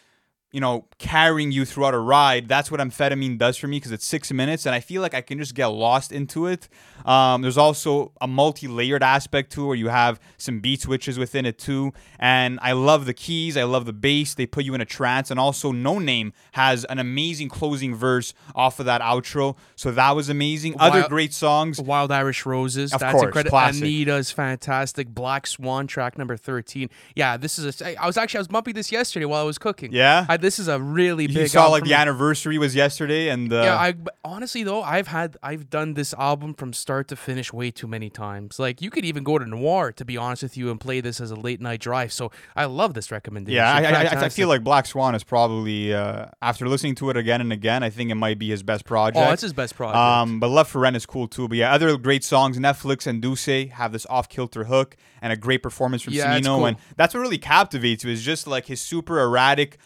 you 0.50 0.60
know, 0.60 0.86
carrying 0.98 1.52
you 1.52 1.64
throughout 1.66 1.92
a 1.92 1.98
ride. 1.98 2.48
That's 2.48 2.70
what 2.70 2.80
amphetamine 2.80 3.36
does 3.36 3.58
for 3.58 3.66
me 3.68 3.76
because 3.76 3.92
it's 3.92 4.06
six 4.06 4.32
minutes 4.32 4.64
and 4.64 4.74
I 4.74 4.80
feel 4.80 5.02
like 5.02 5.12
I 5.12 5.20
can 5.20 5.38
just 5.38 5.54
get 5.54 5.66
lost 5.66 6.10
into 6.10 6.46
it. 6.46 6.68
Um, 7.04 7.42
there's 7.42 7.58
also 7.58 8.12
a 8.20 8.26
multi 8.26 8.66
layered 8.66 9.02
aspect 9.02 9.52
to 9.52 9.64
it 9.64 9.66
where 9.66 9.76
you 9.76 9.88
have 9.88 10.18
some 10.38 10.60
beat 10.60 10.80
switches 10.80 11.18
within 11.18 11.44
it 11.44 11.58
too. 11.58 11.92
And 12.18 12.58
I 12.62 12.72
love 12.72 13.04
the 13.04 13.12
keys, 13.12 13.56
I 13.58 13.64
love 13.64 13.84
the 13.84 13.92
bass. 13.92 14.34
They 14.34 14.46
put 14.46 14.64
you 14.64 14.74
in 14.74 14.80
a 14.80 14.86
trance. 14.86 15.30
And 15.30 15.38
also, 15.38 15.70
Noname 15.72 16.32
has 16.52 16.84
an 16.86 16.98
amazing 16.98 17.50
closing 17.50 17.94
verse 17.94 18.32
off 18.54 18.80
of 18.80 18.86
that 18.86 19.02
outro. 19.02 19.56
So 19.76 19.90
that 19.90 20.16
was 20.16 20.30
amazing. 20.30 20.76
Other 20.78 21.00
Wild- 21.00 21.10
great 21.10 21.34
songs. 21.34 21.78
Wild 21.80 22.10
Irish 22.10 22.46
Roses. 22.46 22.94
Of 22.94 23.00
that's 23.00 23.12
course, 23.12 23.24
incredible. 23.26 23.50
classic. 23.50 23.82
Anita's 23.82 24.30
fantastic. 24.30 25.08
Black 25.08 25.46
Swan 25.46 25.86
track 25.86 26.16
number 26.16 26.36
thirteen. 26.38 26.88
Yeah, 27.14 27.36
this 27.36 27.58
is 27.58 27.80
a. 27.82 28.00
I 28.02 28.06
was 28.06 28.16
actually 28.16 28.38
I 28.38 28.40
was 28.40 28.48
bumping 28.48 28.74
this 28.74 28.90
yesterday 28.90 29.26
while 29.26 29.42
I 29.42 29.44
was 29.44 29.58
cooking. 29.58 29.92
Yeah? 29.92 30.24
I, 30.28 30.38
this 30.48 30.58
is 30.58 30.68
a 30.68 30.80
really 30.80 31.26
big. 31.26 31.36
You 31.36 31.46
saw 31.46 31.68
like 31.68 31.84
the 31.84 31.92
anniversary 31.92 32.56
was 32.56 32.74
yesterday, 32.74 33.28
and 33.28 33.52
uh, 33.52 33.56
Yeah, 33.56 33.76
I 33.76 33.94
honestly 34.24 34.62
though 34.62 34.82
I've 34.82 35.08
had 35.08 35.36
I've 35.42 35.68
done 35.68 35.92
this 35.92 36.14
album 36.14 36.54
from 36.54 36.72
start 36.72 37.08
to 37.08 37.16
finish 37.16 37.52
way 37.52 37.70
too 37.70 37.86
many 37.86 38.08
times. 38.08 38.58
Like 38.58 38.80
you 38.80 38.88
could 38.88 39.04
even 39.04 39.24
go 39.24 39.38
to 39.38 39.44
Noir 39.44 39.92
to 39.92 40.04
be 40.06 40.16
honest 40.16 40.42
with 40.42 40.56
you 40.56 40.70
and 40.70 40.80
play 40.80 41.02
this 41.02 41.20
as 41.20 41.30
a 41.30 41.36
late 41.36 41.60
night 41.60 41.80
drive. 41.80 42.14
So 42.14 42.32
I 42.56 42.64
love 42.64 42.94
this 42.94 43.10
recommendation. 43.10 43.56
Yeah, 43.56 43.70
I, 43.70 44.16
I, 44.16 44.24
I, 44.24 44.28
feel 44.30 44.48
like 44.48 44.64
Black 44.64 44.86
Swan 44.86 45.14
is 45.14 45.22
probably 45.22 45.92
uh, 45.92 46.26
after 46.40 46.66
listening 46.66 46.94
to 46.96 47.10
it 47.10 47.18
again 47.18 47.42
and 47.42 47.52
again, 47.52 47.82
I 47.82 47.90
think 47.90 48.10
it 48.10 48.14
might 48.14 48.38
be 48.38 48.48
his 48.48 48.62
best 48.62 48.86
project. 48.86 49.18
oh, 49.18 49.30
it's 49.30 49.42
his 49.42 49.52
best 49.52 49.76
project. 49.76 49.96
Um, 49.96 50.40
but 50.40 50.48
Love 50.48 50.68
for 50.68 50.78
Rent 50.78 50.96
is 50.96 51.04
cool 51.04 51.28
too. 51.28 51.46
But 51.46 51.58
yeah, 51.58 51.74
other 51.74 51.98
great 51.98 52.24
songs. 52.24 52.58
Netflix 52.58 53.06
and 53.06 53.22
Dusse 53.22 53.70
have 53.72 53.92
this 53.92 54.06
off-kilter 54.08 54.64
hook 54.64 54.96
and 55.20 55.30
a 55.30 55.36
great 55.36 55.62
performance 55.62 56.00
from 56.00 56.14
Yeah, 56.14 56.38
Smino, 56.38 56.56
cool. 56.56 56.66
and 56.66 56.76
that's 56.96 57.12
what 57.12 57.20
really 57.20 57.38
captivates 57.38 58.02
you. 58.02 58.10
Is 58.10 58.22
just 58.22 58.46
like 58.46 58.66
his 58.66 58.80
super 58.80 59.20
erratic 59.20 59.78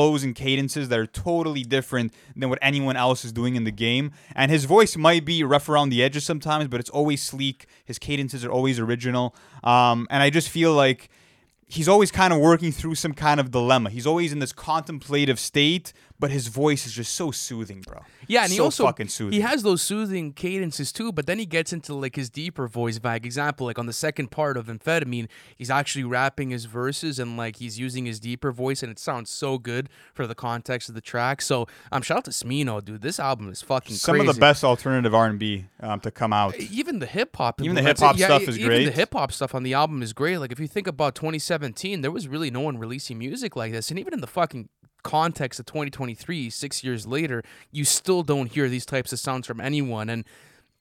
flows 0.00 0.24
and 0.24 0.34
cadences 0.34 0.88
that 0.88 0.98
are 0.98 1.06
totally 1.06 1.62
different 1.62 2.14
than 2.34 2.48
what 2.48 2.58
anyone 2.62 2.96
else 2.96 3.22
is 3.22 3.32
doing 3.32 3.54
in 3.54 3.64
the 3.64 3.70
game. 3.70 4.12
And 4.34 4.50
his 4.50 4.64
voice 4.64 4.96
might 4.96 5.26
be 5.26 5.44
rough 5.44 5.68
around 5.68 5.90
the 5.90 6.02
edges 6.02 6.24
sometimes, 6.24 6.68
but 6.68 6.80
it's 6.80 6.88
always 6.88 7.22
sleek. 7.22 7.66
His 7.84 7.98
cadences 7.98 8.42
are 8.42 8.50
always 8.50 8.78
original. 8.78 9.34
Um, 9.62 10.06
and 10.10 10.22
I 10.22 10.30
just 10.30 10.48
feel 10.48 10.72
like 10.72 11.10
he's 11.66 11.86
always 11.86 12.10
kind 12.10 12.32
of 12.32 12.40
working 12.40 12.72
through 12.72 12.94
some 12.94 13.12
kind 13.12 13.38
of 13.38 13.50
dilemma. 13.50 13.90
He's 13.90 14.06
always 14.06 14.32
in 14.32 14.38
this 14.38 14.54
contemplative 14.54 15.38
state, 15.38 15.92
but 16.20 16.30
his 16.30 16.48
voice 16.48 16.86
is 16.86 16.92
just 16.92 17.14
so 17.14 17.30
soothing, 17.30 17.80
bro. 17.80 18.00
Yeah, 18.28 18.44
and 18.44 18.52
he 18.52 18.60
also 18.60 18.84
fucking 18.84 19.08
soothing. 19.08 19.32
he 19.32 19.40
has 19.40 19.62
those 19.62 19.80
soothing 19.80 20.34
cadences 20.34 20.92
too, 20.92 21.12
but 21.12 21.26
then 21.26 21.38
he 21.38 21.46
gets 21.46 21.72
into 21.72 21.94
like 21.94 22.14
his 22.14 22.28
deeper 22.28 22.68
voice 22.68 22.98
bag. 22.98 23.24
Example, 23.24 23.66
like 23.66 23.78
on 23.78 23.86
the 23.86 23.92
second 23.94 24.30
part 24.30 24.58
of 24.58 24.66
Amphetamine, 24.66 25.28
he's 25.56 25.70
actually 25.70 26.04
rapping 26.04 26.50
his 26.50 26.66
verses 26.66 27.18
and 27.18 27.38
like 27.38 27.56
he's 27.56 27.78
using 27.78 28.04
his 28.04 28.20
deeper 28.20 28.52
voice, 28.52 28.82
and 28.82 28.92
it 28.92 28.98
sounds 28.98 29.30
so 29.30 29.56
good 29.56 29.88
for 30.12 30.26
the 30.26 30.34
context 30.34 30.90
of 30.90 30.94
the 30.94 31.00
track. 31.00 31.40
So, 31.40 31.66
um, 31.90 32.02
shout 32.02 32.18
out 32.18 32.24
to 32.26 32.30
Smino, 32.30 32.84
dude. 32.84 33.00
This 33.00 33.18
album 33.18 33.48
is 33.48 33.62
fucking 33.62 33.96
some 33.96 34.16
crazy. 34.16 34.28
of 34.28 34.34
the 34.34 34.40
best 34.40 34.62
alternative 34.62 35.14
R 35.14 35.26
and 35.26 35.38
B 35.38 35.64
um, 35.80 36.00
to 36.00 36.10
come 36.10 36.34
out. 36.34 36.54
even 36.56 36.98
the 36.98 37.06
hip 37.06 37.34
hop, 37.36 37.62
Even 37.62 37.76
the 37.76 37.82
hip-hop 37.82 38.18
yeah, 38.18 38.26
stuff 38.26 38.42
is 38.42 38.58
even 38.58 38.68
great. 38.68 38.82
Even 38.82 38.92
the 38.92 38.96
hip 38.96 39.14
hop 39.14 39.32
stuff 39.32 39.54
on 39.54 39.62
the 39.62 39.72
album 39.72 40.02
is 40.02 40.12
great. 40.12 40.36
Like 40.36 40.52
if 40.52 40.60
you 40.60 40.68
think 40.68 40.86
about 40.86 41.14
2017, 41.14 42.02
there 42.02 42.10
was 42.10 42.28
really 42.28 42.50
no 42.50 42.60
one 42.60 42.76
releasing 42.76 43.18
music 43.18 43.56
like 43.56 43.72
this, 43.72 43.90
and 43.90 43.98
even 43.98 44.12
in 44.12 44.20
the 44.20 44.26
fucking 44.26 44.68
context 45.02 45.60
of 45.60 45.66
2023, 45.66 46.50
six 46.50 46.84
years 46.84 47.06
later, 47.06 47.42
you 47.70 47.84
still 47.84 48.22
don't 48.22 48.50
hear 48.50 48.68
these 48.68 48.86
types 48.86 49.12
of 49.12 49.18
sounds 49.18 49.46
from 49.46 49.60
anyone, 49.60 50.08
and 50.08 50.24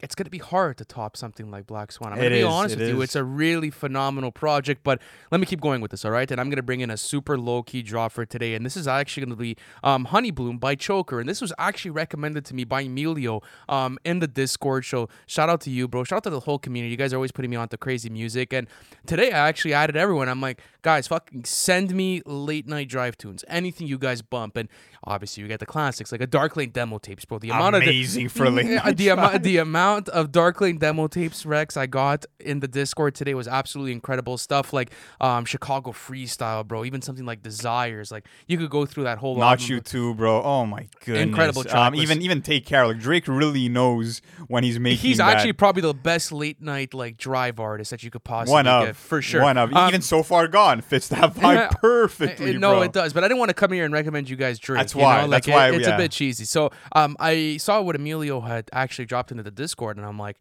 it's 0.02 0.16
gonna 0.16 0.30
be 0.30 0.38
hard 0.38 0.78
to 0.78 0.86
top 0.86 1.18
something 1.18 1.52
like 1.52 1.68
Black 1.68 1.92
Swan. 1.92 2.14
I'm 2.14 2.20
gonna 2.20 2.30
be 2.30 2.40
is, 2.40 2.46
honest 2.46 2.76
it 2.76 2.80
with 2.80 2.88
you, 2.90 3.02
it's 3.02 3.16
a 3.16 3.24
really 3.24 3.70
phenomenal 3.70 4.32
project. 4.32 4.82
But 4.84 5.02
let 5.30 5.42
me 5.42 5.46
keep 5.46 5.60
going 5.60 5.82
with 5.82 5.92
this, 5.92 6.06
all 6.06 6.12
right? 6.12 6.30
And 6.32 6.40
I'm 6.40 6.50
gonna 6.50 6.64
bring 6.64 6.80
in 6.80 6.90
a 6.90 6.96
super 6.96 7.38
low 7.38 7.64
key 7.64 7.82
draw 7.82 8.08
for 8.08 8.26
today, 8.26 8.56
and 8.56 8.66
this 8.66 8.78
is 8.78 8.88
actually 8.88 9.26
gonna 9.26 9.36
be 9.36 9.58
um, 9.84 10.06
Honey 10.06 10.32
Bloom 10.32 10.58
by 10.58 10.76
Choker, 10.76 11.20
and 11.20 11.28
this 11.28 11.42
was 11.42 11.52
actually 11.58 11.92
recommended 11.92 12.46
to 12.46 12.56
me 12.56 12.64
by 12.64 12.82
Emilio 12.82 13.42
um, 13.68 14.00
in 14.06 14.20
the 14.20 14.28
Discord. 14.28 14.86
So 14.86 15.10
shout 15.28 15.50
out 15.50 15.60
to 15.62 15.70
you, 15.70 15.88
bro. 15.88 16.06
Shout 16.06 16.18
out 16.18 16.24
to 16.24 16.30
the 16.30 16.40
whole 16.42 16.60
community. 16.60 16.92
You 16.92 16.98
guys 16.98 17.12
are 17.12 17.18
always 17.18 17.34
putting 17.34 17.52
me 17.52 17.58
on 17.58 17.68
to 17.70 17.78
crazy 17.78 18.10
music, 18.10 18.54
and 18.54 18.68
today 19.06 19.32
I 19.32 19.50
actually 19.50 19.74
added 19.74 19.98
everyone. 19.98 20.30
I'm 20.30 20.42
like, 20.42 20.62
guys, 20.82 21.08
fucking 21.08 21.46
send 21.46 21.94
me 21.94 22.22
late 22.26 22.68
night 22.68 22.88
drive 22.88 23.18
tunes, 23.18 23.44
anything 23.48 23.88
you 23.88 23.98
guys 23.98 24.22
bump, 24.22 24.56
and 24.58 24.70
obviously 25.04 25.42
you 25.42 25.48
get 25.48 25.60
the 25.60 25.66
classics 25.66 26.12
like 26.12 26.22
a 26.22 26.28
Dark 26.28 26.56
Lane 26.56 26.70
demo 26.72 26.98
tapes, 26.98 27.26
bro. 27.26 27.40
The 27.40 27.50
amount 27.50 27.76
Amazing 27.76 28.28
of 28.28 28.32
for 28.32 28.50
late 28.50 28.66
night 28.68 28.98
the 28.98 29.10
amount 29.10 29.44
the 29.44 29.58
amount 29.58 30.10
of 30.10 30.32
Dark 30.32 30.62
Lane 30.62 30.78
demo 30.78 31.08
tapes 31.08 31.46
Rex 31.46 31.78
I 31.78 31.86
got 31.86 32.26
in 32.40 32.60
the 32.60 32.68
Discord 32.68 33.16
today 33.16 33.34
was 33.34 33.48
absolutely 33.48 33.92
incredible 33.92 34.38
stuff 34.38 34.74
like 34.74 34.92
um 35.20 35.46
Chicago 35.46 35.92
freestyle, 35.92 36.66
bro. 36.66 36.86
Even 36.86 37.02
something 37.02 37.26
like 37.26 37.42
Desires, 37.44 38.12
like 38.12 38.26
you 38.48 38.58
could 38.58 38.70
go 38.70 38.86
through 38.86 39.04
that 39.04 39.18
whole 39.18 39.38
Not 39.38 39.62
album. 39.62 39.66
you 39.68 39.80
too, 39.82 40.14
bro. 40.16 40.42
Oh 40.42 40.66
my 40.66 40.88
goodness. 41.06 41.24
Incredible 41.24 41.64
track 41.64 41.76
Um, 41.76 41.96
even 41.96 42.22
even 42.22 42.42
take 42.42 42.66
care. 42.66 42.88
Like 42.88 43.00
Drake 43.00 43.28
really 43.28 43.68
knows 43.70 44.22
when 44.48 44.64
he's 44.64 44.80
making. 44.80 45.00
He's 45.00 45.18
that. 45.18 45.36
actually 45.36 45.54
probably 45.54 45.82
the 45.82 45.94
best 45.94 46.32
late 46.32 46.62
night 46.62 46.94
like 46.94 47.18
drive 47.18 47.60
artist 47.60 47.92
that 47.92 48.04
you 48.04 48.12
could 48.12 48.24
possibly 48.24 48.54
one 48.54 48.68
of 48.68 48.86
get 48.88 48.96
for 48.96 49.22
sure. 49.22 49.42
One 49.42 49.58
of 49.58 49.74
Um, 49.74 49.90
even 49.90 50.02
so 50.02 50.24
far 50.24 50.48
gone 50.48 50.69
fits 50.82 51.08
that 51.10 51.34
vibe 51.34 51.72
perfectly, 51.82 52.58
no, 52.58 52.74
bro. 52.76 52.82
it 52.84 52.94
does, 52.94 53.14
but 53.14 53.24
I 53.24 53.28
didn't 53.28 53.40
want 53.40 53.50
to 53.50 53.54
come 53.56 53.72
here 53.72 53.86
and 53.86 53.94
recommend 53.94 54.30
you 54.30 54.36
guys 54.36 54.60
Drake. 54.60 54.80
That's 54.80 54.94
you 54.96 55.02
why- 55.02 55.22
know? 55.22 55.28
that's 55.30 55.48
Like, 55.48 55.56
why, 55.56 55.70
it's 55.72 55.88
yeah. 55.88 55.96
a 55.96 55.98
bit 55.98 56.12
cheesy. 56.12 56.46
So, 56.46 56.72
um, 56.96 57.16
I 57.20 57.58
saw 57.58 57.82
what 57.82 57.96
Emilio 57.96 58.40
had 58.42 58.70
actually 58.74 59.06
dropped 59.06 59.32
into 59.32 59.44
the 59.44 59.52
Discord, 59.52 59.98
and 59.98 60.06
I'm 60.06 60.18
like, 60.20 60.38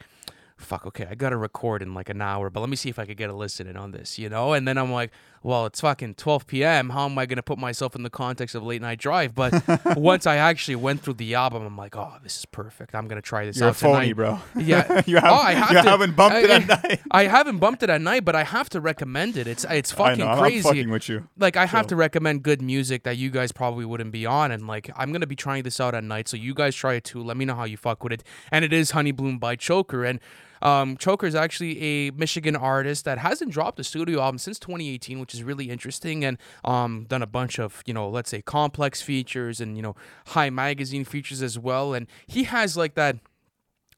"Fuck, 0.59 0.87
okay, 0.87 1.07
I 1.11 1.15
gotta 1.15 1.37
record 1.37 1.81
in 1.83 1.95
like 1.95 2.09
an 2.11 2.21
hour, 2.21 2.51
but 2.51 2.61
let 2.61 2.69
me 2.69 2.77
see 2.77 2.89
if 2.91 2.99
I 2.99 3.07
could 3.07 3.17
get 3.17 3.31
a 3.31 3.35
listen 3.35 3.67
in 3.67 3.77
on 3.77 3.93
this," 3.93 4.19
you 4.19 4.29
know. 4.29 4.53
And 4.53 4.67
then 4.69 4.77
I'm 4.77 4.91
like, 4.93 5.13
"Well, 5.43 5.67
it's 5.67 5.81
fucking 5.81 6.15
12 6.17 6.47
p.m. 6.47 6.91
How 6.91 7.05
am 7.07 7.17
I 7.19 7.27
gonna 7.27 7.43
put 7.43 7.59
myself 7.59 7.95
in 7.97 8.03
the 8.03 8.11
context 8.11 8.55
of 8.55 8.63
late 8.65 8.83
night 8.83 8.99
drive?" 8.99 9.35
But 9.35 9.63
once 9.97 10.27
I 10.27 10.37
actually 10.37 10.77
went 10.77 11.01
through 11.03 11.15
the 11.15 11.35
album, 11.37 11.63
I'm 11.65 11.77
like, 11.77 11.97
"Oh, 11.97 12.13
this 12.23 12.39
is 12.39 12.45
perfect. 12.47 12.95
I'm 12.95 13.07
gonna 13.09 13.23
try 13.23 13.47
this 13.47 13.59
You're 13.59 13.69
out 13.71 13.77
phony, 13.77 14.13
tonight." 14.13 14.17
bro. 14.17 14.39
Yeah. 14.63 15.03
you, 15.07 15.17
have, 15.17 15.25
Oh, 15.25 15.35
I 15.35 15.53
have 15.55 15.71
you 15.71 15.83
to- 15.83 15.89
haven't 15.89 16.17
bumped 16.17 16.37
it 16.39 16.51
I- 16.51 16.55
at 16.57 16.67
night. 16.83 17.01
I 17.11 17.25
haven't 17.25 17.59
bumped 17.59 17.83
it 17.85 17.91
at 17.91 18.01
night, 18.01 18.25
but 18.25 18.35
I 18.35 18.43
have 18.45 18.69
to 18.71 18.81
recommend 18.81 19.37
it. 19.37 19.47
It's 19.47 19.65
it's 19.71 19.93
I 19.95 19.97
fucking 19.97 20.19
know. 20.25 20.31
I'm 20.33 20.39
crazy 20.41 20.63
fucking 20.63 20.91
with 20.91 21.09
you. 21.09 21.29
like 21.39 21.57
I 21.57 21.67
have 21.67 21.87
to 21.89 21.97
recommend 21.97 22.43
good 22.43 22.61
music 22.61 23.05
that 23.05 23.17
you 23.17 23.31
guys 23.31 23.53
probably 23.53 23.85
wouldn't 23.85 24.11
be 24.11 24.27
on 24.27 24.51
and 24.51 24.67
like 24.67 24.91
I'm 24.97 25.13
gonna 25.13 25.27
be 25.27 25.37
trying 25.37 25.63
this 25.63 25.79
out 25.81 25.95
at 25.95 26.03
night 26.05 26.27
so 26.29 26.37
you 26.37 26.53
guys 26.53 26.75
try 26.75 26.95
it 26.95 27.05
too 27.05 27.23
let 27.23 27.37
me 27.37 27.45
know 27.45 27.55
how 27.55 27.65
you 27.65 27.77
fuck 27.77 28.03
with 28.03 28.13
it 28.13 28.25
and 28.51 28.65
it 28.65 28.73
is 28.73 28.91
Honey 28.91 29.13
Bloom 29.13 29.39
by 29.39 29.55
Choker 29.57 30.05
and 30.05 30.21
um, 30.63 30.97
Choker 30.97 31.27
is 31.27 31.35
actually 31.35 31.81
a 31.81 32.11
Michigan 32.13 32.57
artist 32.57 33.05
that 33.05 33.19
hasn't 33.19 33.53
dropped 33.53 33.79
a 33.81 33.85
studio 33.85 34.21
album 34.21 34.39
since 34.39 34.59
2018 34.59 35.21
which 35.21 35.35
is 35.35 35.43
really 35.43 35.71
interesting 35.71 36.25
and 36.25 36.39
um, 36.65 37.07
done 37.09 37.23
a 37.23 37.27
bunch 37.27 37.59
of 37.59 37.83
you 37.87 37.95
know 37.95 38.09
let's 38.09 38.31
say 38.31 38.43
complex 38.43 39.03
features 39.03 39.61
and 39.61 39.77
you 39.77 39.83
know 39.83 39.95
high 40.29 40.51
magazine 40.51 41.05
features 41.05 41.43
as 41.43 41.59
well 41.59 41.95
and 41.95 42.07
he 42.27 42.45
has 42.45 42.77
like 42.77 42.95
that 42.95 43.17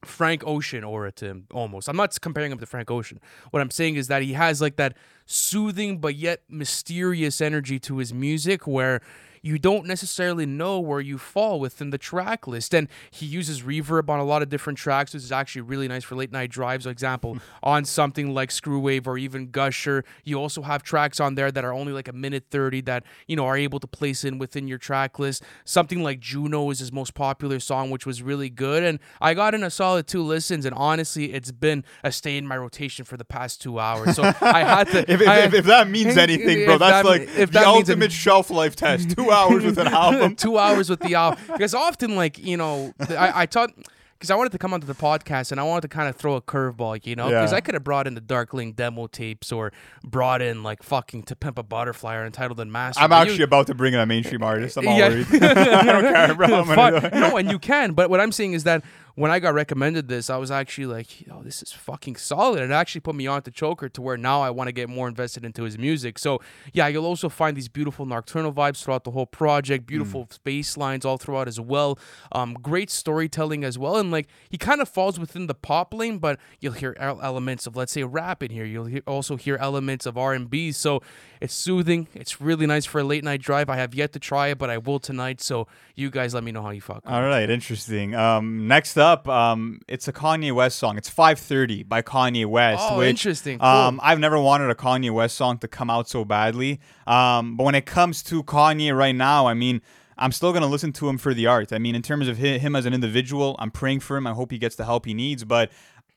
Frank 0.05 0.43
Ocean 0.47 0.83
aura 0.83 1.13
to 1.13 1.27
him 1.27 1.47
almost. 1.53 1.89
I'm 1.89 1.97
not 1.97 2.19
comparing 2.21 2.51
him 2.51 2.59
to 2.59 2.67
Frank 2.67 2.91
Ocean. 2.91 3.21
What 3.51 3.61
I'm 3.61 3.71
saying 3.71 3.97
is 3.97 4.09
that 4.09 4.23
he 4.23 4.33
has 4.33 4.61
like 4.61 4.77
that 4.77 4.97
soothing 5.27 5.99
but 5.99 6.15
yet 6.15 6.43
mysterious 6.49 7.41
energy 7.41 7.79
to 7.81 7.99
his 7.99 8.15
music 8.15 8.67
where 8.67 9.03
you 9.43 9.59
don't 9.59 9.87
necessarily 9.87 10.47
know 10.47 10.79
where 10.81 11.01
you 11.01 11.19
fall 11.19 11.61
within 11.61 11.91
the 11.91 11.99
track 11.99 12.47
list. 12.47 12.75
And 12.75 12.89
he 13.11 13.27
uses 13.27 13.63
reverb 13.63 14.09
on 14.09 14.19
a 14.19 14.25
lot 14.25 14.43
of 14.43 14.49
different 14.49 14.79
tracks, 14.79 15.15
which 15.15 15.23
is 15.23 15.33
actually 15.33 15.63
really 15.63 15.89
nice 15.89 16.05
for 16.05 16.15
late 16.15 16.33
night 16.33 16.51
drives. 16.51 16.85
For 16.85 16.91
example, 16.91 17.35
hmm. 17.35 17.41
on 17.63 17.85
something 17.85 18.35
like 18.35 18.51
Screwwave 18.51 19.07
or 19.07 19.19
even 19.19 19.49
Gusher, 19.49 20.05
you 20.25 20.39
also 20.39 20.63
have 20.63 20.83
tracks 20.83 21.21
on 21.21 21.35
there 21.35 21.51
that 21.51 21.65
are 21.65 21.73
only 21.73 21.93
like 21.93 22.09
a 22.09 22.13
minute 22.13 22.45
30 22.51 22.83
that, 22.83 23.05
you 23.27 23.37
know, 23.37 23.47
are 23.47 23.57
able 23.57 23.81
to 23.81 23.87
place 23.87 24.25
in 24.25 24.39
within 24.39 24.69
your 24.69 24.79
track 24.79 25.19
list. 25.19 25.43
Something 25.65 26.03
like 26.03 26.21
Juno 26.21 26.71
is 26.71 26.79
his 26.79 26.93
most 26.93 27.15
popular 27.15 27.61
song, 27.61 27.91
which 27.91 28.07
was 28.07 28.23
really 28.23 28.51
good. 28.51 28.83
And 28.83 28.99
I 29.21 29.35
got 29.35 29.55
in 29.55 29.65
a 29.65 29.71
solid 29.71 30.07
two 30.07 30.23
listens, 30.23 30.65
and 30.65 30.75
honestly, 30.75 31.33
it's 31.33 31.53
been 31.53 31.85
a 32.05 32.13
stay 32.13 32.37
in 32.37 32.47
my 32.47 32.57
rotation 32.57 33.05
for 33.05 33.17
the 33.17 33.25
past 33.25 33.63
two 33.63 33.79
hours. 33.79 34.17
So 34.17 34.23
I 34.41 34.65
had 34.65 34.89
to. 34.89 35.01
If, 35.11 35.23
if, 35.23 35.29
I- 35.29 35.39
if, 35.41 35.65
that 35.65 35.89
means 35.89 36.17
anything, 36.29 36.67
bro, 36.67 36.79
that's 36.79 37.07
that- 37.07 37.09
like 37.09 37.51
the 37.51 37.67
ultimate 37.67 38.13
shelf 38.13 38.51
life 38.51 38.77
test. 38.77 39.11
Two 39.17 39.30
hours 39.31 39.65
with 39.65 39.79
an 39.79 39.87
album. 40.03 40.37
two 40.37 40.59
hours 40.59 40.89
with 40.91 41.01
the 41.01 41.15
album 41.15 41.43
because 41.53 41.75
often 41.75 42.17
like 42.17 42.39
you 42.39 42.57
know 42.57 42.93
I, 43.09 43.43
I 43.43 43.47
taught 43.47 43.71
because 44.15 44.31
I 44.31 44.35
wanted 44.35 44.53
to 44.53 44.59
come 44.59 44.75
onto 44.75 44.87
the 44.87 44.95
podcast 44.95 45.51
and 45.51 45.59
I 45.59 45.63
wanted 45.65 45.81
to 45.81 45.89
kind 45.89 46.07
of 46.07 46.15
throw 46.15 46.35
a 46.37 46.43
curveball, 46.43 47.07
you 47.07 47.17
know, 47.17 47.29
because 47.29 47.53
Yeah. 47.53 47.57
I 47.57 47.63
could 47.63 47.73
have 47.73 47.83
brought 47.85 48.07
in 48.07 48.13
the 48.15 48.21
Dark 48.21 48.53
Lane 48.53 48.73
demo 48.73 49.07
tapes 49.07 49.51
or 49.51 49.73
brought 50.05 50.43
in 50.43 50.63
like 50.63 50.83
fucking 50.83 51.23
To 51.23 51.35
Pimp 51.37 51.57
a 51.57 51.63
Butterfly 51.63 52.17
or 52.17 52.25
Untitled 52.25 52.61
Unmastered. 52.61 53.03
I'm 53.03 53.09
but 53.09 53.25
you- 53.27 53.33
actually 53.33 53.45
about 53.45 53.67
to 53.69 53.75
bring 53.75 53.95
in 53.95 54.01
a 54.01 54.05
mainstream 54.05 54.43
artist. 54.43 54.77
I'm 54.77 54.87
all 54.89 54.99
Yeah. 54.99 55.09
worried. 55.09 55.27
I 55.43 55.83
don't 55.85 56.03
care, 56.15 56.35
bro. 56.35 56.47
I'm 56.49 56.67
gonna 56.67 57.01
do 57.01 57.07
it. 57.07 57.15
no, 57.15 57.37
and 57.39 57.51
you 57.51 57.59
can. 57.59 57.93
But 57.95 58.11
what 58.11 58.21
I'm 58.21 58.31
saying 58.31 58.53
is 58.53 58.65
that 58.65 58.85
when 59.21 59.31
I 59.31 59.39
got 59.39 59.53
recommended 59.53 60.09
this, 60.09 60.31
I 60.31 60.39
was 60.39 60.51
actually 60.51 60.87
like, 60.87 61.09
oh, 61.31 61.43
this 61.43 61.63
is 61.63 61.73
fucking 61.73 62.17
solid. 62.17 62.63
It 62.63 62.71
actually 62.71 63.03
put 63.03 63.15
me 63.15 63.27
on 63.27 63.43
to 63.43 63.51
Choker 63.51 63.91
to 63.91 64.01
where 64.01 64.17
now 64.17 64.41
I 64.41 64.49
want 64.49 64.69
to 64.69 64.73
get 64.73 64.89
more 64.89 65.09
invested 65.09 65.45
into 65.45 65.65
his 65.65 65.77
music. 65.77 66.19
So 66.19 66.41
yeah, 66.73 66.89
you'll 66.89 67.05
also 67.05 67.29
find 67.29 67.55
these 67.55 67.69
beautiful 67.69 68.07
nocturnal 68.07 68.51
vibes 68.51 68.83
throughout 68.83 69.05
the 69.05 69.11
whole 69.11 69.27
project, 69.27 69.87
beautiful 69.87 70.25
Mm. 70.25 70.39
bass 70.43 70.77
lines 70.79 71.05
all 71.05 71.19
throughout 71.19 71.49
as 71.49 71.61
well. 71.61 71.99
Um, 72.33 72.55
great 72.55 72.89
storytelling 72.89 73.63
as 73.63 73.79
well. 73.79 73.97
And 73.99 74.11
like 74.11 74.27
he 74.49 74.57
kind 74.57 74.81
of 74.81 74.89
falls 74.89 75.21
within 75.21 75.49
the 75.49 75.55
pop 75.55 75.93
lane, 75.93 76.17
but 76.19 76.41
you'll 76.59 76.73
hear 76.73 76.97
elements 76.99 77.67
of 77.67 77.77
let's 77.77 77.93
say 77.93 78.05
rap 78.05 78.43
in 78.43 78.51
here. 78.51 78.65
You'll 78.65 78.87
hear, 78.87 79.03
also 79.07 79.37
hear 79.37 79.57
elements 79.61 80.07
of 80.07 80.17
R 80.17 80.33
and 80.33 80.49
B. 80.49 80.73
So 80.73 81.03
it's 81.43 81.53
soothing. 81.53 82.09
It's 82.15 82.41
really 82.41 82.67
nice 82.67 82.87
for 82.87 83.01
a 83.01 83.05
late 83.05 83.25
night 83.25 83.43
drive. 83.43 83.69
I 83.69 83.77
have 83.77 83.95
yet 83.95 84.15
to 84.15 84.19
try 84.19 84.49
it, 84.49 84.57
but 84.57 84.71
I 84.71 84.79
will 84.79 84.99
tonight. 84.99 85.43
So 85.43 85.69
you 85.95 86.09
guys 86.11 86.33
let 86.33 86.43
me 86.43 86.53
know 86.53 86.63
how 86.63 86.71
you 86.71 86.81
fuck. 86.81 87.03
All 87.05 87.23
right, 87.23 87.51
interesting. 87.51 88.15
Um, 88.15 88.67
next 88.67 88.97
up, 88.97 89.10
um, 89.29 89.81
it's 89.89 90.09
a 90.09 90.13
Kanye 90.13 90.53
West 90.53 90.79
song. 90.79 90.97
It's 90.97 91.11
5:30 91.11 91.89
by 91.89 92.03
Kanye 92.03 92.47
West. 92.47 92.83
Oh, 92.89 92.99
which, 92.99 93.09
interesting. 93.09 93.59
Cool. 93.59 93.69
Um, 93.69 94.01
I've 94.03 94.19
never 94.19 94.41
wanted 94.41 94.71
a 94.71 94.75
Kanye 94.75 95.11
West 95.11 95.37
song 95.37 95.59
to 95.59 95.69
come 95.69 95.91
out 95.91 96.09
so 96.09 96.25
badly. 96.25 96.81
Um, 97.07 97.57
but 97.57 97.65
when 97.65 97.75
it 97.75 97.87
comes 97.87 98.23
to 98.25 98.43
Kanye 98.43 98.97
right 98.97 99.15
now, 99.15 99.47
I 99.47 99.55
mean, 99.55 99.83
I'm 100.17 100.33
still 100.33 100.53
gonna 100.53 100.67
listen 100.67 100.93
to 100.95 101.09
him 101.09 101.19
for 101.19 101.35
the 101.35 101.47
art. 101.47 101.73
I 101.73 101.79
mean, 101.79 101.95
in 101.95 102.03
terms 102.03 102.29
of 102.29 102.39
hi- 102.39 102.59
him 102.59 102.77
as 102.77 102.87
an 102.87 102.95
individual, 102.95 103.57
I'm 103.59 103.71
praying 103.71 104.01
for 104.01 104.17
him. 104.17 104.27
I 104.27 104.33
hope 104.33 104.51
he 104.51 104.59
gets 104.59 104.77
the 104.77 104.85
help 104.85 105.07
he 105.07 105.15
needs, 105.15 105.45
but. 105.45 105.71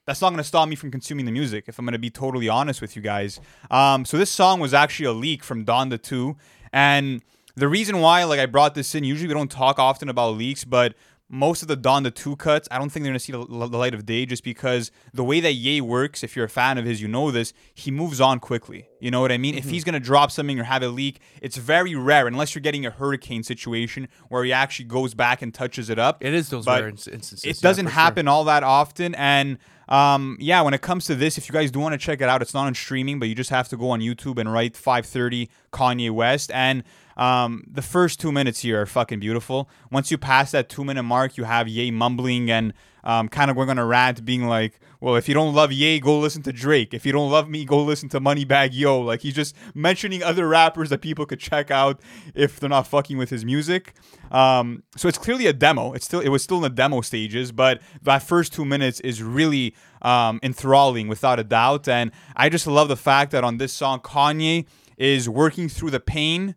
That's 0.05 0.19
not 0.19 0.31
going 0.31 0.39
to 0.39 0.43
stop 0.43 0.67
me 0.67 0.75
from 0.75 0.91
consuming 0.91 1.23
the 1.23 1.31
music, 1.31 1.63
if 1.69 1.79
I'm 1.79 1.85
going 1.85 1.93
to 1.93 1.97
be 1.97 2.09
totally 2.09 2.49
honest 2.49 2.81
with 2.81 2.97
you 2.97 3.01
guys. 3.01 3.39
Um, 3.71 4.03
so 4.03 4.17
this 4.17 4.29
song 4.29 4.59
was 4.59 4.73
actually 4.73 5.05
a 5.05 5.13
leak 5.13 5.45
from 5.45 5.63
Donda 5.63 5.97
2, 6.01 6.35
and 6.73 7.21
the 7.55 7.67
reason 7.67 7.99
why, 7.99 8.23
like, 8.23 8.39
I 8.39 8.45
brought 8.45 8.75
this 8.75 8.95
in. 8.95 9.03
Usually, 9.03 9.27
we 9.27 9.33
don't 9.33 9.51
talk 9.51 9.79
often 9.79 10.09
about 10.09 10.35
leaks, 10.35 10.65
but 10.65 10.95
most 11.33 11.63
of 11.63 11.67
the 11.67 11.75
Donda 11.75 12.13
2 12.13 12.35
cuts, 12.35 12.67
I 12.69 12.77
don't 12.77 12.91
think 12.91 13.03
they're 13.03 13.11
going 13.11 13.17
to 13.17 13.19
see 13.19 13.31
the, 13.31 13.43
the 13.43 13.77
light 13.77 13.95
of 13.95 14.05
day 14.05 14.23
just 14.27 14.43
because 14.43 14.91
the 15.15 15.23
way 15.23 15.39
that 15.39 15.53
Ye 15.53 15.81
works, 15.81 16.23
if 16.23 16.35
you're 16.35 16.45
a 16.45 16.49
fan 16.49 16.77
of 16.77 16.85
his, 16.85 17.01
you 17.01 17.07
know 17.07 17.31
this, 17.31 17.53
he 17.73 17.89
moves 17.89 18.21
on 18.21 18.39
quickly. 18.39 18.87
You 18.99 19.09
know 19.09 19.19
what 19.19 19.31
I 19.31 19.39
mean? 19.39 19.55
If 19.55 19.65
he's 19.65 19.83
going 19.83 19.93
to 19.93 19.99
drop 19.99 20.29
something 20.29 20.59
or 20.59 20.63
have 20.63 20.83
a 20.83 20.89
leak, 20.89 21.19
it's 21.41 21.57
very 21.57 21.95
rare, 21.95 22.27
unless 22.27 22.53
you're 22.53 22.61
getting 22.61 22.85
a 22.85 22.91
hurricane 22.91 23.41
situation 23.41 24.09
where 24.29 24.43
he 24.43 24.53
actually 24.53 24.85
goes 24.85 25.15
back 25.15 25.41
and 25.41 25.51
touches 25.51 25.89
it 25.89 25.97
up. 25.97 26.23
It 26.23 26.35
is 26.35 26.49
those 26.49 26.65
but 26.65 26.81
rare 26.81 26.89
ins- 26.89 27.07
instances. 27.07 27.43
It 27.43 27.57
yeah, 27.57 27.67
doesn't 27.67 27.87
for 27.87 27.91
sure. 27.91 27.99
happen 28.01 28.27
all 28.27 28.43
that 28.43 28.61
often. 28.61 29.15
And 29.15 29.57
um, 29.89 30.37
yeah, 30.39 30.61
when 30.61 30.75
it 30.75 30.81
comes 30.81 31.05
to 31.05 31.15
this, 31.15 31.39
if 31.39 31.49
you 31.49 31.53
guys 31.53 31.71
do 31.71 31.79
want 31.79 31.93
to 31.93 31.97
check 31.97 32.21
it 32.21 32.29
out, 32.29 32.43
it's 32.43 32.53
not 32.53 32.67
on 32.67 32.75
streaming, 32.75 33.17
but 33.19 33.27
you 33.27 33.35
just 33.35 33.49
have 33.49 33.67
to 33.69 33.77
go 33.77 33.89
on 33.89 34.01
YouTube 34.01 34.37
and 34.37 34.51
write 34.53 34.77
530 34.77 35.49
Kanye 35.71 36.11
West. 36.11 36.51
And 36.51 36.83
um, 37.17 37.63
the 37.69 37.81
first 37.81 38.19
two 38.19 38.31
minutes 38.31 38.61
here 38.61 38.81
are 38.81 38.85
fucking 38.85 39.19
beautiful. 39.19 39.69
Once 39.91 40.11
you 40.11 40.17
pass 40.17 40.51
that 40.51 40.69
two 40.69 40.83
minute 40.83 41.03
mark, 41.03 41.37
you 41.37 41.43
have 41.43 41.67
Ye 41.67 41.91
mumbling 41.91 42.49
and 42.49 42.73
um, 43.03 43.27
kind 43.27 43.51
of 43.51 43.57
going 43.57 43.69
on 43.69 43.77
a 43.77 43.85
rant, 43.85 44.23
being 44.23 44.47
like, 44.47 44.79
well, 45.01 45.15
if 45.15 45.27
you 45.27 45.33
don't 45.33 45.53
love 45.53 45.73
Ye, 45.73 45.99
go 45.99 46.17
listen 46.19 46.41
to 46.43 46.53
Drake. 46.53 46.93
If 46.93 47.05
you 47.05 47.11
don't 47.11 47.29
love 47.29 47.49
me, 47.49 47.65
go 47.65 47.83
listen 47.83 48.07
to 48.09 48.21
Moneybagg 48.21 48.69
Yo. 48.71 49.01
Like 49.01 49.19
he's 49.21 49.33
just 49.33 49.55
mentioning 49.73 50.23
other 50.23 50.47
rappers 50.47 50.89
that 50.89 51.01
people 51.01 51.25
could 51.25 51.39
check 51.39 51.69
out 51.69 51.99
if 52.33 52.59
they're 52.59 52.69
not 52.69 52.87
fucking 52.87 53.17
with 53.17 53.29
his 53.29 53.43
music. 53.43 53.93
Um, 54.31 54.83
so 54.95 55.09
it's 55.09 55.17
clearly 55.17 55.45
a 55.47 55.53
demo. 55.53 55.91
It's 55.91 56.05
still 56.05 56.21
it 56.21 56.29
was 56.29 56.41
still 56.41 56.57
in 56.57 56.63
the 56.63 56.69
demo 56.69 57.01
stages, 57.01 57.51
but 57.51 57.81
that 58.01 58.23
first 58.23 58.53
two 58.53 58.63
minutes 58.63 59.01
is 59.01 59.21
really 59.21 59.75
um, 60.01 60.39
enthralling 60.41 61.09
without 61.09 61.39
a 61.39 61.43
doubt. 61.43 61.87
And 61.87 62.11
I 62.35 62.47
just 62.47 62.65
love 62.65 62.87
the 62.87 62.95
fact 62.95 63.31
that 63.31 63.43
on 63.43 63.57
this 63.57 63.73
song, 63.73 63.99
Kanye 63.99 64.65
is 64.97 65.27
working 65.27 65.67
through 65.67 65.91
the 65.91 65.99
pain 65.99 66.55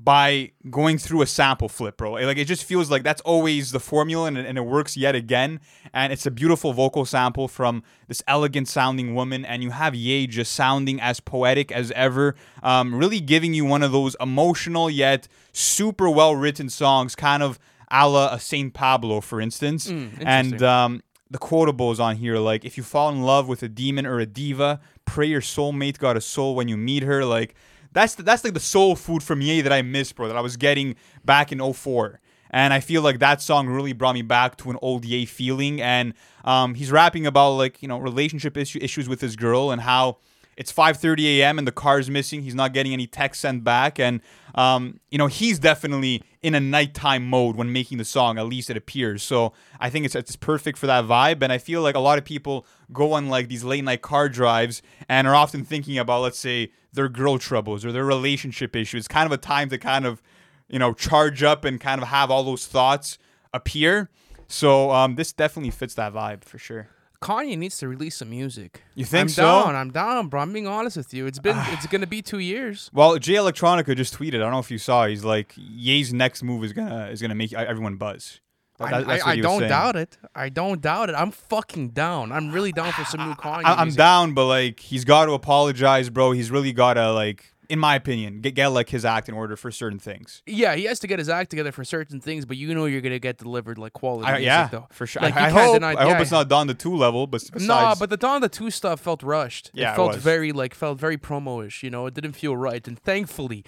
by 0.00 0.52
going 0.70 0.96
through 0.96 1.22
a 1.22 1.26
sample 1.26 1.68
flip, 1.68 1.96
bro. 1.96 2.12
Like 2.12 2.38
it 2.38 2.44
just 2.44 2.62
feels 2.62 2.88
like 2.88 3.02
that's 3.02 3.20
always 3.22 3.72
the 3.72 3.80
formula, 3.80 4.28
and, 4.28 4.38
and 4.38 4.56
it 4.56 4.64
works 4.64 4.96
yet 4.96 5.16
again. 5.16 5.58
And 5.92 6.12
it's 6.12 6.24
a 6.24 6.30
beautiful 6.30 6.72
vocal 6.72 7.04
sample 7.04 7.48
from 7.48 7.82
this 8.06 8.22
elegant 8.28 8.68
sounding 8.68 9.14
woman, 9.16 9.44
and 9.44 9.62
you 9.62 9.70
have 9.70 9.96
Ye 9.96 10.28
just 10.28 10.52
sounding 10.52 11.00
as 11.00 11.18
poetic 11.18 11.72
as 11.72 11.90
ever, 11.92 12.36
um, 12.62 12.94
really 12.94 13.18
giving 13.18 13.54
you 13.54 13.64
one 13.64 13.82
of 13.82 13.90
those 13.90 14.14
emotional 14.20 14.88
yet 14.88 15.26
super 15.52 16.08
well 16.08 16.36
written 16.36 16.68
songs, 16.68 17.16
kind 17.16 17.42
of 17.42 17.58
a 17.90 18.08
la 18.08 18.32
a 18.34 18.38
Saint 18.38 18.74
Pablo, 18.74 19.20
for 19.20 19.40
instance. 19.40 19.88
and 20.20 20.62
um, 20.62 21.02
the 21.28 21.38
quotables 21.38 21.98
on 21.98 22.16
here, 22.16 22.38
like 22.38 22.64
if 22.64 22.76
you 22.76 22.84
fall 22.84 23.08
in 23.10 23.22
love 23.22 23.48
with 23.48 23.64
a 23.64 23.68
demon 23.68 24.06
or 24.06 24.20
a 24.20 24.26
diva, 24.26 24.78
pray 25.06 25.26
your 25.26 25.40
soulmate 25.40 25.98
got 25.98 26.16
a 26.16 26.20
soul 26.20 26.54
when 26.54 26.68
you 26.68 26.76
meet 26.76 27.02
her, 27.02 27.24
like. 27.24 27.56
That's 27.92 28.14
the, 28.14 28.22
that's 28.22 28.44
like 28.44 28.54
the 28.54 28.60
soul 28.60 28.96
food 28.96 29.22
from 29.22 29.40
Ye 29.40 29.60
that 29.60 29.72
I 29.72 29.82
miss, 29.82 30.12
bro. 30.12 30.28
That 30.28 30.36
I 30.36 30.40
was 30.40 30.56
getting 30.56 30.96
back 31.24 31.52
in 31.52 31.72
04. 31.72 32.20
and 32.50 32.72
I 32.72 32.80
feel 32.80 33.02
like 33.02 33.18
that 33.18 33.40
song 33.42 33.66
really 33.66 33.92
brought 33.92 34.14
me 34.14 34.22
back 34.22 34.56
to 34.58 34.70
an 34.70 34.78
old 34.82 35.04
Ye 35.04 35.24
feeling. 35.26 35.80
And 35.80 36.14
um, 36.44 36.74
he's 36.74 36.90
rapping 36.90 37.26
about 37.26 37.52
like 37.52 37.82
you 37.82 37.88
know 37.88 37.98
relationship 37.98 38.56
issue, 38.56 38.78
issues 38.80 39.08
with 39.08 39.20
his 39.20 39.36
girl 39.36 39.70
and 39.70 39.82
how 39.82 40.18
it's 40.56 40.72
5:30 40.72 41.38
a.m. 41.38 41.58
and 41.58 41.66
the 41.66 41.72
car's 41.72 42.10
missing. 42.10 42.42
He's 42.42 42.54
not 42.54 42.72
getting 42.72 42.92
any 42.92 43.06
text 43.06 43.40
sent 43.40 43.64
back, 43.64 43.98
and 44.00 44.20
um, 44.54 45.00
you 45.10 45.18
know 45.18 45.28
he's 45.28 45.58
definitely 45.58 46.22
in 46.42 46.54
a 46.54 46.60
nighttime 46.60 47.28
mode 47.28 47.56
when 47.56 47.72
making 47.72 47.98
the 47.98 48.04
song. 48.04 48.38
At 48.38 48.46
least 48.46 48.70
it 48.70 48.76
appears. 48.76 49.22
So 49.22 49.52
I 49.80 49.90
think 49.90 50.04
it's 50.04 50.14
it's 50.14 50.36
perfect 50.36 50.78
for 50.78 50.86
that 50.86 51.04
vibe, 51.04 51.42
and 51.42 51.52
I 51.52 51.58
feel 51.58 51.82
like 51.82 51.94
a 51.94 52.00
lot 52.00 52.18
of 52.18 52.24
people 52.24 52.66
go 52.92 53.12
on 53.12 53.28
like 53.28 53.48
these 53.48 53.64
late 53.64 53.84
night 53.84 54.02
car 54.02 54.28
drives 54.28 54.82
and 55.08 55.26
are 55.26 55.34
often 55.34 55.64
thinking 55.64 55.98
about, 55.98 56.22
let's 56.22 56.38
say, 56.38 56.72
their 56.92 57.08
girl 57.08 57.38
troubles 57.38 57.84
or 57.84 57.92
their 57.92 58.04
relationship 58.04 58.74
issues. 58.76 59.00
It's 59.00 59.08
kind 59.08 59.26
of 59.26 59.32
a 59.32 59.38
time 59.38 59.68
to 59.70 59.78
kind 59.78 60.06
of 60.06 60.22
you 60.68 60.78
know 60.78 60.92
charge 60.92 61.42
up 61.42 61.64
and 61.64 61.80
kind 61.80 62.00
of 62.02 62.08
have 62.08 62.30
all 62.30 62.44
those 62.44 62.66
thoughts 62.66 63.18
appear. 63.52 64.10
So 64.46 64.90
um, 64.90 65.16
this 65.16 65.32
definitely 65.32 65.70
fits 65.70 65.94
that 65.94 66.12
vibe 66.12 66.44
for 66.44 66.58
sure. 66.58 66.88
Kanye 67.20 67.58
needs 67.58 67.76
to 67.78 67.88
release 67.88 68.16
some 68.16 68.30
music. 68.30 68.82
You 68.94 69.04
think 69.04 69.22
I'm 69.22 69.28
so? 69.28 69.42
down. 69.42 69.74
I'm 69.74 69.90
down, 69.90 70.28
bro. 70.28 70.40
I'm 70.40 70.52
being 70.52 70.66
honest 70.68 70.96
with 70.96 71.12
you. 71.12 71.26
It's 71.26 71.38
been 71.38 71.56
it's 71.68 71.86
gonna 71.86 72.06
be 72.06 72.22
two 72.22 72.38
years. 72.38 72.90
Well, 72.92 73.18
Jay 73.18 73.34
Electronica 73.34 73.96
just 73.96 74.16
tweeted. 74.16 74.36
I 74.36 74.38
don't 74.38 74.52
know 74.52 74.58
if 74.60 74.70
you 74.70 74.78
saw. 74.78 75.06
He's 75.06 75.24
like, 75.24 75.52
Ye's 75.56 76.12
next 76.12 76.42
move 76.42 76.62
is 76.64 76.72
gonna 76.72 77.08
is 77.08 77.20
gonna 77.20 77.34
make 77.34 77.52
everyone 77.52 77.96
buzz. 77.96 78.40
That- 78.78 79.08
I, 79.08 79.16
I, 79.18 79.20
I 79.32 79.36
don't 79.40 79.58
saying. 79.58 79.68
doubt 79.70 79.96
it. 79.96 80.16
I 80.36 80.48
don't 80.50 80.80
doubt 80.80 81.10
it. 81.10 81.14
I'm 81.14 81.32
fucking 81.32 81.88
down. 81.90 82.30
I'm 82.30 82.52
really 82.52 82.70
down 82.70 82.92
for 82.92 83.04
some 83.04 83.28
new 83.28 83.34
Kanye. 83.42 83.64
I, 83.64 83.72
I'm 83.74 83.88
music. 83.88 83.98
down, 83.98 84.34
but 84.34 84.46
like 84.46 84.78
he's 84.78 85.04
got 85.04 85.26
to 85.26 85.32
apologize, 85.32 86.10
bro. 86.10 86.30
He's 86.30 86.52
really 86.52 86.72
got 86.72 86.94
to 86.94 87.10
like, 87.12 87.52
in 87.68 87.78
my 87.78 87.94
opinion, 87.94 88.40
get 88.40 88.54
get 88.54 88.68
like 88.68 88.88
his 88.88 89.04
act 89.04 89.28
in 89.28 89.34
order 89.34 89.54
for 89.56 89.70
certain 89.70 89.98
things. 89.98 90.42
Yeah, 90.46 90.74
he 90.74 90.84
has 90.84 90.98
to 91.00 91.06
get 91.06 91.18
his 91.18 91.28
act 91.28 91.50
together 91.50 91.70
for 91.72 91.84
certain 91.84 92.20
things, 92.20 92.46
but 92.46 92.56
you 92.56 92.74
know 92.74 92.86
you're 92.86 93.00
gonna 93.02 93.18
get 93.18 93.36
delivered 93.38 93.76
like 93.78 93.92
quality 93.92 94.26
I, 94.26 94.32
music 94.32 94.46
yeah, 94.46 94.68
though. 94.68 94.86
for 94.90 95.06
sure. 95.06 95.20
Like, 95.22 95.36
I, 95.36 95.46
I 95.46 95.50
hope. 95.50 95.74
deny- 95.74 95.94
I 95.94 96.10
hope 96.10 96.20
it's 96.20 96.30
not 96.30 96.48
Donda 96.48 96.76
two 96.78 96.96
level, 96.96 97.26
but 97.26 97.42
besides, 97.52 97.66
No, 97.66 97.94
but 97.98 98.08
the 98.10 98.18
Donda 98.18 98.50
Two 98.50 98.70
stuff 98.70 99.00
felt 99.00 99.22
rushed. 99.22 99.70
Yeah, 99.74 99.90
it 99.90 99.92
it 99.92 99.96
felt 99.96 100.14
was. 100.14 100.22
very 100.22 100.52
like 100.52 100.74
felt 100.74 100.98
very 100.98 101.18
promo-ish. 101.18 101.82
You 101.82 101.90
know, 101.90 102.06
it 102.06 102.14
didn't 102.14 102.32
feel 102.32 102.56
right. 102.56 102.86
And 102.88 102.98
thankfully, 102.98 103.64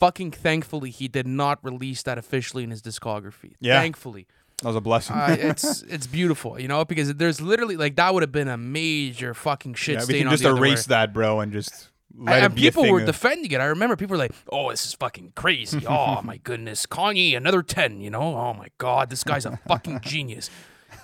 fucking 0.00 0.32
thankfully, 0.32 0.90
he 0.90 1.06
did 1.08 1.26
not 1.26 1.58
release 1.62 2.02
that 2.02 2.18
officially 2.18 2.64
in 2.64 2.70
his 2.70 2.82
discography. 2.82 3.54
Yeah. 3.60 3.80
Thankfully, 3.80 4.26
that 4.62 4.66
was 4.68 4.76
a 4.76 4.80
blessing. 4.80 5.14
uh, 5.14 5.36
it's 5.38 5.82
it's 5.82 6.08
beautiful. 6.08 6.58
You 6.60 6.66
know, 6.66 6.84
because 6.84 7.14
there's 7.14 7.40
literally 7.40 7.76
like 7.76 7.94
that 7.96 8.12
would 8.12 8.24
have 8.24 8.32
been 8.32 8.48
a 8.48 8.56
major 8.58 9.32
fucking 9.32 9.74
shit 9.74 9.94
yeah, 9.94 10.00
we 10.00 10.04
stain 10.06 10.18
can 10.18 10.26
on 10.26 10.32
just 10.32 10.42
the 10.42 10.48
underwear. 10.50 10.70
erase 10.70 10.86
that, 10.86 11.12
bro, 11.12 11.38
and 11.40 11.52
just 11.52 11.90
and 12.18 12.44
it 12.44 12.54
be 12.54 12.66
a 12.68 12.70
people 12.72 12.90
were 12.90 13.04
defending 13.04 13.50
it. 13.50 13.60
I 13.60 13.66
remember 13.66 13.96
people 13.96 14.14
were 14.14 14.18
like, 14.18 14.32
"Oh, 14.50 14.70
this 14.70 14.86
is 14.86 14.94
fucking 14.94 15.32
crazy. 15.34 15.84
Oh 15.88 16.20
my 16.22 16.36
goodness, 16.38 16.86
Kanye, 16.86 17.36
another 17.36 17.62
ten. 17.62 18.00
You 18.00 18.10
know, 18.10 18.36
oh 18.36 18.54
my 18.54 18.68
god, 18.78 19.10
this 19.10 19.24
guy's 19.24 19.46
a 19.46 19.56
fucking 19.68 20.00
genius." 20.00 20.50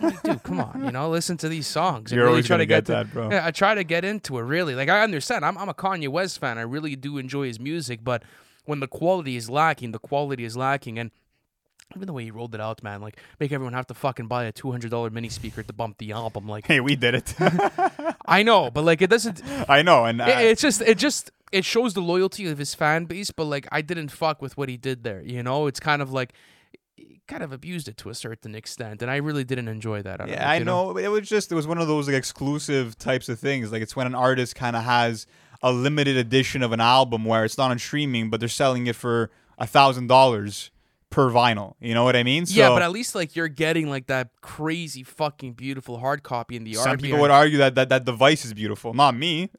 Like, 0.01 0.23
Dude, 0.23 0.43
come 0.45 0.61
on, 0.61 0.85
you 0.85 0.93
know, 0.93 1.11
listen 1.11 1.37
to 1.39 1.49
these 1.49 1.67
songs. 1.67 2.11
You're 2.13 2.25
really 2.25 2.43
try 2.43 2.57
to 2.57 2.65
get, 2.65 2.85
get 2.85 2.87
to- 2.87 2.93
that, 2.93 3.13
bro. 3.13 3.31
Yeah, 3.31 3.45
I 3.45 3.51
try 3.51 3.75
to 3.75 3.85
get 3.85 4.05
into 4.05 4.39
it. 4.39 4.43
Really, 4.43 4.75
like 4.75 4.89
I 4.89 5.03
understand. 5.03 5.45
I'm 5.45 5.59
I'm 5.59 5.69
a 5.69 5.75
Kanye 5.75 6.09
West 6.09 6.39
fan. 6.39 6.59
I 6.59 6.63
really 6.63 6.97
do 6.97 7.19
enjoy 7.19 7.47
his 7.49 7.59
music, 7.61 8.01
but 8.03 8.23
when 8.65 8.81
the 8.81 8.89
quality 8.89 9.37
is 9.37 9.51
lacking, 9.51 9.93
the 9.93 9.99
quality 9.99 10.45
is 10.45 10.57
lacking, 10.57 10.99
and 10.99 11.11
even 11.97 12.07
the 12.07 12.13
way 12.13 12.25
he 12.25 12.31
rolled 12.31 12.55
it 12.55 12.61
out, 12.61 12.83
man, 12.83 13.01
like 13.01 13.19
make 13.39 13.53
everyone 13.53 13.73
have 13.75 13.87
to 13.89 13.95
fucking 13.95 14.27
buy 14.29 14.45
a 14.45 14.53
two 14.53 14.71
hundred 14.71 14.91
dollar 14.91 15.11
mini 15.11 15.29
speaker 15.29 15.63
to 15.63 15.73
bump 15.73 15.99
the 15.99 16.13
album. 16.13 16.49
Like 16.49 16.67
Hey, 16.67 16.81
we 16.81 16.97
did 16.97 17.15
it. 17.15 17.35
I 18.27 18.43
know, 18.43 18.71
but 18.71 18.85
like 18.85 19.03
it 19.03 19.11
doesn't. 19.11 19.43
I 19.69 19.83
know, 19.83 20.05
and 20.05 20.21
It, 20.21 20.29
uh, 20.29 20.33
I- 20.39 20.43
it's 20.43 20.63
just 20.63 20.81
it 20.83 20.99
just 20.99 21.31
it 21.53 21.65
shows 21.65 21.95
the 21.95 22.01
loyalty 22.03 22.47
of 22.49 22.59
his 22.59 22.75
fan 22.75 23.07
base, 23.07 23.31
but 23.31 23.45
like 23.45 23.67
I 23.73 23.83
didn't 23.83 24.09
fuck 24.11 24.41
with 24.41 24.57
what 24.57 24.69
he 24.69 24.77
did 24.77 25.03
there. 25.05 25.21
You 25.23 25.43
know, 25.43 25.67
it's 25.67 25.81
kind 25.81 26.01
of 26.03 26.13
like 26.13 26.33
he 26.97 27.21
kind 27.27 27.43
of 27.43 27.53
abused 27.53 27.89
it 27.89 27.97
to 27.99 28.11
a 28.11 28.15
certain 28.15 28.55
extent, 28.55 29.03
and 29.03 29.11
I 29.11 29.17
really 29.17 29.43
didn't 29.45 29.69
enjoy 29.69 30.03
that. 30.03 30.21
of 30.21 30.29
Yeah, 30.29 30.45
it, 30.45 30.49
I 30.49 30.57
you 30.59 30.65
know. 30.65 30.97
It 30.97 31.09
was 31.09 31.29
just 31.29 31.51
it 31.51 31.55
was 31.57 31.67
one 31.67 31.79
of 31.79 31.89
those 31.89 32.07
like 32.07 32.17
exclusive 32.17 32.97
types 32.99 33.29
of 33.29 33.39
things. 33.41 33.73
Like 33.73 33.83
it's 33.83 33.97
when 33.97 34.07
an 34.07 34.15
artist 34.15 34.55
kind 34.55 34.77
of 34.77 34.85
has 34.85 35.27
a 35.63 35.73
limited 35.73 36.17
edition 36.17 36.63
of 36.63 36.73
an 36.73 36.81
album 36.81 37.25
where 37.25 37.45
it's 37.45 37.59
not 37.59 37.71
on 37.71 37.79
streaming, 37.79 38.31
but 38.31 38.41
they're 38.41 38.49
selling 38.49 38.87
it 38.87 38.97
for 38.97 39.31
a 39.59 39.67
thousand 39.67 40.07
dollars 40.07 40.71
per 41.11 41.29
vinyl. 41.29 41.75
You 41.81 41.95
know 41.95 42.05
what 42.05 42.17
I 42.17 42.23
mean? 42.23 42.45
Yeah, 42.47 42.71
but 42.71 42.83
at 42.83 42.93
least 42.93 43.15
like 43.15 43.37
you're 43.37 43.49
getting 43.49 43.91
like 43.91 44.07
that 44.07 44.31
crazy 44.41 45.03
fucking 45.03 45.55
beautiful 45.55 45.99
hard 45.99 46.23
copy 46.23 46.57
in 46.57 46.65
the 46.65 46.75
some 46.75 46.91
art. 46.91 46.99
people 47.01 47.19
behind 47.19 47.23
would 47.23 47.31
argue 47.31 47.59
that, 47.59 47.75
that 47.75 47.89
that 47.91 48.05
device 48.05 48.45
is 48.45 48.55
beautiful. 48.55 48.95
Not 48.95 49.17
me. 49.17 49.51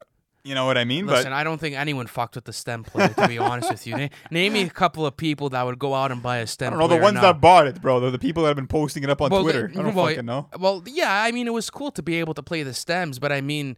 You 0.43 0.56
know 0.56 0.66
what 0.66 0.76
I 0.76 0.86
mean? 0.86 1.06
Listen, 1.06 1.26
but 1.26 1.34
I 1.34 1.43
don't 1.43 1.60
think 1.60 1.76
anyone 1.76 2.08
fucked 2.08 2.34
with 2.34 2.45
the 2.45 2.54
stem 2.54 2.84
player. 2.84 3.10
To 3.10 3.28
be 3.28 3.38
honest 3.38 3.70
with 3.70 3.86
you, 3.86 3.95
Na- 3.97 4.08
name 4.32 4.54
me 4.54 4.64
a 4.64 4.70
couple 4.70 5.06
of 5.06 5.16
people 5.16 5.49
that 5.49 5.64
would 5.64 5.78
go 5.78 5.93
out 5.93 6.12
and 6.12 6.24
buy 6.24 6.38
a 6.38 6.47
stem. 6.47 6.68
I 6.68 6.70
don't 6.72 6.80
know 6.80 6.88
the 6.88 7.02
ones 7.02 7.22
that 7.22 7.39
bought 7.39 7.68
it, 7.68 7.80
bro. 7.80 7.99
They're 7.99 8.10
the 8.10 8.18
people 8.18 8.43
that 8.43 8.49
have 8.49 8.56
been 8.56 8.68
posting 8.68 9.04
it 9.04 9.10
up 9.10 9.22
on 9.22 9.30
Well, 9.30 9.43
Twitter. 9.43 9.70
I 9.72 9.76
don't 9.76 9.93
well, 9.93 10.08
fucking 10.08 10.26
know. 10.26 10.49
Well, 10.58 10.84
yeah, 10.88 11.22
I 11.22 11.32
mean, 11.32 11.45
it 11.45 11.54
was 11.54 11.70
cool 11.70 11.91
to 11.91 12.02
be 12.02 12.16
able 12.16 12.34
to 12.34 12.41
play 12.41 12.64
the 12.64 12.74
stems, 12.74 13.20
but 13.20 13.32
I 13.32 13.41
mean, 13.41 13.78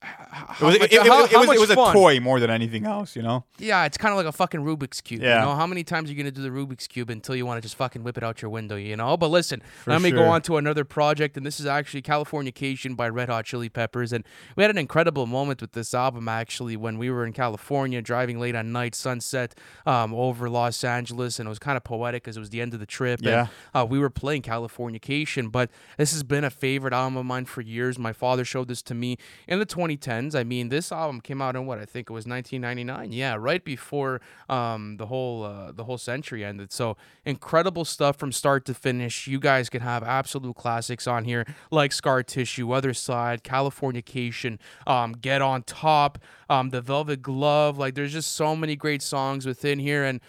It 0.00 0.62
was, 0.62 0.78
much- 0.78 0.92
it, 0.92 0.92
it- 0.92 1.06
how- 1.06 1.24
it 1.24 1.30
how 1.32 1.40
was, 1.40 1.50
it 1.56 1.60
was 1.60 1.70
a 1.70 1.74
toy 1.74 2.20
more 2.20 2.38
than 2.38 2.50
anything 2.50 2.86
else, 2.86 3.16
you 3.16 3.22
know? 3.22 3.44
Yeah, 3.58 3.84
it's 3.84 3.98
kind 3.98 4.12
of 4.12 4.16
like 4.16 4.26
a 4.26 4.32
fucking 4.32 4.60
Rubik's 4.60 5.00
cube. 5.00 5.22
Yeah. 5.22 5.40
You 5.40 5.46
know, 5.46 5.54
how 5.56 5.66
many 5.66 5.82
times 5.82 6.08
are 6.08 6.12
you 6.12 6.18
gonna 6.18 6.30
do 6.30 6.42
the 6.42 6.50
Rubik's 6.50 6.86
cube 6.86 7.10
until 7.10 7.34
you 7.34 7.44
want 7.44 7.58
to 7.58 7.62
just 7.62 7.74
fucking 7.74 8.04
whip 8.04 8.16
it 8.16 8.22
out 8.22 8.40
your 8.40 8.50
window? 8.50 8.76
You 8.76 8.96
know. 8.96 9.16
But 9.16 9.28
listen, 9.30 9.60
For 9.82 9.90
let 9.90 10.02
me 10.02 10.10
go 10.12 10.24
on 10.24 10.42
to 10.42 10.56
another 10.56 10.84
project, 10.84 11.36
and 11.36 11.44
this 11.44 11.58
is 11.58 11.66
actually 11.66 12.02
Californication 12.02 12.96
by 12.96 13.08
Red 13.08 13.28
Hot 13.28 13.44
Chili 13.44 13.68
Peppers, 13.68 14.12
and 14.12 14.24
we 14.56 14.62
had 14.62 14.70
an 14.70 14.78
incredible 14.78 15.26
moment 15.26 15.60
with 15.60 15.72
this 15.72 15.92
album 15.94 16.28
actually 16.28 16.76
when 16.76 16.98
we 16.98 17.10
were 17.10 17.26
in 17.26 17.32
California 17.32 18.00
driving 18.00 18.38
late 18.38 18.54
at 18.54 18.66
night, 18.66 18.94
sunset 18.94 19.54
um, 19.86 20.14
over 20.14 20.48
Los 20.48 20.84
Angeles, 20.84 21.38
and 21.40 21.46
it 21.46 21.50
was 21.50 21.58
kind 21.58 21.76
of 21.76 21.82
poetic 21.84 22.22
because 22.22 22.36
it 22.36 22.40
was 22.40 22.50
the 22.50 22.60
end 22.60 22.72
of 22.74 22.80
the 22.80 22.86
trip. 22.86 23.20
Yeah. 23.22 23.48
And, 23.74 23.82
uh, 23.82 23.86
we 23.86 23.98
were 23.98 24.10
playing 24.10 24.42
Californication, 24.42 25.50
but 25.50 25.70
this 25.96 26.12
has 26.12 26.22
been 26.22 26.44
a 26.44 26.50
favorite 26.50 26.92
album 26.92 27.16
of 27.16 27.26
mine 27.26 27.44
for 27.46 27.60
years. 27.62 27.98
My 27.98 28.12
father 28.12 28.44
showed 28.44 28.68
this 28.68 28.82
to 28.82 28.94
me 28.94 29.16
in 29.46 29.58
the 29.58 29.66
2010s. 29.96 30.34
I 30.34 30.44
mean, 30.44 30.68
this 30.68 30.92
album 30.92 31.20
came 31.20 31.40
out 31.40 31.56
in 31.56 31.66
what 31.66 31.78
I 31.78 31.84
think 31.84 32.10
it 32.10 32.12
was 32.12 32.26
1999. 32.26 33.12
Yeah, 33.12 33.36
right 33.38 33.64
before 33.64 34.20
um, 34.48 34.96
the 34.96 35.06
whole 35.06 35.44
uh, 35.44 35.72
the 35.72 35.84
whole 35.84 35.98
century 35.98 36.44
ended. 36.44 36.72
So 36.72 36.96
incredible 37.24 37.84
stuff 37.84 38.16
from 38.16 38.32
start 38.32 38.64
to 38.66 38.74
finish. 38.74 39.26
You 39.26 39.40
guys 39.40 39.68
can 39.68 39.80
have 39.80 40.02
absolute 40.02 40.56
classics 40.56 41.06
on 41.06 41.24
here 41.24 41.44
like 41.70 41.92
Scar 41.92 42.22
Tissue, 42.22 42.72
Other 42.72 42.94
Side, 42.94 43.42
Californication, 43.42 44.58
um, 44.86 45.12
Get 45.12 45.42
on 45.42 45.62
Top, 45.62 46.18
um, 46.50 46.70
The 46.70 46.80
Velvet 46.80 47.22
Glove. 47.22 47.78
Like, 47.78 47.94
there's 47.94 48.12
just 48.12 48.32
so 48.32 48.54
many 48.56 48.76
great 48.76 49.02
songs 49.02 49.46
within 49.46 49.78
here, 49.78 50.04
and 50.04 50.20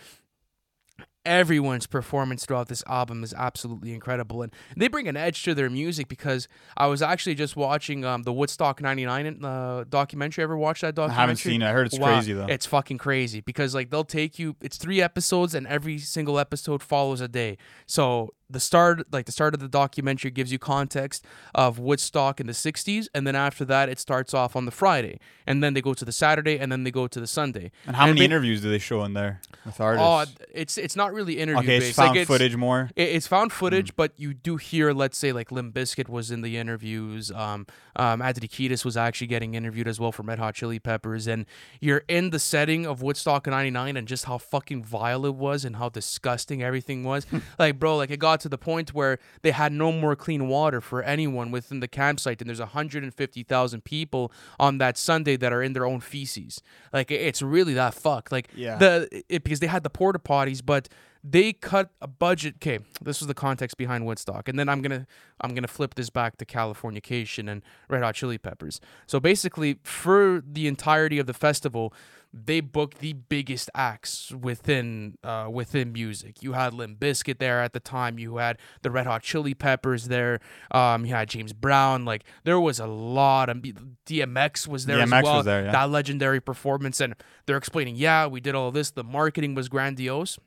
everyone's 1.26 1.86
performance 1.86 2.46
throughout 2.46 2.68
this 2.70 2.84
album 2.88 3.24
is 3.24 3.34
absolutely 3.38 3.94
incredible 3.94 4.42
and 4.42 4.54
they 4.78 4.88
bring 4.88 5.08
an 5.08 5.18
edge 5.18 5.44
to 5.44 5.54
their 5.54 5.70
music 5.70 6.08
because 6.08 6.48
i 6.78 6.88
was 6.88 7.02
actually 7.02 7.36
just 7.36 7.56
watching 7.58 8.06
um, 8.06 8.24
the 8.24 8.32
woodstock 8.32 8.82
99 8.82 9.44
uh, 9.44 9.84
documentary 9.90 10.44
ever 10.44 10.58
watched 10.58 10.82
that 10.82 10.96
documentary 10.96 11.18
I 11.18 11.22
haven't 11.22 11.36
seen 11.38 11.62
it. 11.62 11.66
I 11.68 11.72
heard 11.74 11.88
it's 11.88 12.00
Wow, 12.00 12.16
crazy, 12.16 12.34
though. 12.34 12.46
it's 12.48 12.66
fucking 12.66 13.00
crazy 13.00 13.42
because 13.42 13.76
like 13.76 13.90
they'll 13.90 14.04
take 14.06 14.40
you 14.40 14.56
it's 14.62 14.78
three 14.78 15.02
episodes 15.02 15.54
and 15.54 15.68
every 15.68 15.98
single 15.98 16.40
episode 16.40 16.82
follows 16.82 17.20
a 17.20 17.28
day 17.28 17.58
so 17.86 18.34
the 18.50 18.60
start 18.60 19.06
like 19.12 19.26
the 19.26 19.32
start 19.32 19.54
of 19.54 19.60
the 19.60 19.68
documentary 19.68 20.32
gives 20.32 20.52
you 20.52 20.58
context 20.60 21.24
of 21.54 21.78
woodstock 21.80 22.40
in 22.40 22.48
the 22.48 22.54
60s 22.54 23.08
and 23.14 23.28
then 23.28 23.36
after 23.36 23.64
that 23.66 23.90
it 23.90 24.00
starts 24.00 24.34
off 24.34 24.56
on 24.56 24.66
the 24.66 24.72
friday 24.72 25.20
and 25.46 25.64
then 25.64 25.74
they 25.74 25.82
go 25.82 25.94
to 25.94 26.04
the 26.04 26.12
saturday 26.12 26.58
and 26.58 26.72
then 26.72 26.84
they 26.84 26.92
go 26.92 27.08
to 27.08 27.20
the 27.20 27.28
sunday 27.28 27.72
and 27.86 27.96
how 27.96 28.08
many 28.08 28.20
ba- 28.20 28.24
interviews 28.26 28.62
do 28.62 28.70
they 28.70 28.80
show 28.80 29.04
in 29.04 29.14
there 29.14 29.40
with 29.66 29.80
artists? 29.80 30.08
Oh, 30.08 30.44
it's 30.54 30.78
it's 30.78 30.96
not 30.96 31.14
really 31.14 31.38
interview 31.40 31.60
okay, 31.60 31.78
it's 31.78 31.96
found 31.96 32.12
like, 32.12 32.20
it's, 32.22 32.28
footage 32.28 32.56
more. 32.56 32.90
it- 32.96 33.10
It's 33.10 33.28
found 33.28 33.52
Mm. 33.52 33.54
footage, 33.54 33.96
but 33.96 34.14
you 34.18 34.34
do 34.34 34.56
hear, 34.58 34.94
let's 34.94 35.18
say, 35.18 35.32
like 35.32 35.52
Limp 35.52 35.74
Bizkit 35.76 36.08
was 36.08 36.32
in 36.32 36.42
the 36.42 36.56
interviews. 36.58 37.32
Um, 37.32 37.66
um, 37.96 38.22
Anthony 38.22 38.48
Kiedis 38.48 38.86
was 38.86 38.96
actually 38.96 39.28
getting 39.28 39.54
interviewed 39.56 39.88
as 39.88 40.00
well 40.00 40.12
for 40.12 40.24
Red 40.24 40.40
Hot 40.40 40.56
Chili 40.56 40.80
Peppers, 40.80 41.28
and 41.28 41.46
you're 41.82 42.04
in 42.08 42.30
the 42.30 42.40
setting 42.40 42.86
of 42.86 43.02
Woodstock 43.02 43.48
'99 43.48 43.98
and 43.98 44.08
just 44.08 44.26
how 44.26 44.38
fucking 44.38 44.84
vile 44.84 45.26
it 45.26 45.36
was 45.36 45.66
and 45.66 45.76
how 45.78 45.90
disgusting 45.90 46.62
everything 46.64 47.04
was. 47.04 47.26
like, 47.60 47.78
bro, 47.80 47.98
like 47.98 48.12
it 48.12 48.18
got 48.20 48.39
to 48.42 48.50
the 48.50 48.58
point 48.58 48.94
where 48.94 49.20
they 49.42 49.52
had 49.52 49.72
no 49.72 49.92
more 49.92 50.16
clean 50.16 50.48
water 50.48 50.82
for 50.82 51.04
anyone 51.04 51.52
within 51.52 51.80
the 51.80 51.88
campsite, 51.88 52.42
and 52.42 52.50
there's 52.50 52.60
150,000 52.60 53.84
people 53.84 54.32
on 54.60 54.78
that 54.80 54.98
Sunday 54.98 55.36
that 55.38 55.52
are 55.54 55.62
in 55.64 55.74
their 55.74 55.86
own 55.86 56.00
feces. 56.00 56.62
Like, 56.94 57.12
it's 57.12 57.42
really 57.42 57.74
that 57.74 57.94
fucked. 57.94 58.32
Like, 58.32 58.50
Yeah. 58.56 58.78
the 58.78 59.24
it, 59.30 59.44
because 59.44 59.60
they 59.60 59.68
had 59.68 59.84
the 59.84 59.90
porta 59.90 60.20
potties, 60.20 60.62
but 60.66 60.90
they 61.24 61.54
cut 61.54 61.90
a 62.02 62.08
budget. 62.08 62.56
Okay, 62.58 62.80
this 63.02 63.20
was 63.20 63.28
the 63.28 63.34
context 63.34 63.78
behind 63.78 64.06
Woodstock, 64.06 64.48
and 64.48 64.58
then 64.58 64.70
I'm 64.70 64.82
gonna 64.82 65.06
I'm 65.42 65.54
gonna 65.54 65.68
flip 65.68 65.96
this 65.96 66.10
back 66.10 66.38
to 66.38 66.46
Californication 66.46 67.50
and 67.50 67.62
Red 67.90 68.04
Hot 68.04 68.16
Chili 68.16 68.38
Peppers. 68.38 68.80
So 69.08 69.20
basically, 69.20 69.80
for 69.84 70.42
the 70.46 70.68
entirety 70.68 71.20
of 71.20 71.28
the 71.28 71.34
festival, 71.34 71.94
they 72.32 72.62
booked 72.62 73.00
the 73.00 73.14
biggest 73.14 73.70
acts 73.76 74.32
within 74.32 75.18
uh, 75.24 75.50
within 75.52 75.92
music. 75.92 76.42
You 76.42 76.54
had 76.54 76.74
Limp 76.74 77.00
Bizkit 77.00 77.40
there 77.40 77.62
at 77.62 77.74
the 77.74 77.80
time. 77.82 78.18
You 78.18 78.38
had 78.38 78.58
the 78.82 78.92
Red 78.92 79.06
Hot 79.06 79.22
Chili 79.22 79.54
Peppers 79.54 80.08
there. 80.08 80.40
Um, 80.72 81.06
you 81.06 81.14
had 81.14 81.28
James 81.28 81.52
Brown. 81.52 82.06
Like 82.06 82.24
there 82.46 82.60
was 82.60 82.80
a 82.80 82.88
lot 82.88 83.50
of 83.50 83.58
DMX 84.06 84.68
was 84.68 84.86
there 84.86 85.00
as 85.00 85.12
well. 85.12 85.38
was 85.38 85.46
there, 85.46 85.66
yeah. 85.66 85.72
That 85.72 85.90
legendary 85.90 86.40
performance, 86.40 87.02
and 87.02 87.16
they're 87.46 87.58
explaining, 87.58 87.96
yeah, 87.98 88.28
we 88.28 88.40
did 88.40 88.56
all 88.56 88.72
this. 88.72 88.92
The 88.92 89.04
marketing 89.04 89.56
was 89.56 89.68
grandiose 89.68 90.38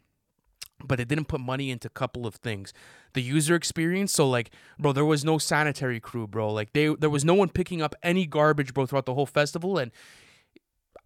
but 0.86 1.00
it 1.00 1.08
didn't 1.08 1.26
put 1.28 1.40
money 1.40 1.70
into 1.70 1.88
a 1.88 1.90
couple 1.90 2.26
of 2.26 2.36
things. 2.36 2.72
The 3.14 3.22
user 3.22 3.54
experience 3.54 4.12
so 4.12 4.28
like 4.28 4.50
bro 4.78 4.92
there 4.92 5.04
was 5.04 5.24
no 5.24 5.38
sanitary 5.38 6.00
crew 6.00 6.26
bro. 6.26 6.52
Like 6.52 6.72
they 6.72 6.94
there 6.94 7.10
was 7.10 7.24
no 7.24 7.34
one 7.34 7.48
picking 7.48 7.82
up 7.82 7.94
any 8.02 8.26
garbage 8.26 8.74
bro 8.74 8.86
throughout 8.86 9.06
the 9.06 9.14
whole 9.14 9.26
festival 9.26 9.78
and 9.78 9.90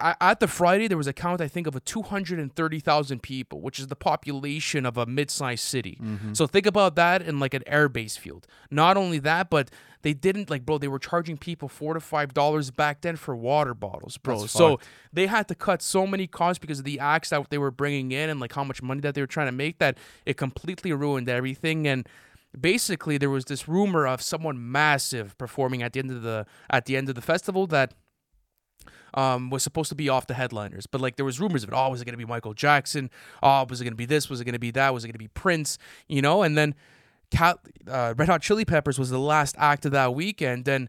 at 0.00 0.40
the 0.40 0.48
Friday 0.48 0.88
there 0.88 0.98
was 0.98 1.06
a 1.06 1.12
count 1.12 1.40
I 1.40 1.48
think 1.48 1.66
of 1.66 1.74
a 1.74 1.80
230,000 1.80 3.22
people, 3.22 3.60
which 3.60 3.78
is 3.78 3.86
the 3.86 3.96
population 3.96 4.84
of 4.84 4.96
a 4.96 5.06
mid-sized 5.06 5.64
city. 5.64 5.98
Mm-hmm. 6.02 6.34
So 6.34 6.46
think 6.46 6.66
about 6.66 6.96
that 6.96 7.22
in 7.22 7.38
like 7.38 7.54
an 7.54 7.62
airbase 7.66 8.18
field. 8.18 8.46
Not 8.70 8.96
only 8.96 9.18
that, 9.20 9.48
but 9.48 9.70
they 10.02 10.12
didn't 10.12 10.50
like 10.50 10.66
bro, 10.66 10.78
they 10.78 10.88
were 10.88 10.98
charging 10.98 11.36
people 11.36 11.68
4 11.68 11.94
to 11.94 12.00
5 12.00 12.34
dollars 12.34 12.70
back 12.70 13.00
then 13.00 13.16
for 13.16 13.34
water 13.34 13.74
bottles, 13.74 14.18
bro. 14.18 14.40
That's 14.40 14.52
so 14.52 14.76
fucked. 14.76 14.88
they 15.12 15.26
had 15.26 15.48
to 15.48 15.54
cut 15.54 15.80
so 15.82 16.06
many 16.06 16.26
costs 16.26 16.58
because 16.58 16.80
of 16.80 16.84
the 16.84 17.00
acts 17.00 17.30
that 17.30 17.48
they 17.50 17.58
were 17.58 17.70
bringing 17.70 18.12
in 18.12 18.28
and 18.28 18.38
like 18.38 18.52
how 18.52 18.64
much 18.64 18.82
money 18.82 19.00
that 19.00 19.14
they 19.14 19.20
were 19.20 19.26
trying 19.26 19.48
to 19.48 19.52
make 19.52 19.78
that 19.78 19.96
it 20.24 20.36
completely 20.36 20.92
ruined 20.92 21.28
everything 21.28 21.86
and 21.88 22.06
basically 22.58 23.18
there 23.18 23.30
was 23.30 23.46
this 23.46 23.68
rumor 23.68 24.06
of 24.06 24.22
someone 24.22 24.70
massive 24.70 25.36
performing 25.38 25.82
at 25.82 25.92
the 25.92 26.00
end 26.00 26.10
of 26.10 26.22
the 26.22 26.46
at 26.70 26.86
the 26.86 26.96
end 26.96 27.08
of 27.08 27.14
the 27.14 27.20
festival 27.20 27.66
that 27.66 27.92
um, 29.14 29.50
was 29.50 29.62
supposed 29.62 29.88
to 29.90 29.94
be 29.94 30.08
off 30.08 30.26
the 30.26 30.34
headliners, 30.34 30.86
but 30.86 31.00
like 31.00 31.16
there 31.16 31.24
was 31.24 31.40
rumors 31.40 31.62
of 31.62 31.70
it. 31.70 31.74
Oh, 31.74 31.90
was 31.90 32.00
it 32.00 32.04
gonna 32.04 32.16
be 32.16 32.24
Michael 32.24 32.54
Jackson? 32.54 33.10
Oh, 33.42 33.64
was 33.68 33.80
it 33.80 33.84
gonna 33.84 33.96
be 33.96 34.06
this? 34.06 34.28
Was 34.28 34.40
it 34.40 34.44
gonna 34.44 34.58
be 34.58 34.70
that? 34.72 34.92
Was 34.92 35.04
it 35.04 35.08
gonna 35.08 35.18
be 35.18 35.28
Prince? 35.28 35.78
You 36.08 36.22
know, 36.22 36.42
and 36.42 36.56
then 36.56 36.74
Cat, 37.30 37.58
uh, 37.88 38.14
Red 38.16 38.28
Hot 38.28 38.42
Chili 38.42 38.64
Peppers 38.64 38.98
was 38.98 39.10
the 39.10 39.18
last 39.18 39.56
act 39.58 39.84
of 39.84 39.92
that 39.92 40.14
weekend. 40.14 40.64
Then, 40.64 40.88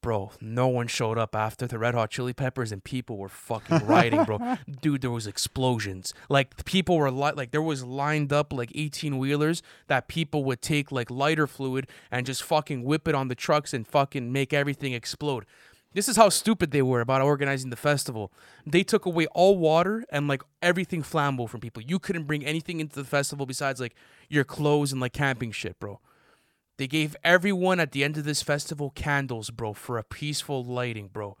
bro, 0.00 0.30
no 0.40 0.68
one 0.68 0.86
showed 0.86 1.18
up 1.18 1.34
after 1.34 1.66
the 1.66 1.78
Red 1.78 1.94
Hot 1.94 2.10
Chili 2.10 2.32
Peppers, 2.32 2.70
and 2.70 2.84
people 2.84 3.16
were 3.16 3.28
fucking 3.28 3.84
rioting, 3.86 4.24
bro. 4.24 4.38
Dude, 4.80 5.00
there 5.00 5.10
was 5.10 5.26
explosions. 5.26 6.14
Like 6.28 6.64
people 6.64 6.96
were 6.98 7.10
li- 7.10 7.32
like 7.34 7.50
there 7.50 7.62
was 7.62 7.82
lined 7.82 8.32
up 8.32 8.52
like 8.52 8.70
eighteen 8.74 9.18
wheelers 9.18 9.62
that 9.88 10.06
people 10.06 10.44
would 10.44 10.62
take 10.62 10.92
like 10.92 11.10
lighter 11.10 11.46
fluid 11.46 11.88
and 12.10 12.26
just 12.26 12.42
fucking 12.42 12.84
whip 12.84 13.08
it 13.08 13.14
on 13.14 13.28
the 13.28 13.34
trucks 13.34 13.74
and 13.74 13.86
fucking 13.86 14.32
make 14.32 14.52
everything 14.52 14.92
explode. 14.92 15.46
This 15.96 16.10
is 16.10 16.16
how 16.18 16.28
stupid 16.28 16.72
they 16.72 16.82
were 16.82 17.00
about 17.00 17.22
organizing 17.22 17.70
the 17.70 17.76
festival. 17.76 18.30
They 18.66 18.82
took 18.82 19.06
away 19.06 19.28
all 19.28 19.56
water 19.56 20.04
and 20.10 20.28
like 20.28 20.42
everything 20.60 21.02
flammable 21.02 21.48
from 21.48 21.60
people. 21.60 21.82
You 21.82 21.98
couldn't 21.98 22.24
bring 22.24 22.44
anything 22.44 22.80
into 22.80 22.96
the 22.96 23.04
festival 23.04 23.46
besides 23.46 23.80
like 23.80 23.94
your 24.28 24.44
clothes 24.44 24.92
and 24.92 25.00
like 25.00 25.14
camping 25.14 25.52
shit, 25.52 25.80
bro. 25.80 26.00
They 26.76 26.86
gave 26.86 27.16
everyone 27.24 27.80
at 27.80 27.92
the 27.92 28.04
end 28.04 28.18
of 28.18 28.24
this 28.24 28.42
festival 28.42 28.90
candles, 28.90 29.48
bro, 29.48 29.72
for 29.72 29.96
a 29.96 30.04
peaceful 30.04 30.62
lighting, 30.62 31.08
bro. 31.08 31.38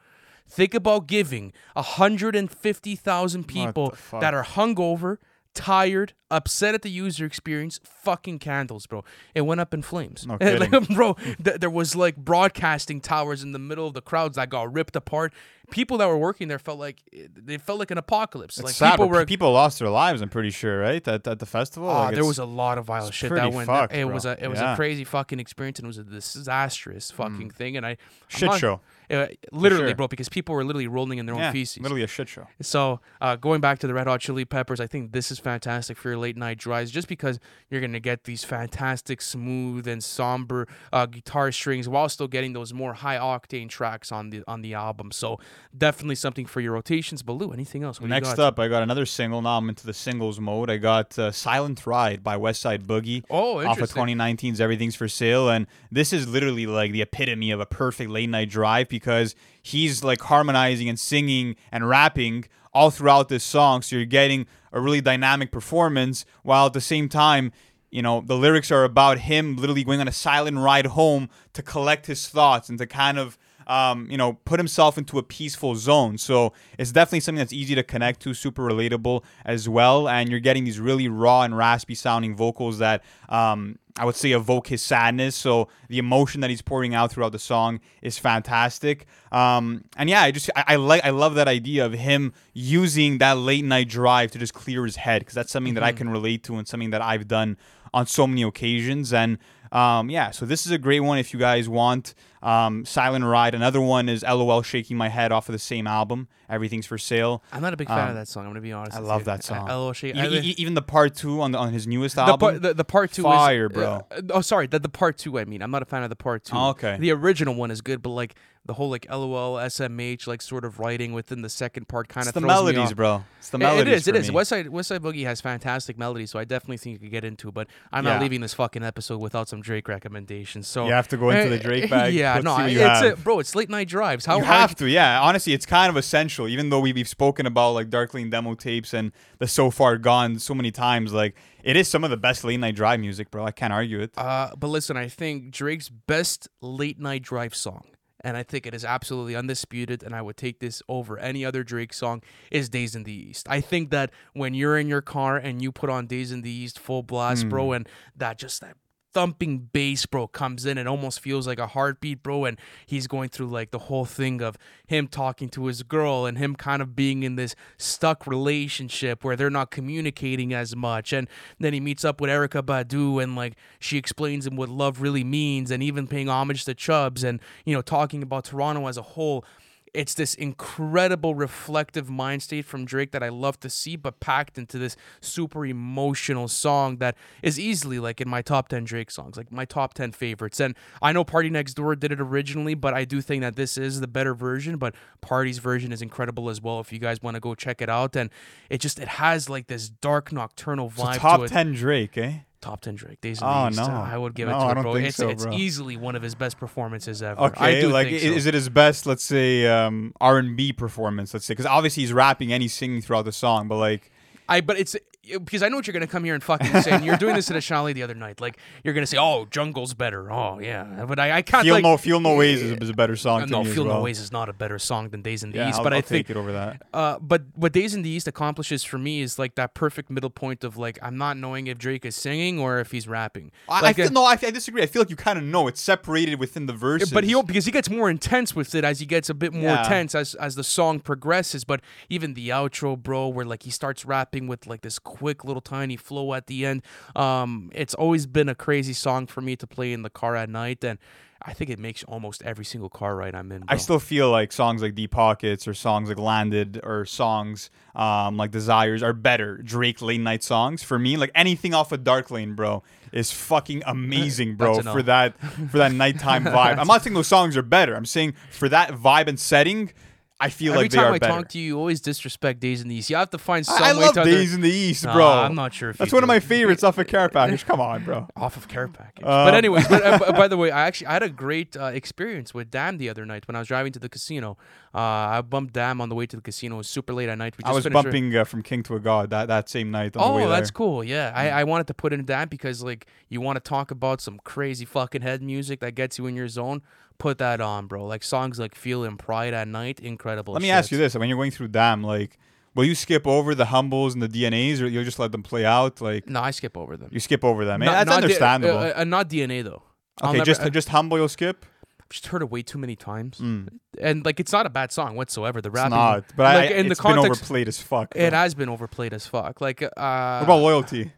Think 0.48 0.72
about 0.72 1.06
giving 1.06 1.52
150,000 1.74 3.44
people 3.46 3.94
that 4.12 4.32
are 4.32 4.44
hungover, 4.44 5.18
tired, 5.56 6.12
upset 6.30 6.74
at 6.76 6.82
the 6.82 6.90
user 6.90 7.24
experience, 7.24 7.80
fucking 7.82 8.38
candles, 8.38 8.86
bro. 8.86 9.02
It 9.34 9.40
went 9.40 9.60
up 9.60 9.74
in 9.74 9.82
flames. 9.82 10.24
No 10.26 10.36
Like, 10.40 10.88
bro, 10.94 11.14
th- 11.42 11.58
there 11.58 11.70
was 11.70 11.96
like 11.96 12.16
broadcasting 12.16 13.00
towers 13.00 13.42
in 13.42 13.50
the 13.50 13.58
middle 13.58 13.88
of 13.88 13.94
the 13.94 14.02
crowds 14.02 14.36
that 14.36 14.50
got 14.50 14.72
ripped 14.72 14.94
apart. 14.94 15.32
People 15.72 15.98
that 15.98 16.06
were 16.06 16.16
working 16.18 16.46
there 16.46 16.60
felt 16.60 16.78
like 16.78 17.00
they 17.34 17.58
felt 17.58 17.80
like 17.80 17.90
an 17.90 17.98
apocalypse. 17.98 18.56
It's 18.58 18.64
like 18.66 18.74
sad, 18.74 18.92
people 18.92 19.08
were 19.08 19.26
people 19.26 19.50
lost 19.52 19.80
their 19.80 19.88
lives. 19.88 20.22
I'm 20.22 20.28
pretty 20.28 20.50
sure, 20.50 20.78
right? 20.78 21.06
At, 21.08 21.26
at 21.26 21.40
the 21.40 21.46
festival. 21.46 21.88
Ah, 21.88 22.04
Like, 22.04 22.14
there 22.14 22.24
was 22.24 22.38
a 22.38 22.44
lot 22.44 22.78
of 22.78 22.84
violent 22.84 23.12
shit 23.14 23.32
that 23.32 23.52
went. 23.52 23.66
fucked, 23.66 23.92
it 23.92 24.04
bro. 24.04 24.14
was 24.14 24.24
a 24.26 24.36
it 24.40 24.48
was 24.48 24.60
Yeah. 24.60 24.74
a 24.74 24.76
crazy 24.76 25.02
fucking 25.02 25.40
experience 25.40 25.80
and 25.80 25.86
it 25.86 25.88
was 25.88 25.98
a 25.98 26.04
disastrous 26.04 27.10
fucking 27.10 27.50
thing. 27.50 27.76
And 27.76 27.84
I 27.84 27.96
shit 28.28 28.46
not- 28.48 28.60
show. 28.60 28.80
Uh, 29.10 29.26
literally, 29.52 29.88
sure. 29.88 29.94
bro, 29.94 30.08
because 30.08 30.28
people 30.28 30.54
were 30.54 30.64
literally 30.64 30.88
rolling 30.88 31.18
in 31.18 31.26
their 31.26 31.34
own 31.34 31.52
feces. 31.52 31.82
literally 31.82 32.02
a 32.02 32.06
shit 32.06 32.28
show. 32.28 32.46
So 32.60 33.00
uh, 33.20 33.36
going 33.36 33.60
back 33.60 33.78
to 33.80 33.86
the 33.86 33.94
Red 33.94 34.06
Hot 34.06 34.20
Chili 34.20 34.44
Peppers, 34.44 34.80
I 34.80 34.86
think 34.86 35.12
this 35.12 35.30
is 35.30 35.38
fantastic 35.38 35.96
for 35.96 36.08
your 36.08 36.18
late 36.18 36.36
night 36.36 36.58
drives, 36.58 36.90
just 36.90 37.08
because 37.08 37.38
you're 37.70 37.80
gonna 37.80 38.00
get 38.00 38.24
these 38.24 38.44
fantastic, 38.44 39.20
smooth 39.20 39.86
and 39.86 40.02
somber 40.02 40.66
uh, 40.92 41.06
guitar 41.06 41.52
strings 41.52 41.88
while 41.88 42.08
still 42.08 42.28
getting 42.28 42.52
those 42.52 42.72
more 42.72 42.94
high 42.94 43.16
octane 43.16 43.68
tracks 43.68 44.12
on 44.12 44.30
the 44.30 44.42
on 44.46 44.62
the 44.62 44.74
album. 44.74 45.12
So 45.12 45.38
definitely 45.76 46.16
something 46.16 46.46
for 46.46 46.60
your 46.60 46.72
rotations. 46.72 47.22
But 47.22 47.34
Lou, 47.34 47.52
anything 47.52 47.82
else? 47.82 48.00
What 48.00 48.10
Next 48.10 48.38
up, 48.38 48.58
I 48.58 48.68
got 48.68 48.82
another 48.82 49.06
single. 49.06 49.42
Now 49.42 49.58
I'm 49.58 49.68
into 49.68 49.86
the 49.86 49.94
singles 49.94 50.40
mode. 50.40 50.70
I 50.70 50.76
got 50.76 51.18
uh, 51.18 51.30
"Silent 51.32 51.86
Ride" 51.86 52.22
by 52.22 52.36
Westside 52.36 52.84
Boogie. 52.86 53.24
Oh, 53.30 53.64
off 53.66 53.80
of 53.80 53.90
2019's 53.90 54.60
Everything's 54.60 54.94
for 54.94 55.08
Sale. 55.08 55.50
And 55.50 55.66
this 55.90 56.12
is 56.12 56.28
literally 56.28 56.66
like 56.66 56.92
the 56.92 57.02
epitome 57.02 57.50
of 57.50 57.60
a 57.60 57.66
perfect 57.66 58.10
late 58.10 58.28
night 58.28 58.50
drive 58.50 58.88
because 58.96 59.34
he's 59.62 60.02
like 60.02 60.20
harmonizing 60.22 60.88
and 60.88 60.98
singing 60.98 61.56
and 61.70 61.88
rapping 61.88 62.44
all 62.72 62.90
throughout 62.90 63.28
this 63.28 63.44
song. 63.44 63.82
So 63.82 63.96
you're 63.96 64.04
getting 64.04 64.46
a 64.72 64.80
really 64.80 65.00
dynamic 65.00 65.50
performance 65.50 66.24
while 66.42 66.66
at 66.66 66.72
the 66.72 66.80
same 66.80 67.08
time, 67.08 67.52
you 67.90 68.02
know, 68.02 68.20
the 68.20 68.36
lyrics 68.36 68.70
are 68.70 68.84
about 68.84 69.18
him 69.18 69.56
literally 69.56 69.84
going 69.84 70.00
on 70.00 70.08
a 70.08 70.12
silent 70.12 70.58
ride 70.58 70.86
home 70.86 71.28
to 71.54 71.62
collect 71.62 72.06
his 72.06 72.28
thoughts 72.28 72.68
and 72.68 72.78
to 72.78 72.86
kind 72.86 73.18
of 73.18 73.38
um, 73.66 74.08
you 74.10 74.16
know, 74.16 74.34
put 74.44 74.60
himself 74.60 74.96
into 74.98 75.18
a 75.18 75.22
peaceful 75.22 75.74
zone. 75.74 76.18
So 76.18 76.52
it's 76.78 76.92
definitely 76.92 77.20
something 77.20 77.38
that's 77.38 77.52
easy 77.52 77.74
to 77.74 77.82
connect 77.82 78.20
to, 78.20 78.34
super 78.34 78.62
relatable 78.62 79.24
as 79.44 79.68
well. 79.68 80.08
And 80.08 80.30
you're 80.30 80.40
getting 80.40 80.64
these 80.64 80.78
really 80.78 81.08
raw 81.08 81.42
and 81.42 81.56
raspy 81.56 81.94
sounding 81.94 82.36
vocals 82.36 82.78
that 82.78 83.02
um, 83.28 83.78
I 83.98 84.04
would 84.04 84.14
say 84.14 84.32
evoke 84.32 84.68
his 84.68 84.82
sadness. 84.82 85.34
So 85.34 85.68
the 85.88 85.98
emotion 85.98 86.40
that 86.42 86.50
he's 86.50 86.62
pouring 86.62 86.94
out 86.94 87.10
throughout 87.10 87.32
the 87.32 87.38
song 87.38 87.80
is 88.02 88.18
fantastic. 88.18 89.06
Um, 89.32 89.84
and 89.96 90.08
yeah, 90.08 90.22
I 90.22 90.30
just 90.30 90.50
I, 90.54 90.64
I 90.68 90.76
like 90.76 91.04
I 91.04 91.10
love 91.10 91.34
that 91.34 91.48
idea 91.48 91.84
of 91.84 91.92
him 91.92 92.32
using 92.52 93.18
that 93.18 93.38
late 93.38 93.64
night 93.64 93.88
drive 93.88 94.30
to 94.32 94.38
just 94.38 94.54
clear 94.54 94.84
his 94.84 94.96
head 94.96 95.22
because 95.22 95.34
that's 95.34 95.50
something 95.50 95.74
that 95.74 95.82
I 95.82 95.92
can 95.92 96.08
relate 96.08 96.44
to 96.44 96.56
and 96.56 96.68
something 96.68 96.90
that 96.90 97.02
I've 97.02 97.26
done 97.26 97.56
on 97.92 98.06
so 98.06 98.26
many 98.26 98.42
occasions. 98.42 99.12
And 99.12 99.38
um, 99.72 100.10
yeah, 100.10 100.30
so 100.30 100.46
this 100.46 100.66
is 100.66 100.72
a 100.72 100.78
great 100.78 101.00
one 101.00 101.18
if 101.18 101.32
you 101.32 101.40
guys 101.40 101.68
want. 101.68 102.14
Um, 102.42 102.84
Silent 102.84 103.24
Ride. 103.24 103.54
Another 103.54 103.80
one 103.80 104.08
is 104.08 104.22
LOL 104.22 104.62
Shaking 104.62 104.96
My 104.96 105.08
Head 105.08 105.32
off 105.32 105.48
of 105.48 105.52
the 105.52 105.58
same 105.58 105.86
album. 105.86 106.28
Everything's 106.48 106.86
for 106.86 106.96
sale. 106.98 107.42
I'm 107.52 107.60
not 107.62 107.74
a 107.74 107.76
big 107.76 107.88
fan 107.88 107.98
Um, 107.98 108.08
of 108.10 108.14
that 108.14 108.28
song. 108.28 108.44
I'm 108.44 108.50
gonna 108.50 108.60
be 108.60 108.72
honest. 108.72 108.96
I 108.96 109.00
love 109.00 109.22
you. 109.22 109.24
that 109.24 109.42
song. 109.42 109.68
I, 109.68 109.74
LOL 109.74 109.92
Shake- 109.92 110.14
E- 110.14 110.20
I- 110.20 110.26
e- 110.28 110.54
even 110.58 110.74
the 110.74 110.82
part 110.82 111.16
two 111.16 111.40
on 111.40 111.50
the, 111.52 111.58
on 111.58 111.72
his 111.72 111.86
newest 111.88 112.14
the, 112.14 112.22
album. 112.22 112.38
part, 112.38 112.62
the, 112.62 112.74
the 112.74 112.84
part 112.84 113.10
two 113.10 113.22
Fire, 113.24 113.66
is, 113.66 113.72
bro. 113.72 114.06
uh, 114.12 114.20
oh, 114.30 114.40
sorry, 114.42 114.66
the, 114.68 114.78
the 114.78 114.88
part 114.88 115.18
two. 115.18 115.38
I 115.40 115.44
mean, 115.44 115.60
I'm 115.62 115.70
not 115.72 115.82
a 115.82 115.86
fan 115.86 116.02
of 116.04 116.10
the 116.10 116.14
part 116.16 116.44
two. 116.44 116.56
Oh, 116.56 116.68
okay. 116.70 116.96
The 117.00 117.10
original 117.10 117.54
one 117.56 117.70
is 117.72 117.80
good, 117.80 118.00
but 118.00 118.10
like 118.10 118.36
the 118.64 118.74
whole 118.74 118.90
like 118.90 119.06
LOL 119.10 119.56
SMH 119.58 120.26
like 120.26 120.42
sort 120.42 120.64
of 120.64 120.78
writing 120.80 121.12
within 121.12 121.42
the 121.42 121.48
second 121.48 121.86
part 121.86 122.08
kind 122.08 122.26
of 122.26 122.34
the 122.34 122.40
throws 122.40 122.48
me 122.48 122.54
melodies, 122.72 122.92
bro. 122.94 123.24
It's 123.38 123.50
the 123.50 123.58
It- 123.58 123.60
melodies. 123.60 123.92
it 123.92 123.96
is. 123.96 124.08
It 124.08 124.16
is. 124.16 124.28
me. 124.28 124.34
West 124.34 124.50
Side 124.50 124.66
Westside 124.66 124.98
Boogie 125.00 125.24
has 125.24 125.40
fantastic 125.40 125.96
melodies, 125.98 126.30
so 126.30 126.38
I 126.38 126.44
definitely 126.44 126.76
think 126.78 126.94
you 126.94 126.98
could 127.00 127.10
get 127.12 127.24
into. 127.24 127.48
It. 127.48 127.54
But 127.54 127.68
I'm 127.92 128.04
Yeah. 128.04 128.14
not 128.14 128.22
leaving 128.22 128.40
this 128.40 128.54
fucking 128.54 128.82
episode 128.84 129.18
without 129.20 129.48
some 129.48 129.62
Drake 129.62 129.86
recommendations. 129.88 130.66
So 130.66 130.86
You 130.86 130.92
have 130.92 131.08
to 131.08 131.16
go 131.16 131.30
into 131.30 131.48
the 131.48 131.58
Drake 131.58 131.88
bag. 131.90 132.12
Yeah, 132.14 132.25
Let's 132.34 132.44
no, 132.44 132.56
see 132.56 132.62
what 132.62 132.72
you 132.72 132.80
it's 132.80 132.88
have. 132.88 133.04
it, 133.04 133.24
bro. 133.24 133.38
It's 133.38 133.54
late 133.54 133.70
night 133.70 133.88
drives. 133.88 134.26
How 134.26 134.38
you 134.38 134.44
have 134.44 134.74
to, 134.76 134.88
yeah. 134.88 135.20
Honestly, 135.20 135.52
it's 135.52 135.66
kind 135.66 135.90
of 135.90 135.96
essential. 135.96 136.48
Even 136.48 136.70
though 136.70 136.80
we, 136.80 136.92
we've 136.92 137.08
spoken 137.08 137.46
about 137.46 137.72
like 137.72 137.90
Dark 137.90 138.14
Lane 138.14 138.30
demo 138.30 138.54
tapes 138.54 138.92
and 138.92 139.12
the 139.38 139.46
So 139.46 139.70
Far 139.70 139.98
Gone 139.98 140.38
so 140.38 140.54
many 140.54 140.70
times, 140.70 141.12
like 141.12 141.34
it 141.62 141.76
is 141.76 141.88
some 141.88 142.04
of 142.04 142.10
the 142.10 142.16
best 142.16 142.44
late 142.44 142.60
night 142.60 142.76
drive 142.76 143.00
music, 143.00 143.30
bro. 143.30 143.44
I 143.44 143.50
can't 143.50 143.72
argue 143.72 144.00
it. 144.00 144.12
Uh, 144.16 144.50
but 144.56 144.68
listen, 144.68 144.96
I 144.96 145.08
think 145.08 145.50
Drake's 145.50 145.88
best 145.88 146.48
late 146.60 146.98
night 146.98 147.22
drive 147.22 147.54
song, 147.54 147.84
and 148.20 148.36
I 148.36 148.42
think 148.42 148.66
it 148.66 148.74
is 148.74 148.84
absolutely 148.84 149.36
undisputed, 149.36 150.02
and 150.02 150.14
I 150.14 150.22
would 150.22 150.36
take 150.36 150.60
this 150.60 150.82
over 150.88 151.18
any 151.18 151.44
other 151.44 151.62
Drake 151.62 151.92
song, 151.92 152.22
is 152.50 152.68
Days 152.68 152.94
in 152.94 153.04
the 153.04 153.12
East. 153.12 153.46
I 153.48 153.60
think 153.60 153.90
that 153.90 154.10
when 154.32 154.54
you're 154.54 154.78
in 154.78 154.88
your 154.88 155.02
car 155.02 155.36
and 155.36 155.60
you 155.60 155.72
put 155.72 155.90
on 155.90 156.06
Days 156.06 156.32
in 156.32 156.42
the 156.42 156.50
East 156.50 156.78
full 156.78 157.02
blast, 157.02 157.48
bro, 157.48 157.72
and 157.72 157.88
that 158.16 158.38
just 158.38 158.60
that 158.60 158.76
thumping 159.16 159.70
bass, 159.72 160.04
bro, 160.04 160.26
comes 160.26 160.66
in 160.66 160.76
and 160.76 160.86
almost 160.86 161.20
feels 161.20 161.46
like 161.46 161.58
a 161.58 161.68
heartbeat, 161.68 162.22
bro. 162.22 162.44
And 162.44 162.58
he's 162.84 163.06
going 163.06 163.30
through 163.30 163.46
like 163.46 163.70
the 163.70 163.78
whole 163.78 164.04
thing 164.04 164.42
of 164.42 164.58
him 164.86 165.08
talking 165.08 165.48
to 165.48 165.64
his 165.64 165.82
girl 165.82 166.26
and 166.26 166.36
him 166.36 166.54
kind 166.54 166.82
of 166.82 166.94
being 166.94 167.22
in 167.22 167.36
this 167.36 167.56
stuck 167.78 168.26
relationship 168.26 169.24
where 169.24 169.34
they're 169.34 169.48
not 169.48 169.70
communicating 169.70 170.52
as 170.52 170.76
much. 170.76 171.14
And 171.14 171.28
then 171.58 171.72
he 171.72 171.80
meets 171.80 172.04
up 172.04 172.20
with 172.20 172.28
Erykah 172.28 172.60
Badu 172.60 173.22
and 173.22 173.34
like 173.34 173.54
she 173.78 173.96
explains 173.96 174.46
him 174.46 174.54
what 174.54 174.68
love 174.68 175.00
really 175.00 175.24
means 175.24 175.70
and 175.70 175.82
even 175.82 176.06
paying 176.06 176.28
homage 176.28 176.66
to 176.66 176.74
Chubbs 176.74 177.24
and, 177.24 177.40
you 177.64 177.74
know, 177.74 177.80
talking 177.80 178.22
about 178.22 178.44
Toronto 178.44 178.86
as 178.86 178.98
a 178.98 179.02
whole 179.02 179.46
it's 179.94 180.14
this 180.14 180.34
incredible 180.34 181.34
reflective 181.34 182.10
mind 182.10 182.42
state 182.42 182.64
from 182.64 182.84
Drake 182.84 183.12
that 183.12 183.22
I 183.22 183.28
love 183.28 183.58
to 183.60 183.70
see, 183.70 183.96
but 183.96 184.20
packed 184.20 184.58
into 184.58 184.78
this 184.78 184.96
super 185.20 185.64
emotional 185.64 186.48
song 186.48 186.98
that 186.98 187.16
is 187.42 187.58
easily 187.58 187.98
like 187.98 188.20
in 188.20 188.28
my 188.28 188.42
top 188.42 188.68
10 188.68 188.84
Drake 188.84 189.10
songs, 189.10 189.36
like 189.36 189.50
my 189.50 189.64
top 189.64 189.94
10 189.94 190.12
favorites. 190.12 190.60
And 190.60 190.76
I 191.00 191.12
know 191.12 191.24
PartyNextDoor 191.24 191.98
did 191.98 192.12
it 192.12 192.20
originally, 192.20 192.74
but 192.74 192.94
I 192.94 193.04
do 193.04 193.20
think 193.20 193.42
that 193.42 193.56
this 193.56 193.78
is 193.78 194.00
the 194.00 194.08
better 194.08 194.34
version. 194.34 194.76
But 194.76 194.94
Party's 195.20 195.58
version 195.58 195.92
is 195.92 196.02
incredible 196.02 196.50
as 196.50 196.60
well 196.60 196.80
if 196.80 196.92
you 196.92 196.98
guys 196.98 197.22
want 197.22 197.34
to 197.36 197.40
go 197.40 197.54
check 197.54 197.80
it 197.80 197.88
out. 197.88 198.16
And 198.16 198.30
it 198.70 198.80
just, 198.80 198.98
it 198.98 199.08
has 199.08 199.48
like 199.48 199.66
this 199.66 199.88
dark 199.88 200.32
nocturnal 200.32 200.90
So 200.94 201.04
vibe 201.04 201.16
top 201.18 201.38
to 201.40 201.44
it. 201.44 201.48
ten 201.48 201.72
Drake, 201.72 202.16
eh? 202.18 202.38
Top 202.60 202.80
10 202.80 202.94
Drake. 202.96 203.20
Days 203.20 203.40
in 203.40 203.46
Oh, 203.46 203.64
the 203.64 203.68
East. 203.70 203.78
no. 203.78 203.86
I 203.86 204.16
would 204.16 204.34
give 204.34 204.48
No, 204.48 204.56
it 204.56 204.58
to 204.60 204.64
I 204.66 204.70
it, 204.70 204.74
don't 204.74 204.82
bro. 204.84 204.94
think 204.94 205.06
It's, 205.08 205.16
so, 205.16 205.28
it's 205.28 205.46
easily 205.52 205.96
one 205.96 206.16
of 206.16 206.22
his 206.22 206.34
best 206.34 206.58
performances 206.58 207.22
ever. 207.22 207.40
I 207.40 207.44
Okay, 207.46 207.80
do 207.82 207.88
like 207.88 208.08
think 208.08 208.20
so. 208.22 208.28
is 208.28 208.46
it 208.46 208.54
his 208.54 208.68
best? 208.68 209.06
Let's 209.06 209.24
say 209.24 209.66
um, 209.66 210.12
R 210.20 210.38
and 210.38 210.56
B 210.56 210.72
performance. 210.72 211.32
Let's 211.34 211.46
say 211.46 211.52
because 211.52 211.66
obviously 211.66 212.02
he's 212.02 212.12
rapping 212.12 212.52
and 212.52 212.62
he's 212.62 212.74
singing 212.74 213.00
throughout 213.02 213.24
the 213.26 213.32
song, 213.32 213.68
but 213.68 213.76
like 213.76 214.10
I 214.48 214.60
but 214.60 214.78
it's 214.78 214.96
because 215.26 215.62
I 215.62 215.68
know 215.68 215.76
what 215.76 215.86
you're 215.86 215.92
gonna 215.92 216.06
come 216.06 216.24
here 216.24 216.34
and 216.34 216.42
fucking 216.42 216.82
say. 216.82 216.90
And 216.92 217.04
you're 217.04 217.16
doing 217.16 217.34
this 217.34 217.50
at 217.50 217.56
a 217.56 217.60
chalet 217.60 217.92
the 217.92 218.02
other 218.02 218.14
night. 218.14 218.40
Like 218.40 218.58
you're 218.84 218.94
gonna 218.94 219.06
say, 219.06 219.16
"Oh, 219.18 219.46
jungle's 219.50 219.94
better." 219.94 220.30
Oh 220.32 220.58
yeah, 220.58 221.04
but 221.08 221.18
I, 221.18 221.38
I 221.38 221.42
can't 221.42 221.64
Feel 221.64 221.74
like. 221.74 221.82
no, 221.82 221.96
feel 221.96 222.20
no 222.20 222.34
ways 222.36 222.62
is, 222.62 222.78
is 222.80 222.88
a 222.90 222.94
better 222.94 223.16
song. 223.16 223.42
uh, 223.42 223.46
no, 223.46 223.64
Feel 223.64 223.84
well. 223.84 223.96
No 223.98 224.02
Ways 224.02 224.20
is 224.20 224.30
not 224.32 224.48
a 224.48 224.52
better 224.52 224.78
song 224.78 225.08
than 225.10 225.22
Days 225.22 225.42
in 225.42 225.50
the 225.50 225.58
Yeah, 225.58 225.68
East, 225.68 225.78
I'll, 225.78 225.84
but 225.84 225.92
I 225.92 225.96
I'll 225.96 226.02
think 226.02 226.26
take 226.28 226.36
it 226.36 226.38
over 226.38 226.52
that. 226.52 226.82
uh, 226.94 227.18
but 227.20 227.42
what 227.54 227.72
Days 227.72 227.94
in 227.94 228.02
the 228.02 228.10
East 228.10 228.28
accomplishes 228.28 228.84
for 228.84 228.98
me 228.98 229.20
is 229.20 229.38
like 229.38 229.54
that 229.56 229.74
perfect 229.74 230.10
middle 230.10 230.30
point 230.30 230.62
of 230.64 230.76
like 230.76 230.98
I'm 231.02 231.16
not 231.16 231.36
knowing 231.36 231.66
if 231.66 231.78
Drake 231.78 232.04
is 232.04 232.14
singing 232.16 232.58
or 232.58 232.78
if 232.80 232.90
he's 232.92 233.08
rapping. 233.08 233.50
I, 233.68 233.88
I 233.88 233.92
feel, 233.92 234.06
uh, 234.06 234.10
no, 234.10 234.24
I, 234.24 234.32
I 234.32 234.50
disagree. 234.50 234.82
I 234.82 234.86
feel 234.86 235.02
like 235.02 235.10
you 235.10 235.16
kind 235.16 235.38
of 235.38 235.44
know 235.44 235.66
it's 235.68 235.80
separated 235.80 236.38
within 236.38 236.66
the 236.66 236.72
verses. 236.72 237.10
but 237.12 237.24
he 237.24 237.40
because 237.42 237.64
he 237.64 237.70
gets 237.72 237.90
more 237.90 238.08
intense 238.10 238.54
with 238.54 238.74
it 238.74 238.84
as 238.84 239.00
he 239.00 239.06
gets 239.06 239.28
a 239.28 239.34
bit 239.34 239.52
more 239.52 239.62
Yeah. 239.70 239.82
tense 239.82 240.14
as 240.14 240.34
as 240.36 240.54
the 240.54 240.64
song 240.64 241.00
progresses. 241.00 241.64
But 241.64 241.80
even 242.08 242.34
the 242.34 242.50
outro, 242.50 242.96
bro, 243.00 243.28
where 243.28 243.44
like 243.46 243.62
he 243.64 243.70
starts 243.70 244.04
rapping 244.04 244.46
with 244.46 244.66
like 244.66 244.82
this 244.82 244.98
quick 245.16 245.44
little 245.44 245.60
tiny 245.60 245.96
flow 245.96 246.34
at 246.34 246.46
the 246.46 246.66
end, 246.66 246.82
um, 247.14 247.70
it's 247.74 247.94
always 247.94 248.26
been 248.26 248.48
a 248.48 248.54
crazy 248.54 248.92
song 248.92 249.26
for 249.26 249.40
me 249.40 249.56
to 249.56 249.66
play 249.66 249.92
in 249.92 250.02
the 250.02 250.10
car 250.10 250.36
at 250.36 250.48
night, 250.48 250.84
and 250.84 250.98
I 251.42 251.52
think 251.52 251.70
it 251.70 251.78
makes 251.78 252.02
almost 252.04 252.42
every 252.42 252.64
single 252.64 252.88
car 252.88 253.14
ride 253.14 253.34
I'm 253.34 253.52
in. 253.52 253.64
I 253.68 253.76
still 253.76 253.98
feel 253.98 254.30
like 254.30 254.52
songs 254.52 254.82
like 254.82 254.94
Deep 254.94 255.10
Pockets 255.12 255.68
or 255.68 255.74
songs 255.74 256.08
like 256.08 256.18
Landed 256.18 256.80
or 256.82 257.04
songs 257.04 257.70
um, 257.94 258.36
like 258.36 258.50
Desires 258.50 259.02
are 259.02 259.12
better 259.12 259.58
Drake 259.58 260.00
late 260.02 260.20
night 260.20 260.42
songs 260.42 260.82
for 260.82 260.98
me. 260.98 261.16
Like 261.16 261.30
anything 261.34 261.74
off 261.74 261.92
of 261.92 262.02
Dark 262.02 262.30
Lane, 262.30 262.54
bro, 262.54 262.82
is 263.12 263.30
fucking 263.30 263.82
amazing, 263.86 264.56
bro, 264.56 264.74
That's 264.74 264.86
a 264.86 264.88
no. 264.88 264.92
for 264.94 265.02
that 265.02 265.38
for 265.70 265.78
that 265.78 265.92
nighttime 265.92 266.44
vibe. 266.44 266.78
I'm 266.78 266.86
not 266.86 267.02
saying 267.04 267.14
those 267.14 267.28
songs 267.28 267.56
are 267.56 267.62
better. 267.62 267.94
I'm 267.94 268.06
saying 268.06 268.34
for 268.50 268.68
that 268.70 268.90
vibe 268.92 269.28
and 269.28 269.38
setting, 269.38 269.92
I 270.38 270.50
feel 270.50 270.72
Every 270.74 270.84
like 270.84 270.90
they 270.90 270.98
time 270.98 271.14
I 271.14 271.18
better. 271.18 271.32
talk 271.32 271.48
to 271.50 271.58
you, 271.58 271.64
you 271.64 271.78
always 271.78 272.02
disrespect 272.02 272.60
Days 272.60 272.82
in 272.82 272.88
the 272.88 272.94
East. 272.96 273.08
You 273.08 273.16
have 273.16 273.30
to 273.30 273.38
find 273.38 273.64
some 273.64 273.82
I, 273.82 273.90
I 273.90 273.92
way 273.94 274.00
love 274.00 274.14
to 274.14 274.20
under- 274.20 274.30
Days 274.32 274.52
in 274.52 274.60
the 274.60 274.70
East, 274.70 275.04
Nah, 275.04 275.14
bro. 275.14 275.26
I'm 275.26 275.54
not 275.54 275.72
sure 275.72 275.88
if 275.88 275.96
That's 275.96 276.12
one 276.12 276.22
of 276.22 276.26
my 276.26 276.40
favorites 276.40 276.84
off 276.84 276.98
of 276.98 277.06
Care 277.06 277.30
Package. 277.30 277.64
Come 277.64 277.80
on, 277.80 278.04
bro. 278.04 278.28
off 278.36 278.58
of 278.58 278.68
care 278.68 278.86
package. 278.86 279.24
Um, 279.24 279.46
but 279.46 279.54
anyways, 279.54 279.88
but, 279.88 280.02
uh, 280.04 280.32
by 280.36 280.46
the 280.46 280.58
way, 280.58 280.70
I 280.70 280.86
actually 280.86 281.06
I 281.06 281.14
had 281.14 281.22
a 281.22 281.30
great 281.30 281.74
uh, 281.74 281.86
experience 281.86 282.52
with 282.52 282.70
DAMN 282.70 282.98
the 282.98 283.08
other 283.08 283.24
night 283.24 283.48
when 283.48 283.56
I 283.56 283.60
was 283.60 283.68
driving 283.68 283.92
to 283.92 283.98
the 283.98 284.10
casino. 284.10 284.58
Uh, 284.94 284.98
I 284.98 285.40
bumped 285.40 285.72
DAMN 285.72 286.00
on 286.02 286.10
the 286.10 286.14
way 286.14 286.26
to 286.26 286.36
the 286.36 286.42
casino. 286.42 286.74
It 286.74 286.78
was 286.78 286.88
super 286.88 287.14
late 287.14 287.30
at 287.30 287.38
night. 287.38 287.56
We 287.56 287.62
just 287.62 287.70
I 287.72 287.74
was 287.74 287.86
bumping 287.88 288.36
uh, 288.36 288.44
from 288.44 288.62
King 288.62 288.82
to 288.84 288.96
a 288.96 289.00
God 289.00 289.30
that, 289.30 289.48
that 289.48 289.70
same 289.70 289.90
night 289.90 290.16
on 290.18 290.32
the 290.32 290.36
way 290.36 290.44
Oh, 290.44 290.48
that's 290.50 290.70
cool. 290.70 291.02
Yeah, 291.02 291.32
I, 291.34 291.48
I 291.50 291.64
wanted 291.64 291.86
to 291.86 291.94
put 291.94 292.12
in 292.12 292.26
DAMN 292.26 292.50
because 292.50 292.82
like 292.82 293.06
you 293.30 293.40
want 293.40 293.56
to 293.56 293.60
talk 293.66 293.90
about 293.90 294.20
some 294.20 294.38
crazy 294.44 294.84
fucking 294.84 295.22
head 295.22 295.42
music 295.42 295.80
that 295.80 295.94
gets 295.94 296.18
you 296.18 296.26
in 296.26 296.36
your 296.36 296.48
zone. 296.48 296.82
Put 297.18 297.38
that 297.38 297.60
on, 297.60 297.86
bro. 297.86 298.04
Like 298.06 298.22
songs 298.22 298.58
like 298.58 298.74
"Feel" 298.74 299.04
and 299.04 299.18
"Pride" 299.18 299.54
at 299.54 299.68
night, 299.68 300.00
incredible. 300.00 300.52
Let 300.54 300.62
me 300.62 300.68
shit. 300.68 300.74
ask 300.76 300.90
you 300.92 300.98
this: 300.98 301.14
When 301.14 301.28
you're 301.28 301.38
going 301.38 301.50
through 301.50 301.68
DAMN, 301.68 302.04
like, 302.04 302.38
will 302.74 302.84
you 302.84 302.94
skip 302.94 303.26
over 303.26 303.54
the 303.54 303.66
humbles 303.66 304.12
and 304.14 304.22
the 304.22 304.28
DNAs, 304.28 304.82
or 304.82 304.86
you'll 304.86 305.04
just 305.04 305.18
let 305.18 305.32
them 305.32 305.42
play 305.42 305.64
out? 305.64 306.00
Like, 306.00 306.28
No, 306.28 306.40
I 306.40 306.50
skip 306.50 306.76
over 306.76 306.96
them. 306.96 307.08
you 307.12 307.20
skip 307.20 307.42
over 307.44 307.64
them. 307.64 307.80
Not- 307.80 307.92
That's 307.92 308.10
not 308.10 308.18
D- 308.18 308.24
understandable. 308.24 308.78
uh, 308.78 308.92
uh, 308.96 309.04
not 309.04 309.28
DNA 309.30 309.62
though. 309.64 309.82
Okay, 310.22 310.32
never- 310.34 310.44
just 310.44 310.60
I- 310.62 310.68
just 310.68 310.88
humble, 310.90 311.16
you'll 311.18 311.28
skip. 311.28 311.64
I've 312.02 312.10
just 312.10 312.26
heard 312.28 312.42
it 312.42 312.50
way 312.50 312.62
too 312.62 312.78
many 312.78 312.94
times, 312.96 313.38
Mm, 313.38 313.68
and 314.00 314.24
like 314.24 314.38
it's 314.38 314.52
not 314.52 314.64
a 314.66 314.70
bad 314.70 314.92
song 314.92 315.16
whatsoever. 315.16 315.60
The 315.60 315.70
rapping, 315.72 315.90
not, 315.90 316.24
but 316.36 316.44
like 316.44 316.70
I, 316.70 316.74
in 316.74 316.86
the 316.86 316.92
it's 316.92 317.00
been 317.00 317.14
context, 317.14 317.40
overplayed 317.42 317.66
as 317.66 317.80
fuck. 317.80 318.14
it 318.14 318.32
has 318.32 318.54
been 318.54 318.68
overplayed 318.68 319.12
as 319.12 319.26
fuck. 319.26 319.60
Like, 319.60 319.82
uh, 319.82 319.88
what 319.96 320.44
about 320.44 320.60
loyalty? 320.60 321.12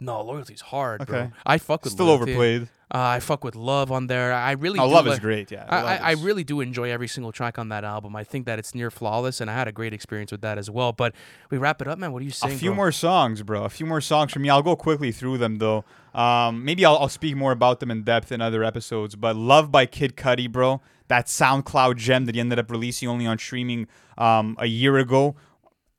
no, 0.00 0.20
loyalty's 0.22 0.60
hard, 0.60 1.06
bro. 1.06 1.30
I 1.46 1.56
fuck 1.58 1.82
with 1.84 1.92
Still 1.94 2.06
Loyalty. 2.06 2.32
overplayed. 2.32 2.68
Uh, 2.90 2.98
I 2.98 3.20
fuck 3.20 3.44
with 3.44 3.54
love 3.54 3.92
on 3.92 4.06
there. 4.06 4.32
I 4.32 4.52
really. 4.52 4.78
Oh, 4.78 4.88
do 4.88 4.94
love 4.94 5.06
li- 5.06 5.12
is 5.12 5.18
great. 5.18 5.50
Yeah, 5.50 5.66
I, 5.68 5.76
I, 5.76 5.96
I 5.96 6.10
really 6.12 6.42
do 6.42 6.60
enjoy 6.60 6.90
every 6.90 7.08
single 7.08 7.32
track 7.32 7.58
on 7.58 7.68
that 7.68 7.84
album. 7.84 8.16
I 8.16 8.24
think 8.24 8.46
that 8.46 8.58
it's 8.58 8.74
near 8.74 8.90
flawless, 8.90 9.42
and 9.42 9.50
I 9.50 9.54
had 9.54 9.68
a 9.68 9.72
great 9.72 9.92
experience 9.92 10.32
with 10.32 10.40
that 10.40 10.56
as 10.56 10.70
well. 10.70 10.92
But 10.92 11.14
we 11.50 11.58
wrap 11.58 11.82
it 11.82 11.88
up, 11.88 11.98
man. 11.98 12.12
What 12.12 12.22
are 12.22 12.24
you 12.24 12.30
saying? 12.30 12.54
a 12.54 12.58
few 12.58 12.70
bro? 12.70 12.76
more 12.76 12.92
songs, 12.92 13.42
bro. 13.42 13.64
A 13.64 13.68
few 13.68 13.84
more 13.84 14.00
songs 14.00 14.32
from 14.32 14.42
me. 14.42 14.48
I'll 14.48 14.62
go 14.62 14.74
quickly 14.74 15.12
through 15.12 15.36
them 15.38 15.56
though. 15.58 15.84
Um, 16.14 16.64
maybe 16.64 16.84
I'll, 16.84 16.96
I'll 16.96 17.10
speak 17.10 17.36
more 17.36 17.52
about 17.52 17.80
them 17.80 17.90
in 17.90 18.04
depth 18.04 18.32
in 18.32 18.40
other 18.40 18.64
episodes. 18.64 19.16
But 19.16 19.36
"Love" 19.36 19.70
by 19.70 19.84
Kid 19.84 20.16
Cudi, 20.16 20.50
bro. 20.50 20.80
That 21.08 21.26
SoundCloud 21.26 21.96
gem 21.96 22.26
that 22.26 22.34
he 22.34 22.40
ended 22.40 22.58
up 22.58 22.70
releasing 22.70 23.08
only 23.08 23.26
on 23.26 23.38
streaming 23.38 23.86
um, 24.18 24.56
a 24.58 24.66
year 24.66 24.98
ago. 24.98 25.36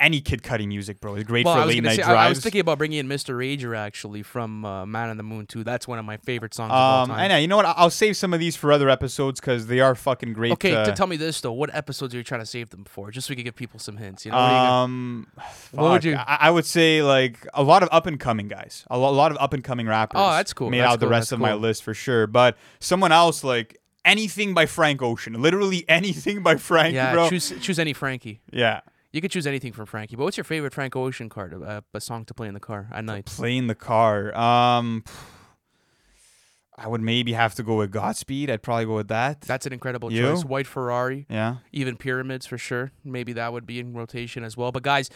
Any 0.02 0.22
Kid 0.22 0.42
Cudi 0.44 0.66
music, 0.66 1.02
bro, 1.02 1.16
is 1.16 1.26
great 1.26 1.46
Well, 1.46 1.56
for 1.56 1.62
I 1.62 1.66
late 1.66 1.84
night 1.84 1.98
say, 1.98 2.04
drives. 2.04 2.10
I, 2.18 2.26
I 2.28 2.30
was 2.30 2.40
thinking 2.40 2.62
about 2.62 2.78
bringing 2.78 3.00
in 3.00 3.08
Mr. 3.10 3.36
Rager 3.36 3.76
actually 3.78 4.24
from 4.24 4.64
uh, 4.64 4.86
Man 4.86 5.10
on 5.10 5.18
the 5.18 5.24
Moon 5.24 5.46
too. 5.46 5.66
That's 5.66 5.90
one 5.90 6.00
of 6.00 6.06
my 6.06 6.16
favorite 6.16 6.54
songs 6.54 6.70
of 6.72 6.78
all 6.78 7.04
Um, 7.04 7.10
time. 7.10 7.20
and 7.20 7.32
yeah, 7.32 7.38
you 7.38 7.50
know 7.50 7.58
what? 7.58 7.66
I- 7.66 7.74
I'll 7.76 7.90
save 7.90 8.16
some 8.16 8.34
of 8.34 8.40
these 8.40 8.56
for 8.56 8.72
other 8.72 8.90
episodes 8.90 9.42
because 9.42 9.68
they 9.68 9.82
are 9.82 9.96
fucking 9.96 10.32
great. 10.32 10.54
okay, 10.54 10.72
to 10.86 10.94
tell 10.94 11.06
me 11.08 11.18
this 11.18 11.42
though, 11.42 11.52
what 11.52 11.70
episodes 11.76 12.14
are 12.14 12.18
you 12.18 12.24
trying 12.24 12.40
to 12.40 12.46
save 12.46 12.70
them 12.70 12.86
for? 12.86 13.12
Just 13.12 13.28
so 13.28 13.32
we 13.34 13.36
can 13.36 13.44
give 13.44 13.56
people 13.56 13.78
some 13.78 13.98
hints. 13.98 14.26
You 14.26 14.32
know, 14.32 14.38
what 14.38 14.44
are 14.44 14.50
you 14.52 14.58
gonna- 14.70 14.72
um, 14.84 15.28
What 15.72 15.92
would 15.92 16.04
you- 16.06 16.16
I, 16.16 16.38
I 16.44 16.50
would 16.50 16.66
say 16.66 17.04
like 17.04 17.46
a 17.54 17.62
lot 17.62 17.84
of 17.84 17.90
up 17.92 18.06
and 18.06 18.18
coming 18.18 18.48
guys, 18.48 18.86
a, 18.90 18.98
lo- 18.98 19.10
a 19.10 19.12
lot 19.12 19.32
of 19.32 19.38
up 19.42 19.52
and 19.54 19.64
coming 19.66 19.86
rappers. 19.86 20.22
Oh, 20.24 20.32
that's 20.32 20.54
cool, 20.54 20.70
Made 20.70 20.80
that's 20.80 20.94
out 20.94 21.00
the 21.02 21.10
rest 21.10 21.24
that's 21.32 21.32
of 21.34 21.40
my 21.42 21.56
list 21.56 21.84
for 21.84 21.94
sure. 21.94 22.26
But 22.26 22.58
someone 22.80 23.12
else 23.12 23.44
like 23.44 23.82
anything 24.06 24.54
by 24.54 24.66
Frank 24.66 25.02
Ocean, 25.02 25.34
literally 25.42 25.84
anything 25.90 26.42
by 26.42 26.56
Frank, 26.56 26.94
yeah, 26.96 27.12
bro. 27.14 27.30
choose 27.30 27.54
choose 27.60 27.78
any 27.80 27.92
Frankie. 27.92 28.40
yeah, 28.50 28.80
You 29.12 29.22
could 29.22 29.32
choose 29.32 29.48
anything 29.48 29.74
from 29.74 29.86
Frankie. 29.88 30.16
But 30.16 30.24
what's 30.26 30.38
your 30.38 30.44
favorite 30.44 30.74
Frank 30.74 30.96
Ocean 30.96 31.30
card? 31.30 31.54
Uh, 31.64 31.82
a 31.94 32.02
song 32.02 32.26
to 32.26 32.34
play 32.34 32.48
in 32.48 32.54
the 32.54 32.60
car 32.60 32.88
at 32.92 33.04
night. 33.04 33.26
play 33.26 33.58
in 33.58 33.68
the 33.68 33.76
car. 33.76 34.36
Um, 34.38 35.04
I 36.78 36.88
would 36.88 37.02
maybe 37.02 37.34
have 37.34 37.56
to 37.56 37.64
go 37.64 37.76
with 37.78 37.92
Godspeed. 37.92 38.50
I'd 38.50 38.62
probably 38.62 38.86
go 38.86 38.96
with 38.96 39.10
that. 39.10 39.42
That's 39.42 39.66
an 39.66 39.74
incredible 39.74 40.14
You? 40.14 40.22
choice. 40.22 40.46
White 40.46 40.68
Ferrari, 40.68 41.26
yeah. 41.30 41.58
even 41.74 41.98
Pyramids 41.98 42.46
for 42.46 42.58
sure. 42.58 42.92
Maybe 43.04 43.34
that 43.34 43.52
would 43.52 43.66
be 43.66 43.80
in 43.80 43.94
rotation 43.94 44.44
as 44.44 44.56
well. 44.56 44.72
But 44.72 44.84
guys, 44.84 45.10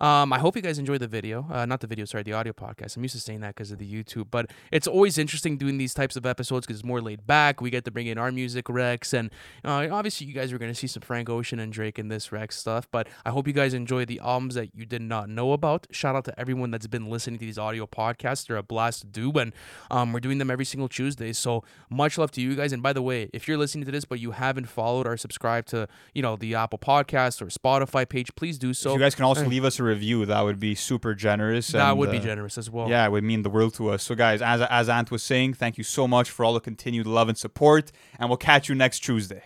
um, 0.00 0.32
I 0.32 0.38
hope 0.38 0.56
you 0.56 0.62
guys 0.62 0.78
enjoyed 0.78 1.00
the 1.00 1.06
video. 1.06 1.46
Uh, 1.50 1.66
not 1.66 1.80
the 1.80 1.86
video, 1.86 2.04
sorry, 2.04 2.22
the 2.22 2.32
audio 2.32 2.52
podcast. 2.52 2.96
I'm 2.96 3.02
used 3.02 3.14
to 3.14 3.20
saying 3.20 3.40
that 3.40 3.54
because 3.54 3.70
of 3.70 3.78
the 3.78 3.90
YouTube. 3.90 4.26
But 4.30 4.50
it's 4.70 4.86
always 4.86 5.18
interesting 5.18 5.56
doing 5.56 5.78
these 5.78 5.94
types 5.94 6.16
of 6.16 6.26
episodes 6.26 6.66
because 6.66 6.80
it's 6.80 6.86
more 6.86 7.00
laid 7.00 7.26
back. 7.26 7.60
We 7.60 7.70
get 7.70 7.84
to 7.84 7.90
bring 7.90 8.06
in 8.06 8.18
our 8.18 8.32
music 8.32 8.68
Rex, 8.68 9.12
and 9.12 9.30
uh, 9.64 9.88
obviously 9.90 10.26
you 10.26 10.32
guys 10.32 10.52
are 10.52 10.58
going 10.58 10.70
to 10.70 10.78
see 10.78 10.86
some 10.86 11.02
Frank 11.02 11.28
Ocean 11.28 11.58
and 11.58 11.72
Drake 11.72 11.98
in 11.98 12.08
this 12.08 12.32
Rex 12.32 12.56
stuff. 12.56 12.88
But 12.90 13.08
I 13.24 13.30
hope 13.30 13.46
you 13.46 13.52
guys 13.52 13.74
enjoy 13.74 14.04
the 14.04 14.20
albums 14.20 14.54
that 14.54 14.74
you 14.74 14.86
did 14.86 15.02
not 15.02 15.28
know 15.28 15.52
about. 15.52 15.86
Shout 15.90 16.16
out 16.16 16.24
to 16.26 16.38
everyone 16.38 16.70
that's 16.70 16.86
been 16.86 17.08
listening 17.08 17.38
to 17.38 17.44
these 17.44 17.58
audio 17.58 17.86
podcasts. 17.86 18.46
They're 18.46 18.56
a 18.56 18.62
blast 18.62 19.02
to 19.02 19.06
do, 19.06 19.30
and 19.32 19.52
um, 19.90 20.12
we're 20.12 20.20
doing 20.20 20.38
them 20.38 20.50
every 20.50 20.64
single 20.64 20.88
Tuesday. 20.88 21.32
So 21.32 21.62
much 21.90 22.18
love 22.18 22.30
to 22.32 22.40
you 22.40 22.54
guys. 22.54 22.72
And 22.72 22.82
by 22.82 22.92
the 22.92 23.02
way, 23.02 23.30
if 23.32 23.46
you're 23.46 23.58
listening 23.58 23.84
to 23.84 23.90
this 23.90 24.04
but 24.04 24.18
you 24.18 24.32
haven't 24.32 24.66
followed 24.66 25.06
or 25.06 25.16
subscribed 25.16 25.68
to 25.68 25.88
you 26.14 26.22
know 26.22 26.36
the 26.36 26.54
Apple 26.54 26.78
Podcast 26.78 27.42
or 27.42 27.46
Spotify 27.46 28.08
page, 28.08 28.34
please 28.34 28.58
do 28.58 28.72
so. 28.72 28.90
if 28.90 28.94
you 28.94 29.00
guys 29.00 29.14
can 29.14 29.24
also 29.24 29.46
leave 29.46 29.64
us 29.64 29.78
a 29.78 29.89
review, 29.90 30.26
that 30.26 30.40
would 30.42 30.60
be 30.60 30.74
super 30.74 31.14
generous. 31.14 31.68
that 31.68 31.90
and, 31.90 31.98
would 31.98 32.10
be 32.10 32.18
uh, 32.18 32.30
generous 32.30 32.56
as 32.58 32.68
well. 32.70 32.88
Yeah, 32.88 33.04
it 33.06 33.12
would 33.12 33.24
mean 33.24 33.42
the 33.42 33.50
world 33.50 33.74
to 33.74 33.90
us. 33.90 34.02
So, 34.02 34.14
guys, 34.14 34.40
as 34.42 34.60
as 34.62 34.88
Ant 34.88 35.10
was 35.10 35.22
saying, 35.22 35.54
thank 35.54 35.78
you 35.78 35.84
so 35.84 36.08
much 36.08 36.30
for 36.30 36.44
all 36.44 36.54
the 36.54 36.60
continued 36.60 37.06
love 37.06 37.28
and 37.28 37.38
support, 37.38 37.92
and 38.18 38.28
we'll 38.30 38.44
catch 38.50 38.68
you 38.68 38.74
next 38.74 39.00
Tuesday. 39.00 39.42